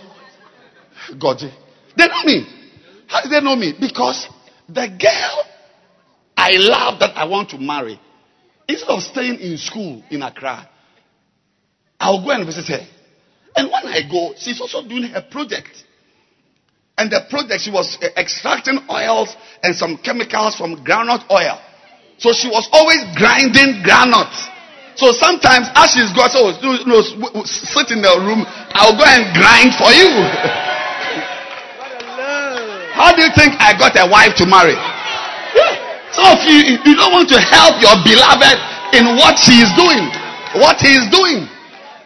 Goji. 1.19 1.53
They 1.97 2.07
know 2.07 2.23
me. 2.25 2.47
How 3.09 3.23
do 3.23 3.29
they 3.29 3.41
know 3.41 3.57
me? 3.57 3.75
Because 3.79 4.29
the 4.69 4.87
girl 4.87 5.45
I 6.37 6.51
love 6.53 7.01
that 7.01 7.17
I 7.17 7.25
want 7.25 7.51
to 7.51 7.59
marry, 7.59 8.01
instead 8.69 8.91
of 8.91 9.03
staying 9.03 9.41
in 9.41 9.57
school 9.57 10.05
in 10.11 10.23
Accra, 10.23 10.69
I'll 11.99 12.23
go 12.23 12.31
and 12.31 12.47
visit 12.47 12.67
her. 12.67 12.87
And 13.57 13.71
when 13.71 13.87
I 13.87 14.03
go, 14.09 14.35
she's 14.37 14.61
also 14.61 14.87
doing 14.87 15.05
her 15.05 15.23
project. 15.29 15.85
And 16.99 17.11
the 17.11 17.23
project, 17.29 17.63
she 17.63 17.71
was 17.71 17.99
uh, 18.01 18.09
extracting 18.17 18.81
oils 18.91 19.35
and 19.63 19.75
some 19.75 19.99
chemicals 20.03 20.57
from 20.57 20.85
groundnut 20.85 21.29
oil. 21.31 21.61
So 22.19 22.33
she 22.33 22.49
was 22.49 22.69
always 22.73 23.05
grinding 23.17 23.85
groundnut. 23.85 24.33
So 24.97 25.13
sometimes 25.13 25.69
as 25.77 25.93
she's 25.93 26.09
going, 26.17 26.33
so 26.33 26.57
you 26.65 26.89
know, 26.89 27.05
sit 27.45 27.93
in 27.93 28.01
the 28.01 28.17
room, 28.25 28.49
I'll 28.73 28.97
go 28.97 29.05
and 29.05 29.29
grind 29.37 29.77
for 29.77 29.93
you. 29.93 30.09
How 32.97 33.13
do 33.13 33.21
you 33.21 33.29
think 33.37 33.53
I 33.61 33.77
got 33.77 33.93
a 34.01 34.09
wife 34.09 34.33
to 34.41 34.49
marry? 34.49 34.73
Some 36.17 36.33
of 36.33 36.41
you, 36.49 36.81
you 36.81 36.97
don't 36.97 37.13
want 37.13 37.29
to 37.29 37.37
help 37.37 37.77
your 37.85 37.93
beloved 38.01 38.57
in 38.97 39.21
what 39.21 39.37
she 39.37 39.61
is 39.61 39.69
doing, 39.77 40.09
what 40.57 40.81
he 40.81 40.97
is 40.97 41.05
doing. 41.13 41.45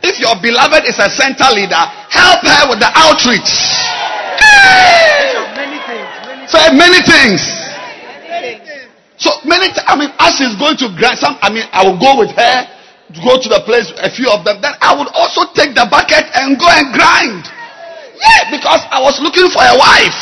If 0.02 0.18
your 0.18 0.34
beloved 0.42 0.82
is 0.82 0.98
a 0.98 1.06
center 1.06 1.46
leader, 1.54 1.78
help 2.10 2.42
her 2.42 2.74
with 2.74 2.82
the 2.82 2.90
outreach. 2.90 3.54
Many 5.54 5.78
things. 5.86 6.10
Many 6.26 6.50
Say 6.50 6.74
many 6.74 6.98
things. 7.06 7.59
So 9.20 9.30
many 9.44 9.68
times, 9.68 9.84
I 9.86 9.94
mean, 10.00 10.10
as 10.16 10.34
she's 10.40 10.56
going 10.56 10.80
to 10.80 10.88
grind 10.96 11.20
some, 11.20 11.36
I 11.44 11.52
mean, 11.52 11.68
I 11.70 11.84
will 11.84 12.00
go 12.00 12.18
with 12.18 12.32
her 12.32 12.80
go 13.18 13.34
to 13.34 13.48
the 13.50 13.62
place, 13.66 13.90
a 13.98 14.06
few 14.06 14.30
of 14.30 14.46
them. 14.46 14.62
Then 14.62 14.70
I 14.78 14.94
would 14.94 15.10
also 15.10 15.50
take 15.50 15.74
the 15.74 15.82
bucket 15.90 16.30
and 16.30 16.54
go 16.54 16.70
and 16.70 16.94
grind. 16.94 17.42
Yeah, 17.42 18.54
because 18.54 18.86
I 18.86 19.02
was 19.02 19.18
looking 19.18 19.50
for 19.50 19.64
a 19.64 19.74
wife. 19.74 20.18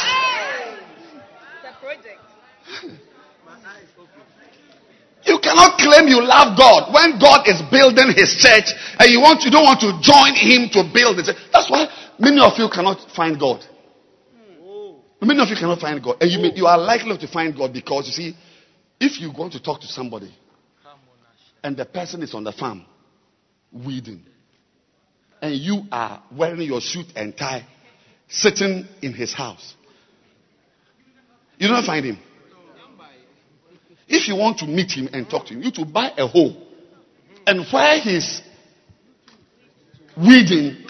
You 5.29 5.37
cannot 5.45 5.77
claim 5.77 6.09
you 6.09 6.25
love 6.25 6.57
God 6.57 6.89
when 6.89 7.21
God 7.21 7.45
is 7.45 7.61
building 7.69 8.17
his 8.17 8.41
church 8.41 8.73
and 8.97 9.13
you 9.13 9.21
want 9.21 9.45
you 9.45 9.53
don't 9.53 9.69
want 9.69 9.77
to 9.85 9.93
join 10.01 10.33
him 10.33 10.73
to 10.73 10.89
build 10.89 11.21
it. 11.21 11.29
That's 11.53 11.69
why 11.69 11.85
many 12.19 12.41
of 12.41 12.57
you 12.57 12.71
cannot 12.73 12.97
find 13.13 13.39
God. 13.39 13.61
Many 15.21 15.43
of 15.43 15.49
you 15.51 15.57
cannot 15.57 15.81
find 15.81 16.03
God. 16.03 16.17
And 16.23 16.31
you, 16.31 16.39
may, 16.39 16.55
you 16.55 16.65
are 16.65 16.79
likely 16.79 17.19
to 17.19 17.29
find 17.29 17.55
God 17.55 17.75
because 17.75 18.07
you 18.07 18.13
see, 18.15 18.37
if 19.01 19.21
you 19.21 19.31
want 19.31 19.53
to 19.53 19.63
talk 19.63 19.81
to 19.81 19.87
somebody 19.87 20.35
and 21.63 21.77
the 21.77 21.85
person 21.85 22.23
is 22.23 22.35
on 22.35 22.45
the 22.45 22.53
farm 22.53 22.85
weeding 23.73 24.23
and 25.41 25.55
you 25.55 25.83
are 25.93 26.23
wearing 26.33 26.63
your 26.63 26.81
suit 26.81 27.07
and 27.15 27.37
tie 27.37 27.67
sitting 28.29 28.87
in 29.03 29.13
his 29.13 29.33
house, 29.33 29.75
you 31.59 31.69
don't 31.69 31.85
find 31.85 32.05
him. 32.05 32.19
If 34.09 34.27
you 34.27 34.37
want 34.37 34.59
to 34.59 34.67
meet 34.67 34.93
him 34.93 35.09
and 35.13 35.29
talk 35.29 35.47
to 35.47 35.55
him, 35.55 35.63
you 35.63 35.71
to 35.73 35.85
buy 35.85 36.13
a 36.17 36.27
hoe. 36.27 36.57
And 37.47 37.67
while 37.71 38.01
he's 38.01 38.43
weeding, 40.17 40.85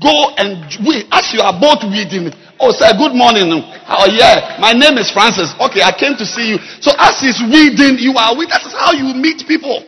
go 0.00 0.34
and 0.36 0.66
weed. 0.86 1.06
As 1.10 1.32
you 1.32 1.40
are 1.40 1.58
both 1.60 1.84
weeding, 1.84 2.32
oh, 2.60 2.72
sir, 2.72 2.90
good 2.96 3.14
morning. 3.14 3.50
Oh, 3.50 4.08
yeah, 4.10 4.58
my 4.60 4.72
name 4.72 4.98
is 4.98 5.10
Francis. 5.10 5.54
Okay, 5.60 5.82
I 5.82 5.92
came 5.92 6.16
to 6.16 6.26
see 6.26 6.54
you. 6.54 6.58
So 6.80 6.92
as 6.98 7.20
he's 7.20 7.40
weeding, 7.42 7.98
you 7.98 8.14
are 8.16 8.36
with. 8.36 8.50
That 8.50 8.66
is 8.66 8.74
how 8.74 8.92
you 8.92 9.14
meet 9.14 9.46
people. 9.46 9.84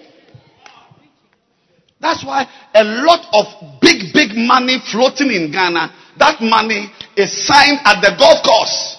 That's 2.01 2.25
why 2.25 2.47
a 2.75 2.85
lot 2.85 3.27
of 3.33 3.81
big, 3.81 4.13
big 4.13 4.37
money 4.37 4.79
floating 4.93 5.33
in 5.33 5.51
Ghana, 5.51 5.91
that 6.19 6.41
money 6.41 6.93
is 7.17 7.33
signed 7.47 7.81
at 7.85 8.01
the 8.01 8.15
golf 8.19 8.45
course. 8.45 8.97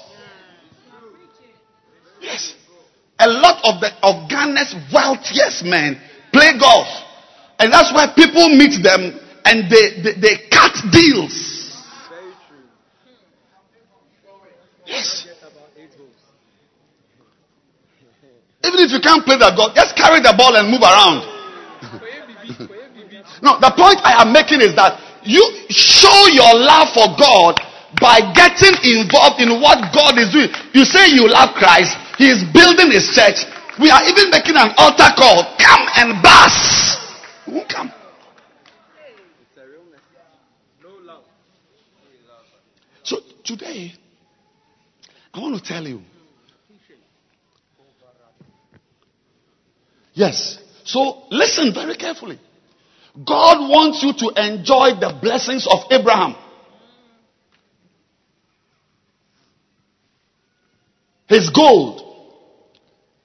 Yes. 2.21 2.55
A 3.19 3.29
lot 3.29 3.63
of 3.63 3.81
the 3.81 3.89
of 4.03 4.29
Ghana's 4.29 4.75
wealthiest 4.93 5.63
men 5.63 6.01
play 6.33 6.57
golf. 6.59 6.87
And 7.59 7.71
that's 7.71 7.93
why 7.93 8.13
people 8.15 8.49
meet 8.49 8.83
them 8.83 9.19
and 9.45 9.71
they, 9.71 10.01
they, 10.03 10.19
they 10.19 10.35
cut 10.51 10.73
deals. 10.91 11.57
Yes. 14.85 15.27
Even 18.63 18.76
if 18.87 18.95
you 18.95 19.03
can't 19.03 19.27
play 19.27 19.35
that 19.35 19.59
golf, 19.59 19.75
just 19.75 19.99
carry 19.99 20.23
the 20.23 20.31
ball 20.31 20.55
and 20.55 20.71
move 20.71 20.79
around. 20.79 21.27
no, 23.43 23.59
the 23.59 23.71
point 23.75 23.99
I 24.07 24.23
am 24.23 24.31
making 24.31 24.63
is 24.63 24.71
that 24.79 24.95
you 25.27 25.43
show 25.67 26.31
your 26.31 26.55
love 26.55 26.95
for 26.95 27.11
God 27.19 27.59
by 27.99 28.23
getting 28.31 28.79
involved 28.95 29.43
in 29.43 29.59
what 29.59 29.91
God 29.91 30.15
is 30.15 30.31
doing. 30.31 30.47
You 30.71 30.87
say 30.87 31.11
you 31.11 31.27
love 31.27 31.51
Christ, 31.59 31.99
He 32.15 32.31
is 32.31 32.47
building 32.55 32.95
His 32.95 33.11
church. 33.11 33.43
We 33.75 33.91
are 33.91 34.01
even 34.07 34.31
making 34.31 34.55
an 34.55 34.71
altar 34.79 35.11
call. 35.19 35.43
Come 35.59 35.83
and 35.99 36.23
bless. 36.23 36.95
Who 37.45 37.61
come? 37.67 37.91
So 43.03 43.19
today, 43.43 43.93
I 45.33 45.39
want 45.39 45.55
to 45.55 45.63
tell 45.63 45.85
you. 45.85 46.01
Yes. 50.17 50.57
So 50.83 51.25
listen 51.29 51.71
very 51.75 51.95
carefully. 51.95 52.39
God 53.23 53.69
wants 53.69 54.01
you 54.01 54.13
to 54.13 54.45
enjoy 54.47 54.99
the 54.99 55.15
blessings 55.21 55.67
of 55.69 55.81
Abraham. 55.91 56.35
His 61.27 61.51
gold, 61.51 62.01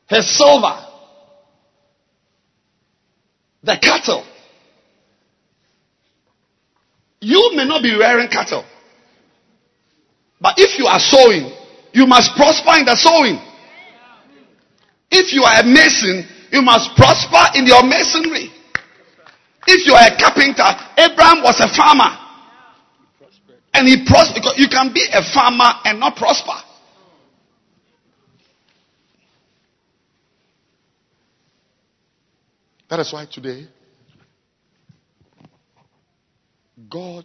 his 0.07 0.37
silver, 0.37 0.85
the 3.63 3.79
cattle. 3.81 4.27
You 7.21 7.53
may 7.55 7.65
not 7.65 7.83
be 7.83 7.97
rearing 7.97 8.29
cattle. 8.29 8.67
But 10.39 10.57
if 10.59 10.79
you 10.79 10.87
are 10.87 11.01
sowing, 11.01 11.53
you 11.93 12.07
must 12.07 12.37
prosper 12.37 12.81
in 12.81 12.85
the 12.85 12.97
sowing. 12.97 13.39
If 15.11 15.33
you 15.33 15.45
are 15.45 15.61
a 15.61 15.65
mason, 15.65 16.29
You 16.53 16.61
must 16.61 16.95
prosper 16.95 17.59
in 17.59 17.67
your 17.67 17.83
masonry. 17.83 18.51
If 19.67 19.87
you 19.87 19.95
are 19.95 20.07
a 20.07 20.17
carpenter, 20.19 20.69
Abraham 20.99 21.43
was 21.43 21.59
a 21.61 21.69
farmer. 21.75 22.19
And 23.73 23.89
he 23.89 24.05
prospered 24.05 24.35
because 24.43 24.59
you 24.59 24.69
can 24.69 24.93
be 24.93 25.03
a 25.15 25.23
farmer 25.33 25.73
and 25.85 25.99
not 25.99 26.15
prosper. 26.15 26.53
That 32.91 33.01
is 33.01 33.11
why 33.11 33.25
today, 33.25 33.67
God, 36.91 37.25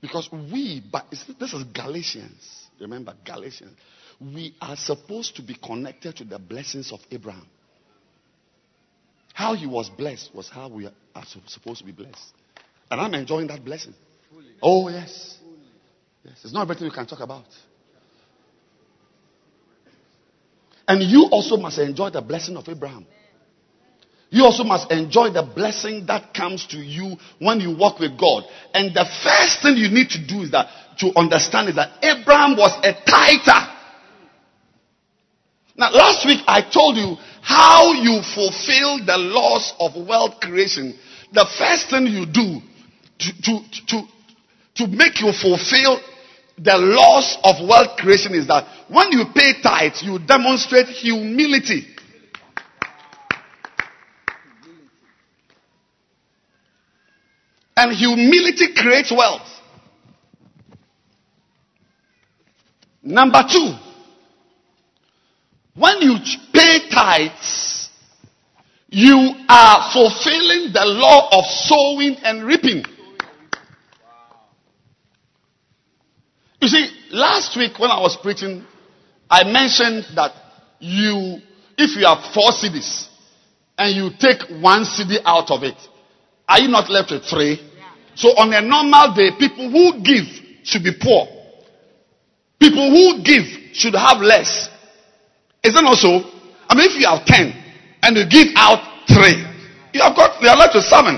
because 0.00 0.30
we, 0.32 0.82
but 0.90 1.10
this 1.10 1.52
is 1.52 1.64
Galatians. 1.64 2.68
Remember, 2.80 3.14
Galatians. 3.26 3.76
We 4.18 4.54
are 4.62 4.76
supposed 4.76 5.36
to 5.36 5.42
be 5.42 5.54
connected 5.54 6.16
to 6.16 6.24
the 6.24 6.38
blessings 6.38 6.90
of 6.90 7.00
Abraham. 7.10 7.46
How 9.34 9.54
he 9.54 9.66
was 9.66 9.90
blessed 9.90 10.30
was 10.32 10.48
how 10.48 10.68
we 10.68 10.86
are 10.86 11.24
supposed 11.48 11.80
to 11.80 11.84
be 11.84 11.90
blessed. 11.90 12.32
And 12.88 13.00
I'm 13.00 13.12
enjoying 13.14 13.48
that 13.48 13.64
blessing. 13.64 13.92
Oh, 14.62 14.88
yes. 14.88 15.36
Yes. 16.24 16.36
It's 16.44 16.52
not 16.52 16.62
everything 16.62 16.86
you 16.86 16.92
can 16.92 17.04
talk 17.04 17.18
about. 17.18 17.44
And 20.86 21.02
you 21.02 21.28
also 21.32 21.56
must 21.56 21.78
enjoy 21.80 22.10
the 22.10 22.22
blessing 22.22 22.56
of 22.56 22.68
Abraham. 22.68 23.06
You 24.30 24.44
also 24.44 24.62
must 24.62 24.92
enjoy 24.92 25.30
the 25.30 25.42
blessing 25.42 26.06
that 26.06 26.32
comes 26.32 26.66
to 26.68 26.76
you 26.76 27.16
when 27.40 27.58
you 27.58 27.76
walk 27.76 27.98
with 27.98 28.16
God. 28.16 28.44
And 28.72 28.94
the 28.94 29.04
first 29.24 29.62
thing 29.62 29.76
you 29.76 29.90
need 29.90 30.10
to 30.10 30.24
do 30.24 30.42
is 30.42 30.52
that 30.52 30.68
to 30.98 31.10
understand 31.18 31.70
is 31.70 31.74
that 31.74 32.04
Abraham 32.04 32.56
was 32.56 32.70
a 32.84 32.92
tither. 32.92 33.74
Now, 35.76 35.90
last 35.90 36.24
week 36.24 36.40
I 36.46 36.62
told 36.62 36.96
you 36.96 37.16
how 37.44 37.92
you 37.92 38.22
fulfill 38.22 39.04
the 39.04 39.18
laws 39.18 39.74
of 39.78 39.94
wealth 40.08 40.40
creation. 40.40 40.98
The 41.30 41.46
first 41.58 41.90
thing 41.90 42.06
you 42.06 42.24
do 42.24 42.62
to, 43.18 43.32
to, 43.42 43.60
to, 43.88 44.02
to 44.76 44.86
make 44.86 45.20
you 45.20 45.30
fulfill 45.30 46.00
the 46.56 46.78
laws 46.78 47.36
of 47.44 47.68
wealth 47.68 47.98
creation 47.98 48.32
is 48.32 48.46
that 48.46 48.66
when 48.88 49.12
you 49.12 49.26
pay 49.34 49.60
tithes, 49.62 50.02
you 50.02 50.18
demonstrate 50.20 50.86
humility. 50.86 51.86
And 57.76 57.92
humility 57.92 58.72
creates 58.74 59.12
wealth. 59.12 59.46
Number 63.02 63.42
two, 63.46 63.74
when 65.76 66.00
you 66.00 66.16
pay 66.52 66.88
tithes, 66.90 67.90
you 68.88 69.34
are 69.48 69.92
fulfilling 69.92 70.72
the 70.72 70.84
law 70.84 71.28
of 71.32 71.44
sowing 71.44 72.16
and 72.22 72.44
reaping. 72.44 72.84
You 76.60 76.68
see, 76.68 76.88
last 77.10 77.56
week 77.56 77.78
when 77.78 77.90
I 77.90 78.00
was 78.00 78.16
preaching, 78.16 78.64
I 79.28 79.44
mentioned 79.44 80.06
that 80.14 80.32
you, 80.78 81.38
if 81.76 81.96
you 81.96 82.06
have 82.06 82.32
four 82.32 82.52
cedis 82.52 83.08
and 83.76 83.94
you 83.96 84.10
take 84.18 84.40
one 84.62 84.84
cedi 84.84 85.18
out 85.24 85.50
of 85.50 85.62
it, 85.64 85.76
are 86.48 86.60
you 86.60 86.68
not 86.68 86.88
left 86.88 87.10
with 87.10 87.24
three? 87.24 87.60
So 88.14 88.28
on 88.28 88.52
a 88.54 88.60
normal 88.60 89.12
day, 89.14 89.30
people 89.38 89.70
who 89.70 90.00
give 90.02 90.24
should 90.62 90.84
be 90.84 90.92
poor. 91.00 91.26
People 92.60 92.90
who 92.90 93.22
give 93.24 93.44
should 93.72 93.94
have 93.94 94.18
less. 94.18 94.70
Is 95.64 95.72
that 95.74 95.82
not 95.82 95.96
so? 95.96 96.20
I 96.68 96.76
mean, 96.76 96.92
if 96.92 97.00
you 97.00 97.08
have 97.08 97.24
10 97.24 97.50
and 98.04 98.16
you 98.16 98.28
give 98.28 98.52
out 98.54 98.84
3, 99.08 99.96
you 99.96 100.00
have 100.04 100.14
got, 100.14 100.36
you 100.42 100.48
are 100.48 100.56
left 100.56 100.76
with 100.76 100.84
7. 100.84 101.16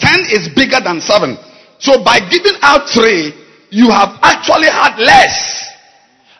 10 0.00 0.20
is 0.32 0.48
bigger 0.56 0.80
than 0.80 1.00
7. 1.00 1.36
So 1.78 2.02
by 2.02 2.24
giving 2.24 2.56
out 2.64 2.88
3, 2.88 3.68
you 3.70 3.90
have 3.90 4.16
actually 4.22 4.72
had 4.72 4.96
less. 4.96 5.68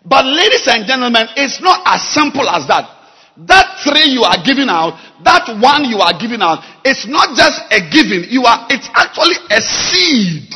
But 0.04 0.24
ladies 0.24 0.66
and 0.66 0.86
gentlemen, 0.86 1.28
it's 1.36 1.60
not 1.60 1.82
as 1.84 2.00
simple 2.08 2.48
as 2.48 2.66
that. 2.68 2.88
That 3.46 3.80
three 3.84 4.12
you 4.12 4.22
are 4.22 4.36
giving 4.44 4.68
out, 4.68 5.00
that 5.24 5.48
one 5.60 5.84
you 5.84 5.98
are 5.98 6.12
giving 6.18 6.42
out, 6.42 6.60
it's 6.84 7.06
not 7.06 7.36
just 7.36 7.62
a 7.70 7.80
giving. 7.88 8.28
You 8.28 8.44
are, 8.44 8.66
it's 8.68 8.88
actually 8.92 9.36
a 9.48 9.60
seed. 9.60 10.52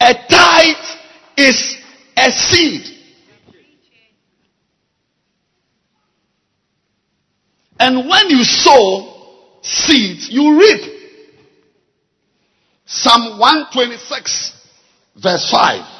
A 0.00 0.14
tithe 0.30 0.84
is 1.36 1.76
a 2.16 2.30
seed. 2.30 2.97
And 7.78 8.08
when 8.08 8.30
you 8.30 8.44
sow 8.44 9.60
seeds, 9.62 10.28
you 10.30 10.58
reap. 10.58 10.80
Psalm 12.86 13.38
126, 13.38 14.52
verse 15.22 15.50
5. 15.50 15.98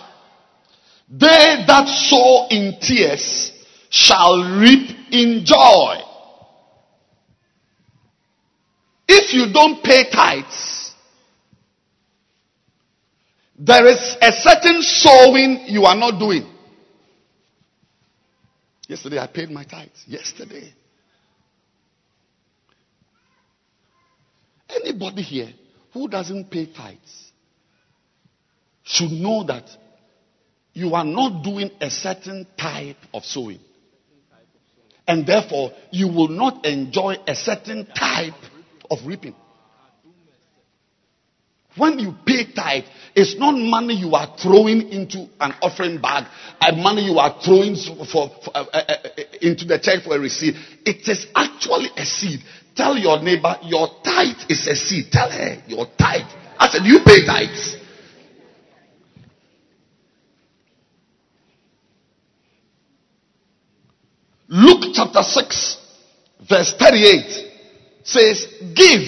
They 1.10 1.64
that 1.66 1.86
sow 1.88 2.46
in 2.50 2.78
tears 2.80 3.52
shall 3.90 4.58
reap 4.58 4.90
in 5.10 5.44
joy. 5.44 6.02
If 9.06 9.32
you 9.32 9.52
don't 9.52 9.82
pay 9.82 10.10
tithes, 10.10 10.94
there 13.58 13.86
is 13.86 14.16
a 14.20 14.32
certain 14.32 14.82
sowing 14.82 15.64
you 15.66 15.84
are 15.84 15.96
not 15.96 16.18
doing. 16.18 16.46
Yesterday 18.86 19.18
I 19.18 19.26
paid 19.26 19.50
my 19.50 19.64
tithes. 19.64 20.04
Yesterday. 20.06 20.72
Anybody 24.68 25.22
here 25.22 25.50
who 25.92 26.08
doesn't 26.08 26.50
pay 26.50 26.66
tithes 26.66 27.32
should 28.84 29.10
know 29.10 29.44
that 29.44 29.64
you 30.72 30.94
are 30.94 31.04
not 31.04 31.42
doing 31.42 31.70
a 31.80 31.90
certain 31.90 32.46
type 32.56 32.96
of 33.12 33.24
sowing. 33.24 33.60
And 35.06 35.26
therefore, 35.26 35.72
you 35.90 36.08
will 36.08 36.28
not 36.28 36.66
enjoy 36.66 37.16
a 37.26 37.34
certain 37.34 37.86
type 37.86 38.34
of 38.90 38.98
reaping. 39.06 39.34
When 41.76 41.98
you 41.98 42.14
pay 42.26 42.52
tithe, 42.52 42.84
it's 43.14 43.36
not 43.36 43.52
money 43.52 43.94
you 43.94 44.14
are 44.14 44.36
throwing 44.36 44.88
into 44.88 45.28
an 45.40 45.54
offering 45.62 46.00
bag, 46.00 46.26
and 46.60 46.82
money 46.82 47.04
you 47.04 47.18
are 47.18 47.40
throwing 47.42 47.76
for, 47.76 48.28
for 48.42 48.50
uh, 48.54 48.64
uh, 48.72 48.78
uh, 48.78 49.22
into 49.40 49.64
the 49.64 49.78
church 49.78 50.04
for 50.04 50.16
a 50.16 50.18
receipt. 50.18 50.56
It 50.84 51.08
is 51.08 51.26
actually 51.34 51.90
a 51.96 52.04
seed. 52.04 52.40
Tell 52.78 52.96
your 52.96 53.20
neighbor, 53.20 53.56
your 53.64 53.88
tithe 54.04 54.38
is 54.48 54.68
a 54.68 54.76
seed. 54.76 55.10
Tell 55.10 55.28
her, 55.28 55.60
your 55.66 55.86
tithe. 55.98 56.30
I 56.56 56.68
said, 56.68 56.84
you 56.84 57.00
pay 57.04 57.26
tithes. 57.26 57.76
Luke 64.46 64.94
chapter 64.94 65.24
6, 65.24 65.76
verse 66.48 66.72
38 66.78 67.50
says, 68.04 68.46
Give, 68.72 69.02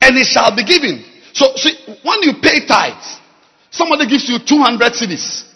and 0.00 0.16
it 0.16 0.26
shall 0.26 0.54
be 0.54 0.64
given. 0.64 1.04
So, 1.32 1.56
see, 1.56 1.74
when 2.04 2.22
you 2.22 2.34
pay 2.40 2.64
tithes, 2.68 3.18
somebody 3.72 4.06
gives 4.06 4.28
you 4.28 4.38
200 4.38 4.92
cedis, 4.92 5.49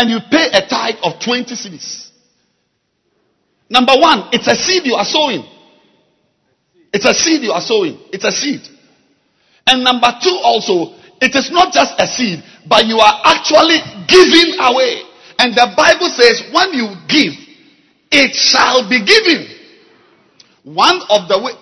and 0.00 0.08
you 0.08 0.18
pay 0.30 0.48
a 0.48 0.64
tithe 0.66 0.96
of 1.02 1.20
20 1.20 1.52
cedis. 1.52 2.08
Number 3.68 3.92
one, 4.00 4.30
it's 4.32 4.48
a 4.48 4.56
seed 4.56 4.86
you 4.86 4.94
are 4.94 5.04
sowing. 5.04 5.44
It's 6.90 7.04
a 7.04 7.12
seed 7.12 7.42
you 7.42 7.52
are 7.52 7.60
sowing. 7.60 8.00
It's 8.10 8.24
a 8.24 8.32
seed. 8.32 8.62
And 9.66 9.84
number 9.84 10.08
two, 10.24 10.40
also, 10.42 10.96
it 11.20 11.36
is 11.36 11.52
not 11.52 11.74
just 11.74 12.00
a 12.00 12.06
seed, 12.06 12.42
but 12.66 12.86
you 12.86 12.96
are 12.96 13.20
actually 13.28 13.76
giving 14.08 14.56
away. 14.58 15.04
And 15.38 15.52
the 15.52 15.68
Bible 15.76 16.08
says, 16.08 16.48
when 16.50 16.72
you 16.72 16.96
give, 17.04 17.36
it 18.10 18.32
shall 18.32 18.88
be 18.88 19.04
given. 19.04 19.52
One 20.64 20.96
of 21.10 21.28
the 21.28 21.44
way, 21.44 21.52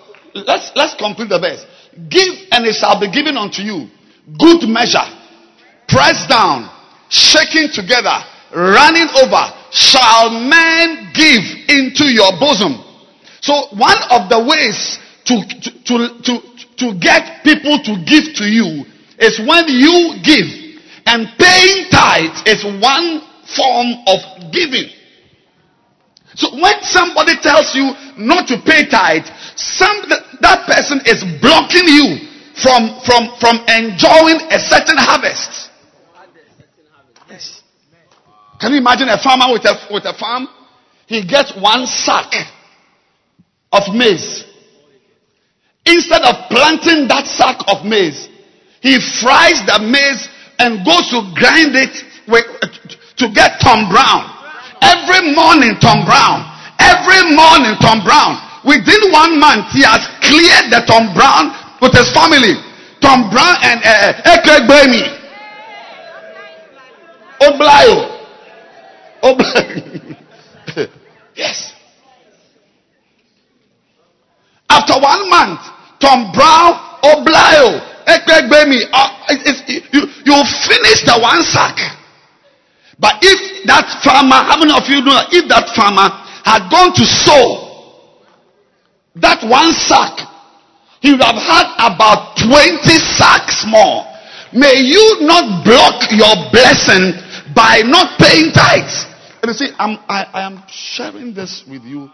let's, 0.47 0.71
let's 0.75 0.95
complete 0.95 1.27
the 1.27 1.39
verse. 1.39 1.65
Give 2.07 2.39
and 2.55 2.65
it 2.65 2.73
shall 2.79 2.99
be 3.01 3.11
given 3.11 3.35
unto 3.35 3.61
you. 3.61 3.91
Good 4.39 4.63
measure, 4.69 5.03
pressed 5.89 6.29
down, 6.29 6.78
shaking 7.09 7.69
together, 7.73 8.15
running 8.55 9.09
over, 9.21 9.43
shall 9.71 10.29
men 10.29 11.11
give 11.13 11.43
into 11.67 12.05
your 12.05 12.31
bosom. 12.39 12.77
So 13.41 13.53
one 13.75 13.97
of 14.09 14.29
the 14.29 14.39
ways 14.45 14.99
to, 15.25 15.35
to, 15.45 15.69
to, 15.83 15.95
to, 16.21 16.33
to 16.77 16.99
get 16.99 17.43
people 17.43 17.77
to 17.83 17.93
give 18.05 18.33
to 18.35 18.45
you 18.45 18.85
is 19.19 19.39
when 19.39 19.67
you 19.67 20.17
give. 20.23 20.47
And 21.05 21.27
paying 21.37 21.89
tithes 21.89 22.43
is 22.45 22.63
one 22.63 23.21
form 23.45 23.93
of 24.07 24.51
giving. 24.51 24.89
So 26.35 26.53
when 26.55 26.81
somebody 26.83 27.35
tells 27.41 27.73
you 27.75 27.91
not 28.17 28.47
to 28.47 28.61
pay 28.61 28.87
tithe, 28.87 29.25
some, 29.55 30.07
that 30.41 30.63
person 30.67 31.01
is 31.05 31.25
blocking 31.41 31.87
you 31.87 32.29
from, 32.55 33.01
from, 33.03 33.33
from 33.39 33.57
enjoying 33.67 34.39
a 34.51 34.59
certain 34.59 34.97
harvest. 34.97 35.68
Can 38.59 38.73
you 38.73 38.79
imagine 38.79 39.07
a 39.07 39.17
farmer 39.17 39.51
with 39.53 39.63
a, 39.63 39.75
with 39.91 40.03
a 40.05 40.13
farm? 40.19 40.47
He 41.07 41.25
gets 41.25 41.55
one 41.55 41.87
sack 41.87 42.27
of 43.71 43.95
maize. 43.95 44.45
Instead 45.85 46.21
of 46.21 46.35
planting 46.51 47.07
that 47.07 47.25
sack 47.25 47.57
of 47.71 47.87
maize, 47.87 48.27
he 48.81 48.99
fries 49.23 49.63
the 49.65 49.79
maize 49.79 50.27
and 50.59 50.83
goes 50.85 51.07
to 51.09 51.23
grind 51.33 51.71
it 51.73 51.95
with, 52.27 52.45
to 53.15 53.31
get 53.31 53.63
Tom 53.63 53.87
Brown. 53.87 54.27
Every 54.83 55.31
morning, 55.33 55.79
Tom 55.79 56.03
Brown. 56.03 56.43
Every 56.79 57.31
morning, 57.31 57.79
Tom 57.79 58.03
Brown. 58.03 58.37
Within 58.67 59.11
one 59.11 59.39
month, 59.39 59.71
he 59.71 59.87
has 59.87 60.03
cleared 60.19 60.67
the 60.67 60.83
Tom 60.83 61.15
Brown 61.15 61.55
with 61.79 61.95
his 61.95 62.11
family. 62.11 62.59
Tom 62.99 63.31
Brown 63.31 63.55
and 63.63 63.79
uh, 63.87 64.35
Eke 64.35 64.67
Gbemi. 64.67 65.03
Oblayo. 67.39 68.18
Oblayo. 69.23 70.15
yes. 71.35 71.73
After 74.69 74.93
one 75.01 75.29
month, 75.29 75.59
Tom 75.99 76.31
Brown, 76.31 76.73
Oblayo, 77.03 77.81
Ekpegbemi, 78.05 78.85
uh, 78.93 79.09
you, 79.67 80.01
you 80.25 80.35
finish 80.67 81.03
the 81.05 81.17
one 81.21 81.43
sack. 81.43 81.75
But 82.99 83.15
if 83.21 83.65
that 83.65 83.87
farmer, 84.03 84.35
how 84.43 84.59
many 84.59 84.73
of 84.75 84.87
you 84.89 85.01
know 85.01 85.19
if 85.31 85.47
that 85.47 85.71
farmer 85.75 86.09
had 86.43 86.69
gone 86.69 86.93
to 86.95 87.05
sow 87.05 87.69
that 89.15 89.43
one 89.43 89.71
sack, 89.73 90.27
he 91.01 91.11
would 91.11 91.23
have 91.23 91.39
had 91.39 91.67
about 91.79 92.35
20 92.37 92.83
sacks 93.15 93.63
more. 93.67 94.03
May 94.51 94.83
you 94.83 95.23
not 95.23 95.63
block 95.63 96.11
your 96.11 96.35
blessing 96.51 97.15
by 97.55 97.81
not 97.85 98.19
paying 98.19 98.51
tithes. 98.51 99.08
And 99.41 99.49
you 99.49 99.53
see, 99.53 99.71
I'm, 99.77 99.97
I, 100.07 100.23
I 100.33 100.41
am 100.45 100.63
sharing 100.67 101.33
this 101.33 101.63
with 101.69 101.83
you. 101.83 102.09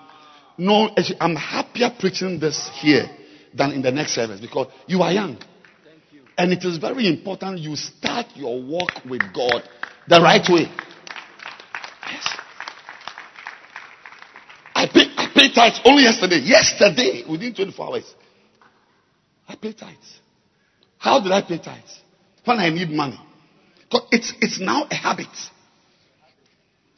No, 0.58 0.90
I'm 1.20 1.36
happier 1.36 1.90
preaching 2.00 2.40
this 2.40 2.70
here 2.76 3.10
than 3.54 3.72
in 3.72 3.82
the 3.82 3.92
next 3.92 4.14
service 4.14 4.40
because 4.40 4.68
you 4.88 5.02
are 5.02 5.12
young. 5.12 5.38
And 6.38 6.52
it 6.52 6.64
is 6.64 6.78
very 6.78 7.08
important 7.08 7.60
you 7.60 7.76
start 7.76 8.28
your 8.36 8.62
walk 8.62 8.92
with 9.10 9.22
God 9.34 9.64
the 10.08 10.22
right 10.22 10.46
way. 10.50 10.70
Yes. 12.06 12.38
I 14.76 14.88
paid, 14.88 15.08
I 15.18 15.32
paid 15.34 15.54
tithes 15.56 15.80
only 15.86 16.04
yesterday. 16.04 16.40
Yesterday, 16.40 17.24
within 17.30 17.56
24 17.56 17.86
hours. 17.88 18.16
I 19.48 19.56
pay 19.56 19.74
tithes. 19.74 20.20
How 20.98 21.22
did 21.22 21.32
I 21.32 21.42
pay 21.42 21.58
tithes? 21.58 22.02
When 22.44 22.60
I 22.60 22.70
need 22.70 22.90
money. 22.90 23.20
Because 23.90 24.08
it's, 24.12 24.34
it's 24.42 24.60
now 24.60 24.88
a 24.90 24.96
habit. 24.96 25.28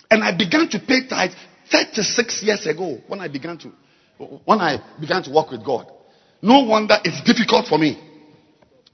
And 0.10 0.24
I 0.24 0.36
began 0.36 0.70
to 0.70 0.80
pay 0.80 1.08
tithes 1.08 1.36
36 1.72 2.44
years 2.44 2.66
ago 2.66 3.00
when 3.08 3.20
I 3.20 3.28
began 3.28 3.58
to 3.60 3.72
when 4.46 4.62
I 4.62 4.80
began 5.00 5.22
to 5.24 5.32
work 5.32 5.52
with 5.52 5.64
God. 5.64 5.88
No 6.42 6.64
wonder 6.64 6.96
it's 7.04 7.22
difficult 7.24 7.68
for 7.68 7.78
me 7.78 8.02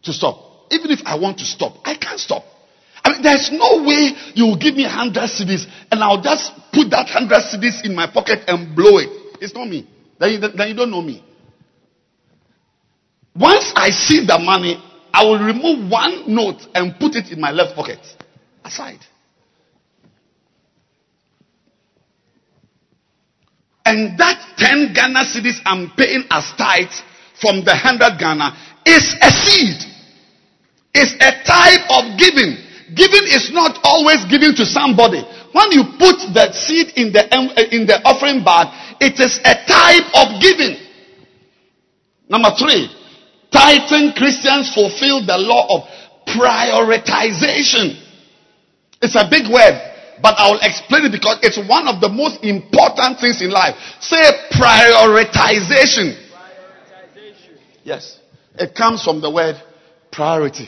to 0.04 0.14
stop. 0.14 0.68
Even 0.72 0.92
if 0.92 1.00
I 1.06 1.18
want 1.18 1.38
to 1.40 1.46
stop, 1.46 1.76
I 1.86 1.96
can't 1.96 2.20
stop. 2.20 2.44
I 3.04 3.12
mean, 3.12 3.22
there's 3.22 3.52
no 3.52 3.84
way 3.84 4.12
you 4.34 4.46
will 4.46 4.58
give 4.58 4.76
me 4.76 4.84
100 4.84 5.16
cedis 5.30 5.66
and 5.92 6.04
I'll 6.04 6.22
just 6.22 6.52
put 6.72 6.90
that 6.92 7.08
100 7.12 7.30
cedis 7.52 7.86
in 7.86 7.96
my 7.96 8.08
pocket 8.08 8.44
and 8.48 8.76
blow 8.76 8.98
it. 8.98 9.10
It's 9.42 9.54
not 9.54 9.68
me. 9.68 9.88
Then 10.20 10.32
you, 10.32 10.40
then 10.40 10.68
you 10.70 10.76
don't 10.76 10.90
know 10.92 11.02
me. 11.02 11.24
Once 13.36 13.74
I 13.76 13.90
see 13.90 14.26
the 14.26 14.40
money, 14.40 14.82
I 15.12 15.26
will 15.26 15.40
remove 15.40 15.90
one 15.92 16.34
note 16.34 16.62
and 16.74 16.98
put 17.00 17.16
it 17.16 17.32
in 17.32 17.42
my 17.42 17.52
left 17.52 17.76
pocket. 17.76 18.00
Aside. 18.64 19.00
And 23.86 24.18
that 24.18 24.40
10 24.58 24.94
Ghana 24.94 25.26
cedis 25.28 25.60
I'm 25.66 25.92
paying 25.98 26.24
as 26.32 26.52
tithe 26.58 26.94
from 27.40 27.66
the 27.66 27.76
100 27.76 28.18
Ghana 28.18 28.56
is 28.86 29.16
a 29.22 29.30
seed. 29.30 29.80
It's 30.94 31.14
a 31.20 31.32
type 31.44 31.84
of 31.90 32.18
giving. 32.18 32.56
Giving 32.96 33.26
is 33.28 33.52
not 33.52 33.80
always 33.84 34.24
giving 34.26 34.56
to 34.56 34.66
somebody. 34.66 35.20
When 35.52 35.72
you 35.72 35.84
put 36.00 36.18
the 36.34 36.54
seed 36.54 36.94
in 36.96 37.12
the, 37.12 37.26
eh, 37.28 37.68
in 37.72 37.86
the 37.86 38.00
offering 38.06 38.44
bag, 38.44 38.68
it 39.02 39.20
is 39.20 39.40
a 39.44 39.56
type 39.66 40.08
of 40.14 40.42
giving. 40.42 40.78
Number 42.30 42.52
three, 42.58 42.90
tithing 43.52 44.14
Christians 44.14 44.74
fulfill 44.74 45.26
the 45.26 45.38
law 45.38 45.68
of 45.70 45.82
prioritization. 46.28 48.00
It's 49.02 49.16
a 49.16 49.28
big 49.30 49.52
word, 49.52 49.93
but 50.22 50.36
I 50.38 50.52
will 50.52 50.60
explain 50.62 51.06
it 51.06 51.12
because 51.12 51.40
it's 51.42 51.58
one 51.58 51.88
of 51.88 52.02
the 52.02 52.10
most 52.10 52.44
important 52.44 53.20
things 53.20 53.42
in 53.42 53.50
life. 53.52 53.76
Say 54.00 54.22
prioritization. 54.52 56.20
Yes. 57.84 58.20
It 58.56 58.76
comes 58.76 59.04
from 59.04 59.22
the 59.22 59.32
word 59.32 59.56
priority. 60.12 60.68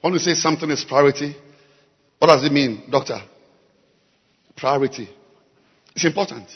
When 0.00 0.12
we 0.12 0.18
say 0.18 0.34
something 0.34 0.68
is 0.70 0.84
priority, 0.84 1.36
what 2.18 2.28
does 2.28 2.44
it 2.44 2.52
mean, 2.52 2.84
doctor? 2.90 3.20
Priority. 4.56 5.08
It's 5.94 6.04
important. 6.04 6.48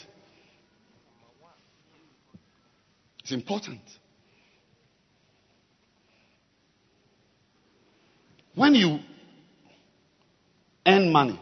It's 3.19 3.31
important. 3.31 3.81
When 8.55 8.73
you 8.73 8.99
earn 10.87 11.11
money, 11.11 11.39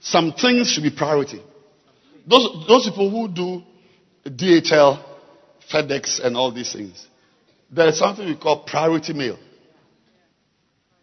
some 0.00 0.32
things 0.32 0.70
should 0.70 0.82
be 0.82 0.90
priority. 0.90 1.42
Those, 2.26 2.64
those 2.66 2.88
people 2.88 3.10
who 3.10 3.28
do 3.28 3.62
DHL, 4.28 5.02
FedEx, 5.70 6.24
and 6.24 6.36
all 6.36 6.52
these 6.52 6.72
things, 6.72 7.06
there 7.70 7.88
is 7.88 7.98
something 7.98 8.26
we 8.26 8.36
call 8.36 8.64
priority 8.64 9.12
mail. 9.12 9.38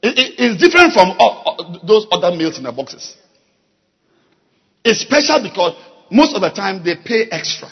It, 0.02 0.18
it, 0.18 0.34
it's 0.38 0.62
different 0.62 0.94
from 0.94 1.16
all, 1.20 1.82
those 1.86 2.08
other 2.12 2.36
mails 2.36 2.58
in 2.58 2.64
the 2.64 2.72
boxes. 2.72 3.16
It's 4.84 5.02
special 5.02 5.44
because 5.44 5.76
most 6.10 6.36
of 6.36 6.42
the 6.42 6.50
time 6.50 6.84
they 6.84 6.96
pay 6.96 7.26
extra. 7.32 7.70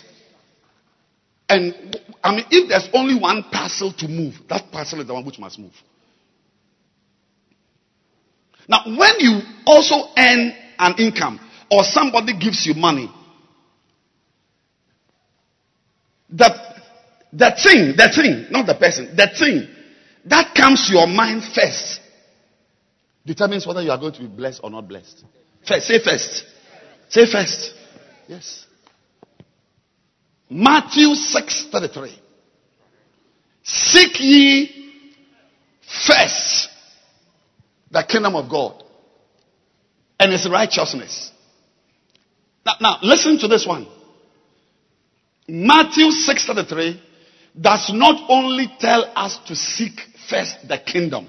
And 1.48 1.98
I 2.24 2.36
mean, 2.36 2.46
if 2.52 2.70
there's 2.70 2.88
only 2.94 3.20
one 3.20 3.44
parcel 3.52 3.92
to 3.94 4.08
move, 4.08 4.36
that 4.50 4.72
parcel 4.72 5.02
is 5.02 5.08
the 5.08 5.14
one 5.14 5.26
which 5.26 5.40
must 5.40 5.58
move. 5.58 5.74
Now, 8.70 8.84
when 8.86 9.14
you 9.18 9.42
also 9.66 9.96
earn 10.16 10.54
an 10.78 10.96
income 11.00 11.40
or 11.72 11.84
somebody 11.84 12.38
gives 12.38 12.68
you 12.68 12.76
money, 12.76 13.12
the, 16.30 16.50
the 17.34 17.52
thing, 17.64 17.96
the 17.98 18.12
thing, 18.16 18.46
not 18.52 18.68
the 18.68 18.76
person, 18.76 19.16
the 19.16 19.28
thing 19.28 19.68
that 20.26 20.54
comes 20.56 20.88
to 20.88 20.94
your 20.94 21.08
mind 21.08 21.44
first 21.44 22.00
determines 23.26 23.66
whether 23.66 23.82
you 23.82 23.90
are 23.90 23.98
going 23.98 24.14
to 24.14 24.22
be 24.22 24.28
blessed 24.28 24.62
or 24.64 24.70
not 24.70 24.88
blessed. 24.88 25.26
First, 25.68 25.88
say 25.88 26.00
first. 26.00 26.46
Say 27.10 27.26
first. 27.26 27.74
Yes. 28.28 28.68
Matthew 30.48 31.16
6 31.16 31.70
33. 31.72 32.20
Seek 33.64 34.20
ye 34.20 34.96
first 36.06 36.69
the 37.92 38.04
kingdom 38.08 38.36
of 38.36 38.50
God 38.50 38.84
and 40.20 40.32
his 40.32 40.50
righteousness. 40.50 41.32
Now, 42.66 42.74
now 42.82 42.98
listen 43.02 43.40
to 43.40 43.48
this 43.48 43.66
one. 43.66 43.88
Matthew 45.48 46.12
6:33 46.12 47.00
does 47.60 47.92
not 47.92 48.30
only 48.30 48.72
tell 48.80 49.12
us 49.16 49.38
to 49.48 49.56
seek 49.56 50.00
first 50.30 50.68
the 50.68 50.78
kingdom, 50.78 51.28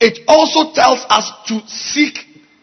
it 0.00 0.20
also 0.28 0.72
tells 0.72 1.04
us 1.08 1.30
to 1.46 1.60
seek 1.66 2.18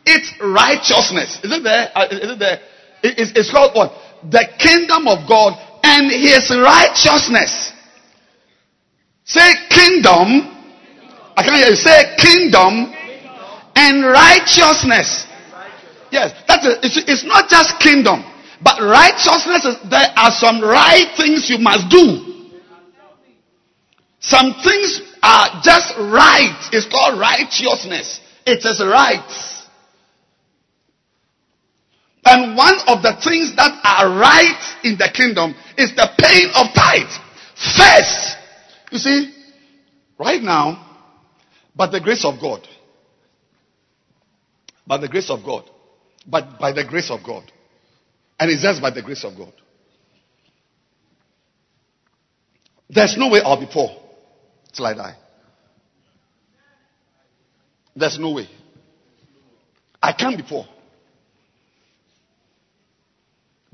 its 0.05 0.34
righteousness. 0.41 1.39
Is 1.43 1.51
it 1.51 1.64
there? 1.64 1.91
Uh, 1.93 2.07
it 2.12 2.39
there? 2.39 2.59
It's, 3.03 3.32
it's 3.36 3.51
called 3.51 3.76
what? 3.76 3.93
The 4.30 4.47
kingdom 4.59 5.07
of 5.07 5.28
God 5.28 5.57
and 5.84 6.12
his 6.12 6.49
righteousness. 6.51 7.74
Say 9.26 9.53
kingdom. 9.70 10.61
I 11.36 11.44
can't 11.44 11.56
hear 11.56 11.70
you. 11.70 11.76
Say 11.76 12.16
kingdom 12.18 12.94
and 13.76 14.06
righteousness. 14.06 15.28
Yes, 16.12 16.36
that's 16.48 16.66
it. 16.68 16.80
It's, 16.84 16.98
it's 17.08 17.24
not 17.24 17.50
just 17.50 17.80
kingdom, 17.80 18.24
but 18.62 18.82
righteousness. 18.82 19.66
Is, 19.66 19.90
there 19.90 20.12
are 20.16 20.32
some 20.32 20.62
right 20.62 21.08
things 21.16 21.50
you 21.50 21.58
must 21.58 21.90
do. 21.90 22.28
Some 24.20 24.54
things 24.62 25.02
are 25.24 25.62
just 25.64 25.96
right. 25.98 26.54
It's 26.72 26.86
called 26.86 27.20
righteousness. 27.20 28.20
It 28.46 28.64
is 28.64 28.84
right. 28.84 29.58
And 32.24 32.56
one 32.56 32.76
of 32.88 33.02
the 33.02 33.18
things 33.24 33.56
that 33.56 33.82
are 33.84 34.10
right 34.10 34.76
in 34.84 34.98
the 34.98 35.10
kingdom 35.12 35.56
is 35.78 35.96
the 35.96 36.08
paying 36.20 36.52
of 36.54 36.68
tithe. 36.76 37.10
First, 37.56 38.38
you 38.92 39.00
see, 39.00 39.34
right 40.20 40.42
now, 40.42 40.91
by 41.76 41.88
the 41.88 42.00
grace 42.00 42.26
of 42.26 42.40
God, 42.40 42.68
By 44.92 44.98
the 44.98 45.08
grace 45.08 45.30
of 45.30 45.44
God. 45.46 45.64
But 46.28 46.60
by 46.60 46.72
the 46.74 46.84
grace 46.84 47.10
of 47.10 47.24
God. 47.24 47.50
And 48.40 48.52
it's 48.52 48.62
just 48.62 48.82
by 48.82 48.92
the 48.92 49.02
grace 49.02 49.24
of 49.24 49.38
God. 49.38 49.54
There's 52.90 53.16
no 53.18 53.30
way 53.30 53.40
I'll 53.42 53.60
be 53.60 53.70
poor 53.72 53.90
till 54.74 54.86
I 54.86 54.94
die. 54.94 55.16
There's 57.96 58.20
no 58.20 58.32
way. 58.32 58.50
I 60.02 60.14
can't 60.14 60.36
be 60.36 60.44
poor. 60.44 60.66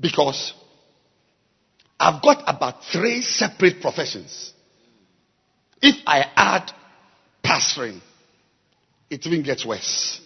Because 0.00 0.52
I've 1.98 2.22
got 2.22 2.44
about 2.46 2.84
three 2.92 3.22
separate 3.22 3.80
professions. 3.80 4.52
If 5.82 5.96
I 6.06 6.24
add 6.36 6.70
pastoring, 7.58 8.00
it 9.10 9.26
even 9.26 9.42
gets 9.42 9.66
worse. 9.66 10.20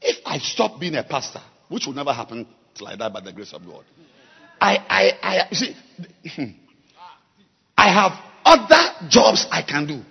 If 0.00 0.18
I 0.24 0.38
stop 0.38 0.78
being 0.80 0.94
a 0.94 1.02
pastor, 1.02 1.40
which 1.68 1.86
will 1.86 1.94
never 1.94 2.12
happen 2.12 2.46
I 2.86 2.94
die 2.94 3.08
by 3.08 3.20
the 3.20 3.32
grace 3.32 3.54
of 3.54 3.64
God, 3.64 3.84
I, 4.60 4.76
I, 4.76 5.12
I, 5.22 5.54
see, 5.54 5.74
hmm, 6.34 6.44
I 7.76 7.92
have 7.92 8.12
other 8.44 9.08
jobs 9.08 9.46
I 9.50 9.62
can 9.62 9.86
do. 9.86 10.02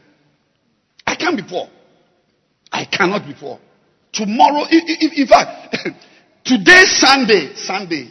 I 1.05 1.16
can't 1.16 1.38
be 1.38 1.43
poor. 1.47 1.68
I 2.72 2.86
cannot 2.86 3.26
be 3.26 3.36
poor. 3.39 3.59
Tomorrow, 4.11 4.66
in 4.70 5.28
fact, 5.28 5.78
today 6.43 6.86
Sunday, 6.86 7.53
Sunday, 7.55 8.09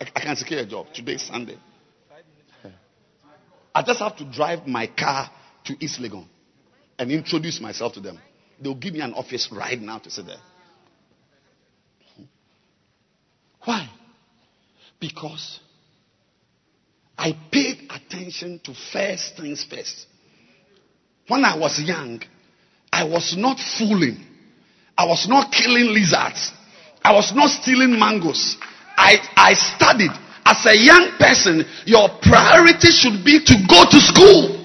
I, 0.00 0.06
I 0.16 0.20
can 0.20 0.36
secure 0.36 0.60
a 0.60 0.66
job. 0.66 0.86
Today 0.94 1.18
Sunday. 1.18 1.58
I 3.74 3.82
just 3.82 3.98
have 3.98 4.16
to 4.16 4.24
drive 4.24 4.66
my 4.66 4.86
car 4.86 5.30
to 5.64 5.76
East 5.80 6.00
Legon 6.00 6.26
and 6.98 7.10
introduce 7.10 7.60
myself 7.60 7.94
to 7.94 8.00
them. 8.00 8.18
They'll 8.60 8.74
give 8.74 8.94
me 8.94 9.00
an 9.00 9.14
office 9.14 9.48
right 9.52 9.80
now 9.80 9.98
to 9.98 10.10
sit 10.10 10.26
there. 10.26 10.36
Why? 13.64 13.88
Because 15.00 15.60
I 17.16 17.36
paid 17.50 17.90
attention 17.90 18.60
to 18.64 18.74
first 18.74 19.36
things 19.36 19.64
first. 19.64 20.06
When 21.28 21.44
I 21.44 21.56
was 21.56 21.80
young, 21.80 22.22
I 22.92 23.04
was 23.04 23.34
not 23.36 23.58
fooling. 23.58 24.24
I 24.96 25.06
was 25.06 25.26
not 25.28 25.50
killing 25.50 25.86
lizards. 25.86 26.52
I 27.02 27.12
was 27.12 27.32
not 27.34 27.50
stealing 27.50 27.98
mangoes. 27.98 28.56
I, 28.96 29.16
I 29.36 29.54
studied. 29.54 30.12
As 30.46 30.64
a 30.66 30.76
young 30.76 31.12
person, 31.18 31.64
your 31.86 32.08
priority 32.20 32.88
should 32.90 33.24
be 33.24 33.42
to 33.44 33.54
go 33.68 33.84
to 33.90 34.00
school. 34.00 34.60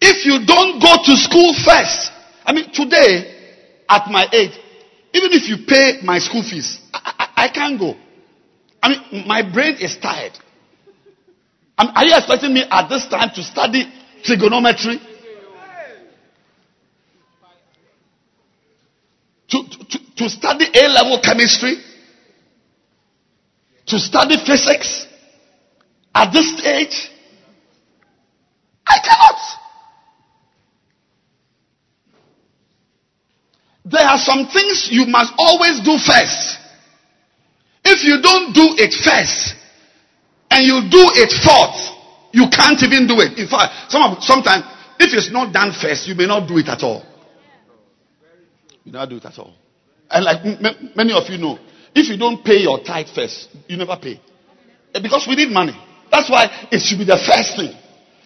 If 0.00 0.17
you 0.28 0.44
don't 0.44 0.78
go 0.78 0.92
to 1.02 1.16
school 1.16 1.54
first, 1.54 2.12
I 2.44 2.52
mean, 2.52 2.70
today, 2.70 3.34
at 3.88 4.10
my 4.10 4.28
age, 4.30 4.52
even 5.14 5.32
if 5.32 5.48
you 5.48 5.64
pay 5.66 6.00
my 6.04 6.18
school 6.18 6.42
fees, 6.42 6.78
I, 6.92 7.14
I, 7.18 7.44
I 7.44 7.48
can't 7.48 7.80
go. 7.80 7.96
I 8.82 8.88
mean, 8.90 9.26
my 9.26 9.40
brain 9.40 9.76
is 9.80 9.96
tired. 9.96 10.38
I 11.78 11.84
mean, 11.84 11.92
are 11.96 12.04
you 12.04 12.14
expecting 12.14 12.52
me 12.52 12.64
at 12.70 12.88
this 12.88 13.08
time 13.08 13.30
to 13.34 13.42
study 13.42 13.90
trigonometry? 14.22 15.00
To, 19.48 19.64
to, 19.64 19.98
to 20.16 20.28
study 20.28 20.66
A 20.74 20.88
level 20.88 21.20
chemistry? 21.22 21.76
To 23.86 23.98
study 23.98 24.36
physics? 24.44 25.06
At 26.14 26.32
this 26.32 26.58
stage? 26.58 27.10
I 28.86 28.98
cannot. 29.02 29.67
There 33.90 34.04
are 34.04 34.18
some 34.18 34.46
things 34.48 34.88
you 34.90 35.06
must 35.06 35.32
always 35.38 35.80
do 35.80 35.96
first. 35.98 36.58
If 37.84 38.04
you 38.04 38.20
don't 38.20 38.52
do 38.52 38.76
it 38.76 38.92
first 38.92 39.54
and 40.50 40.64
you 40.66 40.80
do 40.90 41.02
it 41.16 41.32
fourth, 41.32 41.96
you 42.32 42.48
can't 42.50 42.82
even 42.82 43.06
do 43.06 43.20
it. 43.20 43.38
In 43.38 43.48
fact, 43.48 43.90
some 43.90 44.16
sometimes 44.20 44.64
if 45.00 45.14
it's 45.14 45.30
not 45.30 45.52
done 45.52 45.72
first, 45.72 46.06
you 46.06 46.14
may 46.14 46.26
not 46.26 46.46
do 46.46 46.58
it 46.58 46.68
at 46.68 46.82
all. 46.82 47.02
You 48.84 48.92
never 48.92 49.06
do 49.06 49.16
it 49.16 49.24
at 49.24 49.38
all. 49.38 49.54
And 50.10 50.24
like 50.24 50.44
m- 50.44 50.90
many 50.94 51.12
of 51.12 51.28
you 51.30 51.38
know, 51.38 51.58
if 51.94 52.08
you 52.08 52.16
don't 52.18 52.44
pay 52.44 52.58
your 52.58 52.80
tithe 52.82 53.08
first, 53.08 53.48
you 53.68 53.76
never 53.76 53.96
pay. 53.96 54.20
Eh, 54.94 55.00
Because 55.00 55.26
we 55.28 55.34
need 55.36 55.50
money. 55.50 55.76
That's 56.10 56.28
why 56.30 56.48
it 56.70 56.80
should 56.80 56.98
be 56.98 57.04
the 57.04 57.16
first 57.18 57.56
thing. 57.56 57.74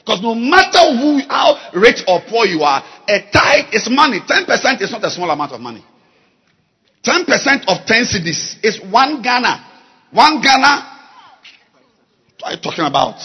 Because 0.05 0.21
no 0.21 0.35
matter 0.35 0.83
who, 0.99 1.21
how 1.29 1.57
rich 1.75 2.03
or 2.09 2.21
poor 2.29 2.45
you 2.45 2.63
are, 2.63 2.83
a 3.09 3.21
tithe 3.31 3.73
is 3.73 3.89
money. 3.89 4.19
10% 4.19 4.83
is 4.83 4.91
not 4.91 5.05
a 5.05 5.11
small 5.11 5.31
amount 5.31 5.53
of 5.53 5.61
money. 5.61 5.85
10% 7.05 7.27
of 7.69 7.87
10 7.87 8.05
cedis 8.05 8.57
is 8.65 8.81
one 8.91 9.23
Ghana. 9.23 9.65
One 10.11 10.41
Ghana. 10.43 10.91
What 12.41 12.49
are 12.49 12.55
you 12.55 12.61
talking 12.61 12.85
about? 12.85 13.21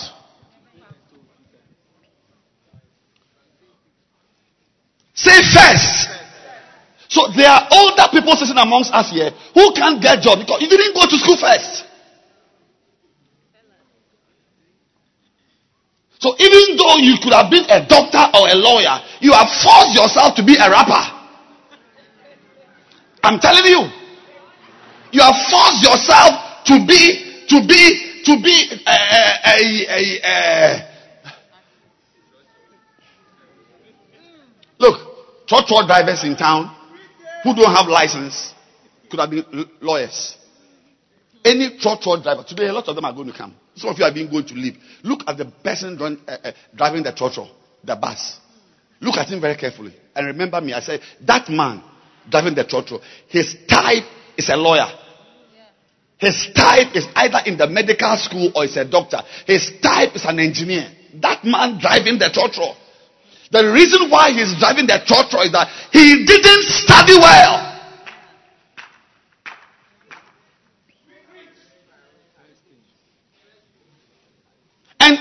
Say 5.15 5.41
first. 5.41 6.09
So 7.09 7.27
there 7.35 7.49
are 7.49 7.67
older 7.71 8.05
people 8.11 8.35
sitting 8.35 8.57
amongst 8.57 8.93
us 8.93 9.09
here 9.09 9.31
who 9.53 9.73
can't 9.73 9.99
get 10.01 10.21
job 10.21 10.37
because 10.37 10.61
you 10.61 10.69
didn't 10.69 10.93
go 10.93 11.01
to 11.09 11.17
school 11.17 11.37
first. 11.37 11.85
So 16.27 16.35
even 16.39 16.75
though 16.75 16.97
you 16.97 17.15
could 17.23 17.31
have 17.31 17.49
been 17.49 17.63
a 17.69 17.87
doctor 17.87 18.19
or 18.37 18.49
a 18.49 18.55
lawyer, 18.55 18.99
you 19.21 19.31
have 19.31 19.47
forced 19.47 19.95
yourself 19.95 20.35
to 20.35 20.43
be 20.43 20.55
a 20.55 20.69
rapper. 20.69 20.99
I'm 23.23 23.39
telling 23.39 23.63
you. 23.63 23.87
You 25.13 25.21
have 25.21 25.35
forced 25.49 25.83
yourself 25.87 26.65
to 26.65 26.85
be, 26.85 27.45
to 27.47 27.65
be, 27.65 28.23
to 28.25 28.41
be 28.43 28.83
a, 28.85 28.97
a, 29.45 30.17
a, 30.25 30.89
Look, 34.79 35.47
truck 35.47 35.65
drivers 35.87 36.25
in 36.25 36.35
town 36.35 36.75
who 37.43 37.55
don't 37.55 37.73
have 37.73 37.87
license 37.87 38.53
could 39.09 39.21
have 39.21 39.29
been 39.29 39.45
lawyers. 39.79 40.35
Any 41.47 41.77
truck 41.79 42.01
truck 42.01 42.23
driver 42.23 42.43
today, 42.43 42.67
a 42.67 42.73
lot 42.73 42.89
of 42.89 42.95
them 42.95 43.05
are 43.05 43.13
going 43.13 43.31
to 43.31 43.37
come. 43.37 43.55
Some 43.77 43.91
of 43.91 43.97
you 43.97 44.03
are 44.03 44.13
being 44.13 44.29
going 44.29 44.45
to 44.47 44.53
leave. 44.53 44.75
Look 45.03 45.21
at 45.27 45.37
the 45.37 45.45
person 45.45 45.95
driving, 45.95 46.19
uh, 46.27 46.37
uh, 46.43 46.51
driving 46.75 47.03
the 47.03 47.13
truck 47.13 47.31
truck, 47.31 47.47
the 47.85 47.95
bus. 47.95 48.37
Look 48.99 49.15
at 49.15 49.29
him 49.29 49.39
very 49.39 49.55
carefully 49.55 49.95
and 50.13 50.27
remember 50.27 50.59
me. 50.59 50.73
I 50.73 50.81
said 50.81 50.99
that 51.21 51.47
man 51.47 51.81
driving 52.29 52.53
the 52.53 52.65
truck 52.65 52.87
truck, 52.87 53.01
his 53.29 53.55
type 53.69 54.03
is 54.35 54.49
a 54.49 54.57
lawyer. 54.57 54.91
His 56.17 56.49
type 56.53 56.95
is 56.95 57.07
either 57.15 57.39
in 57.45 57.57
the 57.57 57.67
medical 57.67 58.17
school 58.17 58.51
or 58.53 58.65
is 58.65 58.75
a 58.75 58.83
doctor. 58.83 59.21
His 59.45 59.71
type 59.81 60.15
is 60.15 60.25
an 60.25 60.39
engineer. 60.39 60.89
That 61.21 61.45
man 61.45 61.79
driving 61.79 62.19
the 62.19 62.29
truck. 62.33 62.75
The 63.51 63.71
reason 63.71 64.09
why 64.09 64.33
he's 64.33 64.59
driving 64.59 64.87
the 64.87 64.99
truck 65.05 65.31
is 65.45 65.53
that 65.53 65.69
he 65.93 66.25
didn't 66.25 66.63
study 66.63 67.15
well. 67.15 67.66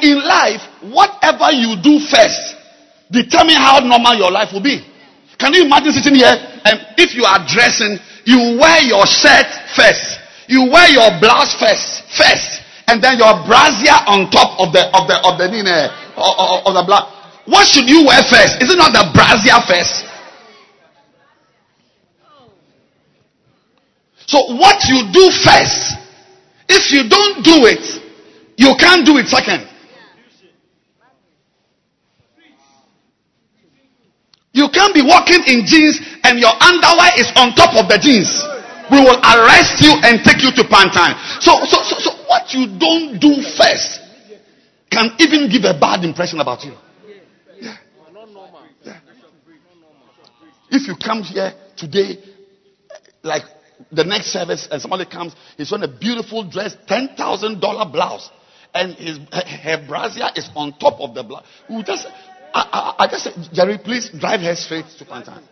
In 0.02 0.18
life, 0.18 0.62
whatever 0.93 1.52
you 1.52 1.77
do 1.82 2.01
first 2.01 2.56
determine 3.10 3.56
how 3.56 3.78
normal 3.81 4.14
your 4.14 4.31
life 4.31 4.52
will 4.52 4.62
be. 4.62 4.82
Can 5.39 5.52
you 5.55 5.64
imagine 5.64 5.93
sitting 5.93 6.14
here 6.16 6.32
and 6.64 6.81
if 6.97 7.14
you 7.14 7.24
are 7.24 7.44
dressing, 7.47 7.98
you 8.24 8.59
wear 8.59 8.82
your 8.82 9.06
shirt 9.06 9.47
first, 9.77 10.18
you 10.48 10.66
wear 10.70 10.89
your 10.89 11.12
blouse 11.20 11.55
first, 11.55 12.09
first, 12.10 12.62
and 12.89 13.02
then 13.02 13.18
your 13.18 13.35
brassiere 13.47 14.01
on 14.06 14.31
top 14.31 14.59
of 14.59 14.73
the 14.73 14.89
of 14.97 15.06
the 15.06 15.16
of 15.23 15.39
the 15.39 15.47
eh, 15.47 15.86
of, 16.16 16.66
of 16.66 16.73
the 16.74 16.85
blouse. 16.86 17.12
What 17.47 17.68
should 17.68 17.89
you 17.89 18.06
wear 18.06 18.23
first? 18.24 18.62
Is 18.62 18.73
it 18.73 18.78
not 18.78 18.93
the 18.93 19.06
brassiere 19.14 19.60
first? 19.68 20.06
So 24.27 24.43
what 24.59 24.82
you 24.89 25.06
do 25.12 25.31
first, 25.31 25.94
if 26.68 26.90
you 26.90 27.09
don't 27.09 27.44
do 27.44 27.66
it, 27.66 28.02
you 28.56 28.74
can't 28.78 29.06
do 29.06 29.18
it 29.18 29.28
second. 29.28 29.68
You 34.57 34.73
can't 34.73 34.95
be 34.95 35.05
walking 35.05 35.45
in 35.45 35.69
jeans 35.69 36.01
and 36.24 36.41
your 36.41 36.57
underwear 36.57 37.12
is 37.20 37.28
on 37.37 37.53
top 37.53 37.77
of 37.77 37.93
the 37.93 38.01
jeans. 38.01 38.33
We 38.89 38.97
will 39.05 39.20
arrest 39.20 39.85
you 39.85 39.93
and 40.01 40.24
take 40.24 40.41
you 40.41 40.49
to 40.49 40.65
Pantang. 40.65 41.12
So, 41.45 41.61
so, 41.69 41.85
so, 41.85 42.01
so 42.01 42.11
what 42.24 42.55
you 42.55 42.65
don't 42.78 43.20
do 43.20 43.43
first 43.43 44.01
can 44.91 45.12
even 45.19 45.51
give 45.51 45.65
a 45.65 45.78
bad 45.78 46.05
impression 46.05 46.41
about 46.41 46.65
you. 46.65 46.73
Yeah. 47.61 47.77
Yeah. 48.83 48.99
If 50.70 50.89
you 50.89 50.97
come 50.97 51.23
here 51.23 51.53
today, 51.77 52.16
like 53.23 53.43
the 53.93 54.05
next 54.05 54.28
service, 54.28 54.69
and 54.70 54.81
somebody 54.81 55.05
comes, 55.05 55.35
he's 55.59 55.70
wearing 55.70 55.85
a 55.85 55.99
beautiful 55.99 56.49
dress, 56.49 56.74
ten 56.87 57.11
thousand 57.15 57.61
dollar 57.61 57.91
blouse, 57.91 58.31
and 58.73 58.95
his 58.95 59.19
her 59.19 59.85
brassiere 59.87 60.31
is 60.35 60.49
on 60.57 60.73
top 60.78 60.99
of 61.01 61.15
the 61.15 61.23
blouse. 61.23 61.45
Just 61.85 62.07
I, 62.55 62.94
I, 62.98 63.05
I 63.05 63.06
just 63.09 63.24
said, 63.24 63.35
Jerry, 63.52 63.78
please 63.78 64.10
drive 64.10 64.40
her 64.40 64.55
straight 64.55 64.86
to 64.98 65.05
Pantang. 65.05 65.43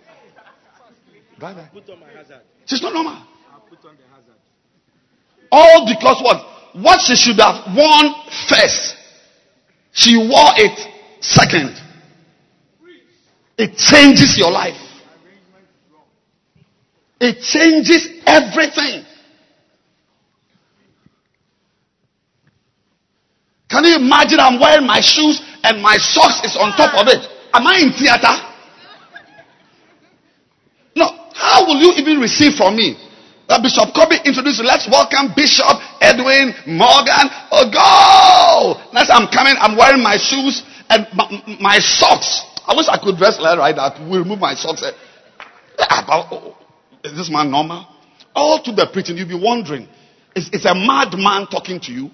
Drive 1.39 1.57
her. 1.57 1.71
Put 1.73 1.91
on 1.91 2.01
my 2.01 2.09
hazard. 2.09 2.41
She's 2.67 2.83
not 2.83 2.93
normal. 2.93 3.13
I'll 3.13 3.61
put 3.69 3.85
on 3.85 3.97
the 3.97 4.15
hazard. 4.15 4.35
All 5.51 5.87
because 5.87 6.23
what? 6.23 6.83
What 6.83 7.01
she 7.01 7.15
should 7.15 7.39
have 7.39 7.77
worn 7.77 8.15
first, 8.49 8.97
she 9.93 10.17
wore 10.17 10.53
it 10.57 10.79
second. 11.21 11.81
It 13.57 13.77
changes 13.77 14.37
your 14.37 14.51
life. 14.51 14.81
It 17.21 17.41
changes 17.41 18.09
everything. 18.27 19.05
Can 23.69 23.85
you 23.85 23.97
imagine 23.97 24.41
I'm 24.41 24.61
wearing 24.61 24.87
my 24.87 25.01
shoes 25.01 25.41
and 25.65 25.81
my 25.81 25.97
socks 25.97 26.45
is 26.45 26.57
on 26.61 26.77
top 26.77 26.93
of 26.95 27.09
it? 27.09 27.25
Am 27.53 27.67
I 27.67 27.81
in 27.81 27.91
theater? 27.97 28.35
No. 30.95 31.09
How 31.35 31.65
will 31.67 31.81
you 31.81 31.93
even 31.97 32.21
receive 32.21 32.55
from 32.55 32.77
me? 32.77 32.95
Uh, 33.49 33.61
Bishop 33.61 33.93
Kobe 33.95 34.17
introduced 34.25 34.61
you. 34.61 34.65
Let's 34.65 34.89
welcome 34.89 35.33
Bishop 35.37 35.77
Edwin 36.01 36.55
Morgan. 36.69 37.29
Oh, 37.51 37.69
go! 37.69 38.93
Next 38.93 39.11
I'm 39.11 39.29
coming, 39.29 39.57
I'm 39.59 39.77
wearing 39.77 40.03
my 40.03 40.17
shoes 40.17 40.63
and 40.89 41.07
my, 41.13 41.29
my 41.61 41.79
socks. 41.79 42.45
I 42.67 42.75
wish 42.77 42.87
I 42.89 42.97
could 43.03 43.17
dress 43.17 43.39
like 43.41 43.77
that. 43.77 44.01
We 44.01 44.19
remove 44.19 44.39
my 44.39 44.55
socks. 44.55 44.83
Eh, 44.85 44.93
about- 45.79 46.33
oh, 46.33 46.57
Is 47.05 47.17
this 47.17 47.29
man 47.31 47.51
normal? 47.51 47.87
All 48.35 48.63
to 48.63 48.73
the 48.73 48.89
preaching, 48.93 49.17
you'll 49.17 49.29
be 49.29 49.39
wondering, 49.41 49.89
is, 50.35 50.49
is 50.51 50.65
a 50.65 50.75
madman 50.75 51.47
talking 51.47 51.79
to 51.81 51.93
you? 51.93 52.11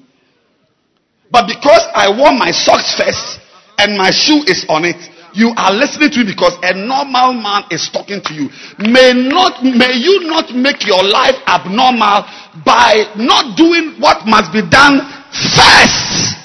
But 1.30 1.46
because 1.46 1.86
I 1.94 2.10
wore 2.10 2.32
my 2.36 2.50
socks 2.50 2.94
first 2.98 3.29
and 3.80 3.96
my 3.96 4.10
shoe 4.10 4.44
is 4.46 4.66
on 4.68 4.84
it, 4.84 5.00
you 5.32 5.52
are 5.56 5.72
listening 5.72 6.10
to 6.10 6.18
me 6.20 6.32
because 6.32 6.58
a 6.62 6.74
normal 6.74 7.32
man 7.32 7.64
is 7.70 7.88
talking 7.88 8.20
to 8.20 8.34
you. 8.34 8.50
May 8.78 9.12
not, 9.14 9.62
may 9.64 9.94
you 9.94 10.28
not 10.28 10.52
make 10.54 10.86
your 10.86 11.02
life 11.02 11.36
abnormal 11.46 12.26
by 12.64 13.14
not 13.16 13.56
doing 13.56 13.96
what 14.00 14.26
must 14.26 14.52
be 14.52 14.60
done 14.68 15.00
first. 15.32 16.36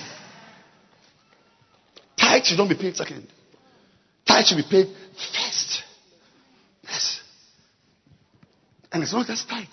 Tithe 2.17 2.43
should 2.45 2.57
not 2.57 2.69
be 2.69 2.75
paid 2.75 2.95
second. 2.95 3.27
Tithe 4.25 4.45
should 4.45 4.57
be 4.57 4.69
paid 4.69 4.87
first. 5.13 5.83
Yes. 6.83 7.21
And 8.91 9.03
it's 9.03 9.13
not 9.13 9.27
just 9.27 9.49
tithe. 9.49 9.67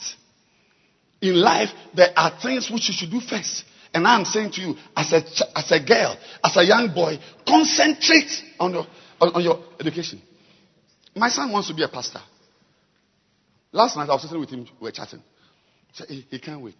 In 1.20 1.36
life, 1.36 1.68
there 1.94 2.10
are 2.16 2.32
things 2.42 2.70
which 2.70 2.88
you 2.88 2.94
should 2.94 3.10
do 3.10 3.20
first. 3.20 3.64
And 3.94 4.06
I'm 4.06 4.24
saying 4.24 4.52
to 4.52 4.60
you, 4.60 4.74
as 4.96 5.12
a, 5.12 5.20
ch- 5.22 5.42
as 5.54 5.70
a 5.70 5.80
girl, 5.84 6.16
as 6.42 6.56
a 6.56 6.64
young 6.64 6.94
boy, 6.94 7.18
concentrate 7.46 8.42
on 8.58 8.72
your, 8.72 8.86
on, 9.20 9.34
on 9.34 9.42
your 9.42 9.62
education. 9.78 10.20
My 11.14 11.28
son 11.28 11.52
wants 11.52 11.68
to 11.68 11.74
be 11.74 11.82
a 11.82 11.88
pastor. 11.88 12.20
Last 13.70 13.96
night 13.96 14.08
I 14.08 14.12
was 14.14 14.22
sitting 14.22 14.40
with 14.40 14.50
him, 14.50 14.66
we 14.80 14.84
were 14.86 14.90
chatting. 14.92 15.22
He 16.08 16.26
he, 16.30 16.38
can't 16.38 16.62
wait. 16.62 16.74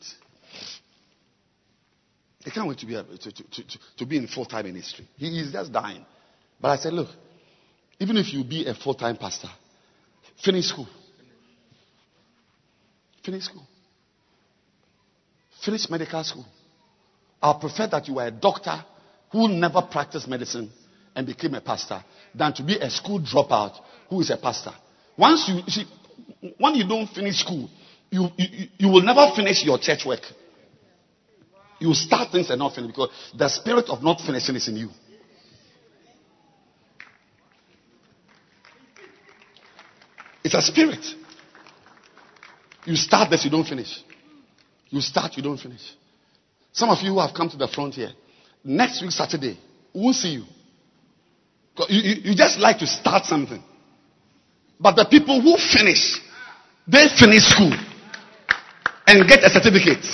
He 2.44 2.51
can't 2.51 2.66
wait 2.66 2.78
to 2.78 2.86
be, 2.86 2.94
a, 2.94 3.02
to, 3.02 3.18
to, 3.18 3.43
to, 3.51 3.78
to- 3.98 4.06
be 4.06 4.16
in 4.16 4.26
full-time 4.26 4.64
ministry. 4.64 5.06
He 5.16 5.39
is 5.39 5.52
just 5.52 5.70
dying. 5.72 6.05
But 6.60 6.68
I 6.68 6.76
said, 6.76 6.94
look, 6.94 7.09
even 8.01 8.16
if 8.16 8.32
you 8.32 8.43
be 8.43 8.66
a 8.66 8.74
full-time 8.74 9.16
pastor, 9.16 9.48
finish 10.43 10.66
school. 10.66 10.89
Finish 13.22 13.44
school. 13.44 13.66
Finish 15.62 15.89
medical 15.90 16.24
school. 16.24 16.47
I 17.43 17.59
prefer 17.60 17.89
that 17.89 18.06
you 18.06 18.14
were 18.14 18.27
a 18.27 18.31
doctor 18.31 18.85
who 19.32 19.48
never 19.48 19.82
practiced 19.82 20.28
medicine 20.28 20.70
and 21.14 21.27
became 21.27 21.55
a 21.55 21.60
pastor 21.60 22.02
than 22.35 22.52
to 22.55 22.62
be 22.62 22.77
a 22.77 22.89
school 22.89 23.20
dropout 23.20 23.78
who 24.09 24.20
is 24.20 24.31
a 24.31 24.36
pastor. 24.36 24.73
Once 25.16 25.48
you, 25.48 25.56
you 25.56 25.70
see, 25.70 25.85
when 26.59 26.74
you 26.74 26.86
don't 26.86 27.09
finish 27.09 27.40
school, 27.40 27.69
you, 28.10 28.28
you, 28.36 28.69
you 28.78 28.89
will 28.89 29.02
never 29.02 29.31
finish 29.35 29.64
your 29.64 29.78
church 29.78 30.05
work. 30.06 30.20
You 31.81 31.94
start 31.94 32.31
things 32.31 32.48
and 32.51 32.59
not 32.59 32.74
finish 32.74 32.90
because 32.93 33.10
the 33.36 33.48
spirit 33.48 33.89
of 33.89 34.02
not 34.02 34.20
finishing 34.20 34.55
is 34.55 34.69
in 34.69 34.77
you. 34.77 34.89
It's 40.44 40.55
a 40.55 40.62
spirit. 40.62 41.05
You 42.85 42.97
start 42.97 43.31
this, 43.31 43.44
you 43.44 43.51
don't 43.51 43.66
finish. 43.66 44.02
You 44.90 45.01
start, 45.01 45.36
you 45.36 45.43
don't 45.43 45.59
finish. 45.59 45.82
Some 46.73 46.89
of 46.89 46.99
you 47.03 47.12
who 47.12 47.20
have 47.20 47.35
come 47.35 47.51
to 47.51 47.57
the 47.57 47.69
front 47.69 47.94
here, 47.94 48.11
next 48.65 49.03
week 49.03 49.11
Saturday, 49.11 49.59
we 49.94 50.01
won't 50.01 50.16
see 50.16 50.40
you. 50.40 50.44
You, 51.89 52.01
you, 52.01 52.15
you 52.31 52.35
just 52.35 52.59
like 52.59 52.78
to 52.78 52.86
start 52.86 53.24
something. 53.24 53.62
But 54.81 54.97
the 54.97 55.05
people 55.05 55.40
who 55.40 55.57
finish, 55.57 56.19
they 56.89 57.07
finish 57.19 57.44
school 57.44 57.73
and 59.07 59.28
get 59.28 59.44
a 59.44 59.51
certificate. 59.51 60.05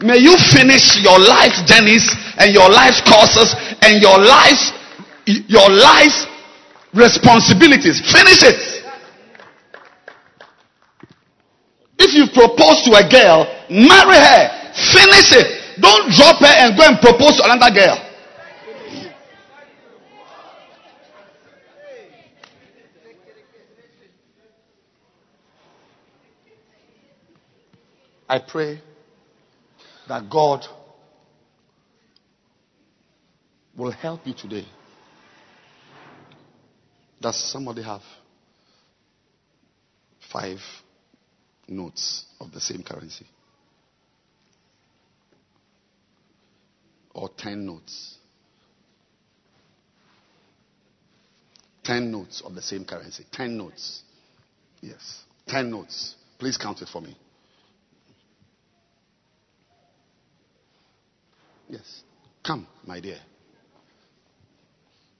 May 0.00 0.18
you 0.18 0.34
finish 0.54 1.02
your 1.02 1.18
life 1.18 1.54
journeys 1.66 2.06
and 2.38 2.54
your 2.54 2.70
life 2.70 3.02
courses 3.04 3.54
and 3.82 4.00
your 4.00 4.18
life, 4.18 4.72
your 5.26 5.68
life 5.70 6.26
responsibilities. 6.94 8.00
Finish 8.10 8.42
it. 8.42 8.60
If 11.98 12.14
you 12.14 12.26
propose 12.34 12.82
to 12.86 12.94
a 12.98 13.04
girl, 13.06 13.46
marry 13.70 14.18
her. 14.18 14.42
Finish 14.74 15.32
it. 15.38 15.61
Don't 15.80 16.12
drop 16.12 16.40
her 16.40 16.46
and 16.46 16.76
go 16.76 16.84
and 16.84 17.00
propose 17.00 17.36
to 17.36 17.44
another 17.44 17.74
girl. 17.74 18.08
I 28.28 28.38
pray 28.38 28.80
that 30.08 30.30
God 30.30 30.64
will 33.76 33.90
help 33.90 34.26
you 34.26 34.32
today. 34.32 34.66
Does 37.20 37.36
somebody 37.36 37.82
have 37.82 38.00
five 40.32 40.60
notes 41.68 42.24
of 42.40 42.52
the 42.52 42.60
same 42.60 42.82
currency? 42.82 43.26
Or 47.14 47.28
ten 47.28 47.66
notes? 47.66 48.16
Ten 51.84 52.10
notes 52.10 52.42
of 52.44 52.54
the 52.54 52.62
same 52.62 52.84
currency. 52.84 53.26
Ten 53.32 53.56
notes. 53.56 54.02
Yes. 54.80 55.22
Ten 55.46 55.70
notes. 55.70 56.14
Please 56.38 56.56
count 56.56 56.80
it 56.80 56.88
for 56.88 57.00
me. 57.00 57.16
Yes. 61.68 62.02
Come, 62.44 62.66
my 62.84 63.00
dear. 63.00 63.18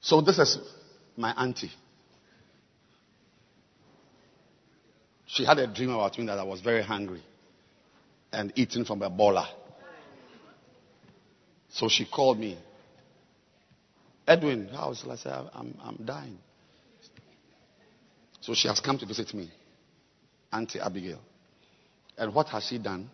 So 0.00 0.20
this 0.20 0.38
is 0.38 0.58
my 1.16 1.32
auntie. 1.32 1.70
She 5.26 5.44
had 5.44 5.58
a 5.58 5.66
dream 5.66 5.90
about 5.90 6.18
me 6.18 6.26
that 6.26 6.38
I 6.38 6.42
was 6.42 6.60
very 6.60 6.82
hungry 6.82 7.22
and 8.32 8.52
eating 8.54 8.84
from 8.84 9.00
a 9.02 9.08
bola. 9.08 9.48
So 11.72 11.88
she 11.88 12.04
called 12.04 12.38
me. 12.38 12.58
Edwin, 14.26 14.68
how 14.68 14.92
is 14.92 15.02
it? 15.02 15.10
I 15.10 15.16
said, 15.16 15.32
I'm, 15.54 15.74
I'm 15.82 15.96
dying. 16.04 16.38
So 18.40 18.54
she 18.54 18.68
has 18.68 18.80
come 18.80 18.98
to 18.98 19.06
visit 19.06 19.32
me, 19.34 19.50
Auntie 20.52 20.80
Abigail. 20.80 21.20
And 22.18 22.34
what 22.34 22.48
has 22.48 22.64
she 22.64 22.78
done? 22.78 23.10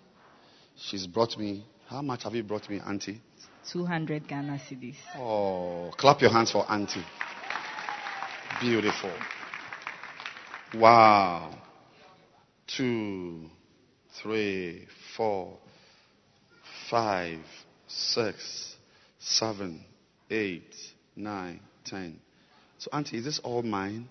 She's 0.76 1.06
brought 1.06 1.36
me, 1.39 1.64
how 1.86 2.02
much 2.02 2.24
have 2.24 2.35
you 2.35 2.43
brought 2.43 2.68
me, 2.68 2.80
Auntie? 2.80 3.20
200 3.70 4.26
Ghana 4.26 4.60
cedis. 4.68 4.97
Oh, 5.16 5.93
clap 5.97 6.20
your 6.20 6.30
hands 6.30 6.51
for 6.51 6.70
Auntie. 6.70 7.05
Beautiful. 8.60 9.12
Wow. 10.74 11.55
Two, 12.66 13.48
three, 14.22 14.86
four, 15.16 15.59
five, 16.90 17.40
six, 17.89 18.77
seven, 19.19 19.85
eight, 20.31 20.74
nine, 21.16 21.60
ten. 21.85 22.19
So, 22.78 22.90
Auntie, 22.93 23.19
is 23.19 23.24
this 23.24 23.40
all 23.40 23.62
mine? 23.62 24.09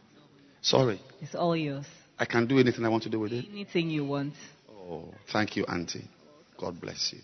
Sorry, 0.62 0.99
It's 1.22 1.36
all 1.36 1.56
yours. 1.56 1.86
I 2.20 2.26
can 2.26 2.48
do 2.48 2.60
anything 2.60 2.86
I 2.86 2.90
want 2.90 3.04
to 3.04 3.10
do 3.10 3.20
with 3.20 3.32
it. 3.32 3.45
Anything 3.52 3.90
you 3.90 4.04
want. 4.04 4.34
Oh, 4.70 5.14
thank 5.32 5.56
you, 5.56 5.66
Auntie. 5.66 6.08
God 6.60 6.82
bless 6.82 7.14
you. 7.14 7.20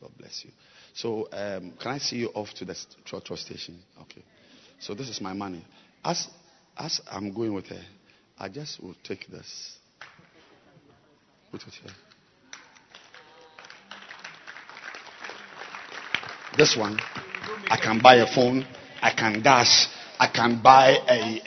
God 0.00 0.10
bless 0.18 0.44
you. 0.44 0.50
So, 0.94 1.28
um, 1.32 1.72
can 1.80 1.90
I 1.92 1.98
see 1.98 2.16
you 2.16 2.28
off 2.28 2.52
to 2.54 2.64
the 2.64 2.74
trotro 3.04 3.36
station? 3.36 3.78
Okay. 4.02 4.22
So 4.78 4.94
this 4.94 5.08
is 5.08 5.20
my 5.20 5.32
money. 5.32 5.64
As 6.04 6.28
as 6.76 7.00
I'm 7.10 7.32
going 7.32 7.54
with 7.54 7.66
her, 7.66 7.82
I 8.38 8.48
just 8.48 8.82
will 8.82 8.96
take 9.04 9.28
this. 9.28 9.78
Put 11.50 11.62
it 11.62 11.74
here. 11.82 11.92
This 16.56 16.76
one, 16.76 16.98
I 17.68 17.76
can 17.76 18.00
buy 18.00 18.16
a 18.16 18.26
phone. 18.26 18.66
I 19.00 19.10
can 19.10 19.42
dash. 19.42 19.88
I 20.18 20.28
can 20.28 20.62
buy 20.62 21.02
a, 21.08 21.42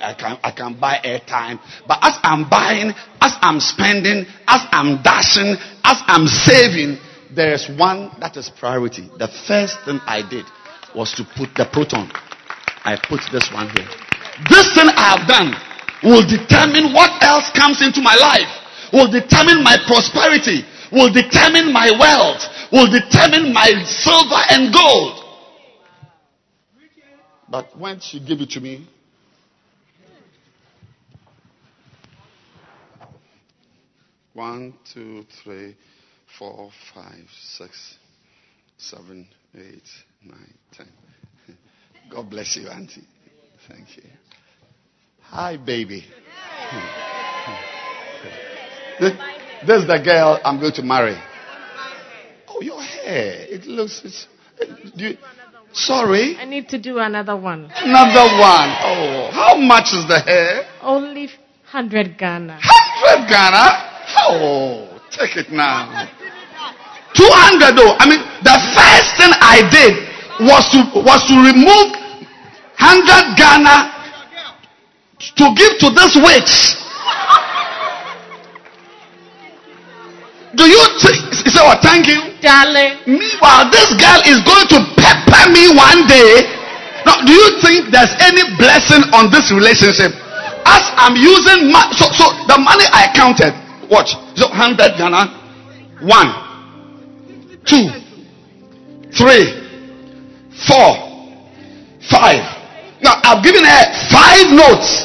I 0.00 0.14
can 0.14 0.38
I 0.44 0.50
can 0.52 0.78
buy 0.78 1.00
airtime. 1.02 1.58
But 1.88 1.98
as 2.00 2.14
I'm 2.22 2.48
buying, 2.48 2.94
as 3.20 3.34
I'm 3.42 3.58
spending, 3.58 4.26
as 4.46 4.62
I'm 4.70 5.02
dashing, 5.02 5.56
as 5.82 5.98
I'm 6.06 6.26
saving, 6.28 6.98
there 7.34 7.52
is 7.54 7.68
one 7.68 8.14
that 8.20 8.36
is 8.36 8.48
priority. 8.50 9.10
The 9.18 9.26
first 9.48 9.82
thing 9.84 9.98
I 10.06 10.22
did 10.22 10.46
was 10.94 11.10
to 11.18 11.24
put 11.34 11.50
the 11.58 11.66
proton. 11.66 12.06
I 12.86 12.94
put 13.02 13.18
this 13.32 13.50
one 13.50 13.66
here. 13.74 13.88
This 14.46 14.70
thing 14.78 14.86
I 14.94 15.18
have 15.18 15.26
done 15.26 15.50
will 16.06 16.22
determine 16.22 16.94
what 16.94 17.10
else 17.24 17.50
comes 17.50 17.82
into 17.82 17.98
my 17.98 18.14
life, 18.14 18.50
will 18.92 19.10
determine 19.10 19.64
my 19.64 19.74
prosperity, 19.90 20.62
will 20.92 21.10
determine 21.10 21.72
my 21.72 21.90
wealth, 21.98 22.46
will 22.72 22.90
determine 22.90 23.52
my 23.52 23.84
silver 23.86 24.40
and 24.50 24.72
gold. 24.72 25.20
But 27.48 27.78
when 27.78 28.00
she 28.00 28.20
gave 28.20 28.40
it 28.40 28.50
to 28.50 28.60
me, 28.60 28.88
one, 34.32 34.74
two, 34.92 35.24
three, 35.42 35.76
four, 36.38 36.70
five, 36.94 37.26
six, 37.40 37.96
seven, 38.76 39.28
eight, 39.54 39.88
nine, 40.24 40.54
ten. 40.72 40.88
God 42.10 42.28
bless 42.28 42.56
you, 42.56 42.68
Auntie. 42.68 43.06
Thank 43.68 43.96
you. 43.96 44.02
Hi, 45.22 45.56
baby. 45.56 46.04
This, 49.00 49.12
this 49.66 49.82
is 49.82 49.86
the 49.88 50.00
girl 50.04 50.40
I'm 50.44 50.60
going 50.60 50.72
to 50.74 50.82
marry. 50.82 51.16
Oh, 52.54 52.60
your 52.60 52.80
hair. 52.82 53.46
It 53.48 53.66
looks. 53.66 54.02
It's, 54.04 54.28
you, 54.94 55.16
sorry? 55.72 56.36
I 56.38 56.44
need 56.44 56.68
to 56.68 56.78
do 56.78 56.98
another 56.98 57.36
one. 57.36 57.70
Another 57.76 58.38
one. 58.38 58.70
Oh, 58.82 59.30
how 59.32 59.56
much 59.56 59.92
is 59.92 60.06
the 60.06 60.20
hair? 60.20 60.66
Only 60.80 61.26
100 61.72 62.16
Ghana. 62.16 62.60
100 62.62 63.28
Ghana? 63.28 63.94
Oh, 64.16 65.00
take 65.10 65.36
it 65.36 65.50
now. 65.50 66.06
200 67.14 67.76
though. 67.76 67.94
I 67.98 68.06
mean, 68.06 68.22
the 68.42 68.56
first 68.74 69.18
thing 69.18 69.30
I 69.42 69.62
did 69.70 69.94
was 70.46 70.66
to, 70.70 70.82
was 71.02 71.22
to 71.30 71.34
remove 71.38 71.90
100 72.78 73.38
Ghana 73.38 73.94
to 75.18 75.44
give 75.54 75.78
to 75.78 75.90
this 75.90 76.14
witch. 76.18 76.84
Do 80.54 80.64
you 80.66 80.82
think, 81.02 81.23
he 81.44 81.52
said, 81.52 81.60
oh, 81.60 81.76
thank 81.84 82.08
you. 82.08 82.32
Darling, 82.40 83.04
Meanwhile, 83.04 83.68
this 83.68 83.92
girl 84.00 84.20
is 84.24 84.40
going 84.48 84.64
to 84.72 84.78
pepper 84.96 85.44
me 85.52 85.68
one 85.76 86.08
day. 86.08 86.48
Now, 87.04 87.20
do 87.20 87.32
you 87.36 87.60
think 87.60 87.92
there's 87.92 88.12
any 88.24 88.48
blessing 88.56 89.04
on 89.12 89.28
this 89.28 89.52
relationship? 89.52 90.16
As 90.64 90.84
I'm 90.96 91.12
using 91.20 91.68
my, 91.68 91.84
so, 91.92 92.08
so 92.16 92.32
the 92.48 92.56
money 92.56 92.88
I 92.88 93.12
counted, 93.12 93.52
watch, 93.92 94.16
so 94.40 94.48
100 94.48 94.96
Ghana, 94.96 95.28
one, 96.08 96.32
two, 97.68 97.92
three, 99.12 99.44
four, 100.64 100.96
five. 102.08 102.40
Now, 103.04 103.20
I've 103.20 103.44
given 103.44 103.64
her 103.68 103.82
five 104.08 104.48
notes. 104.48 105.04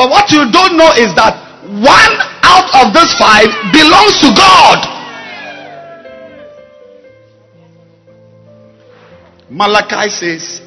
But 0.00 0.08
what 0.08 0.32
you 0.32 0.48
don't 0.48 0.80
know 0.80 0.88
is 0.96 1.12
that 1.20 1.36
one 1.84 2.14
out 2.44 2.68
of 2.80 2.96
those 2.96 3.12
five 3.20 3.48
belongs 3.76 4.16
to 4.24 4.32
God. 4.32 4.95
Malachi 9.56 10.10
says, 10.10 10.60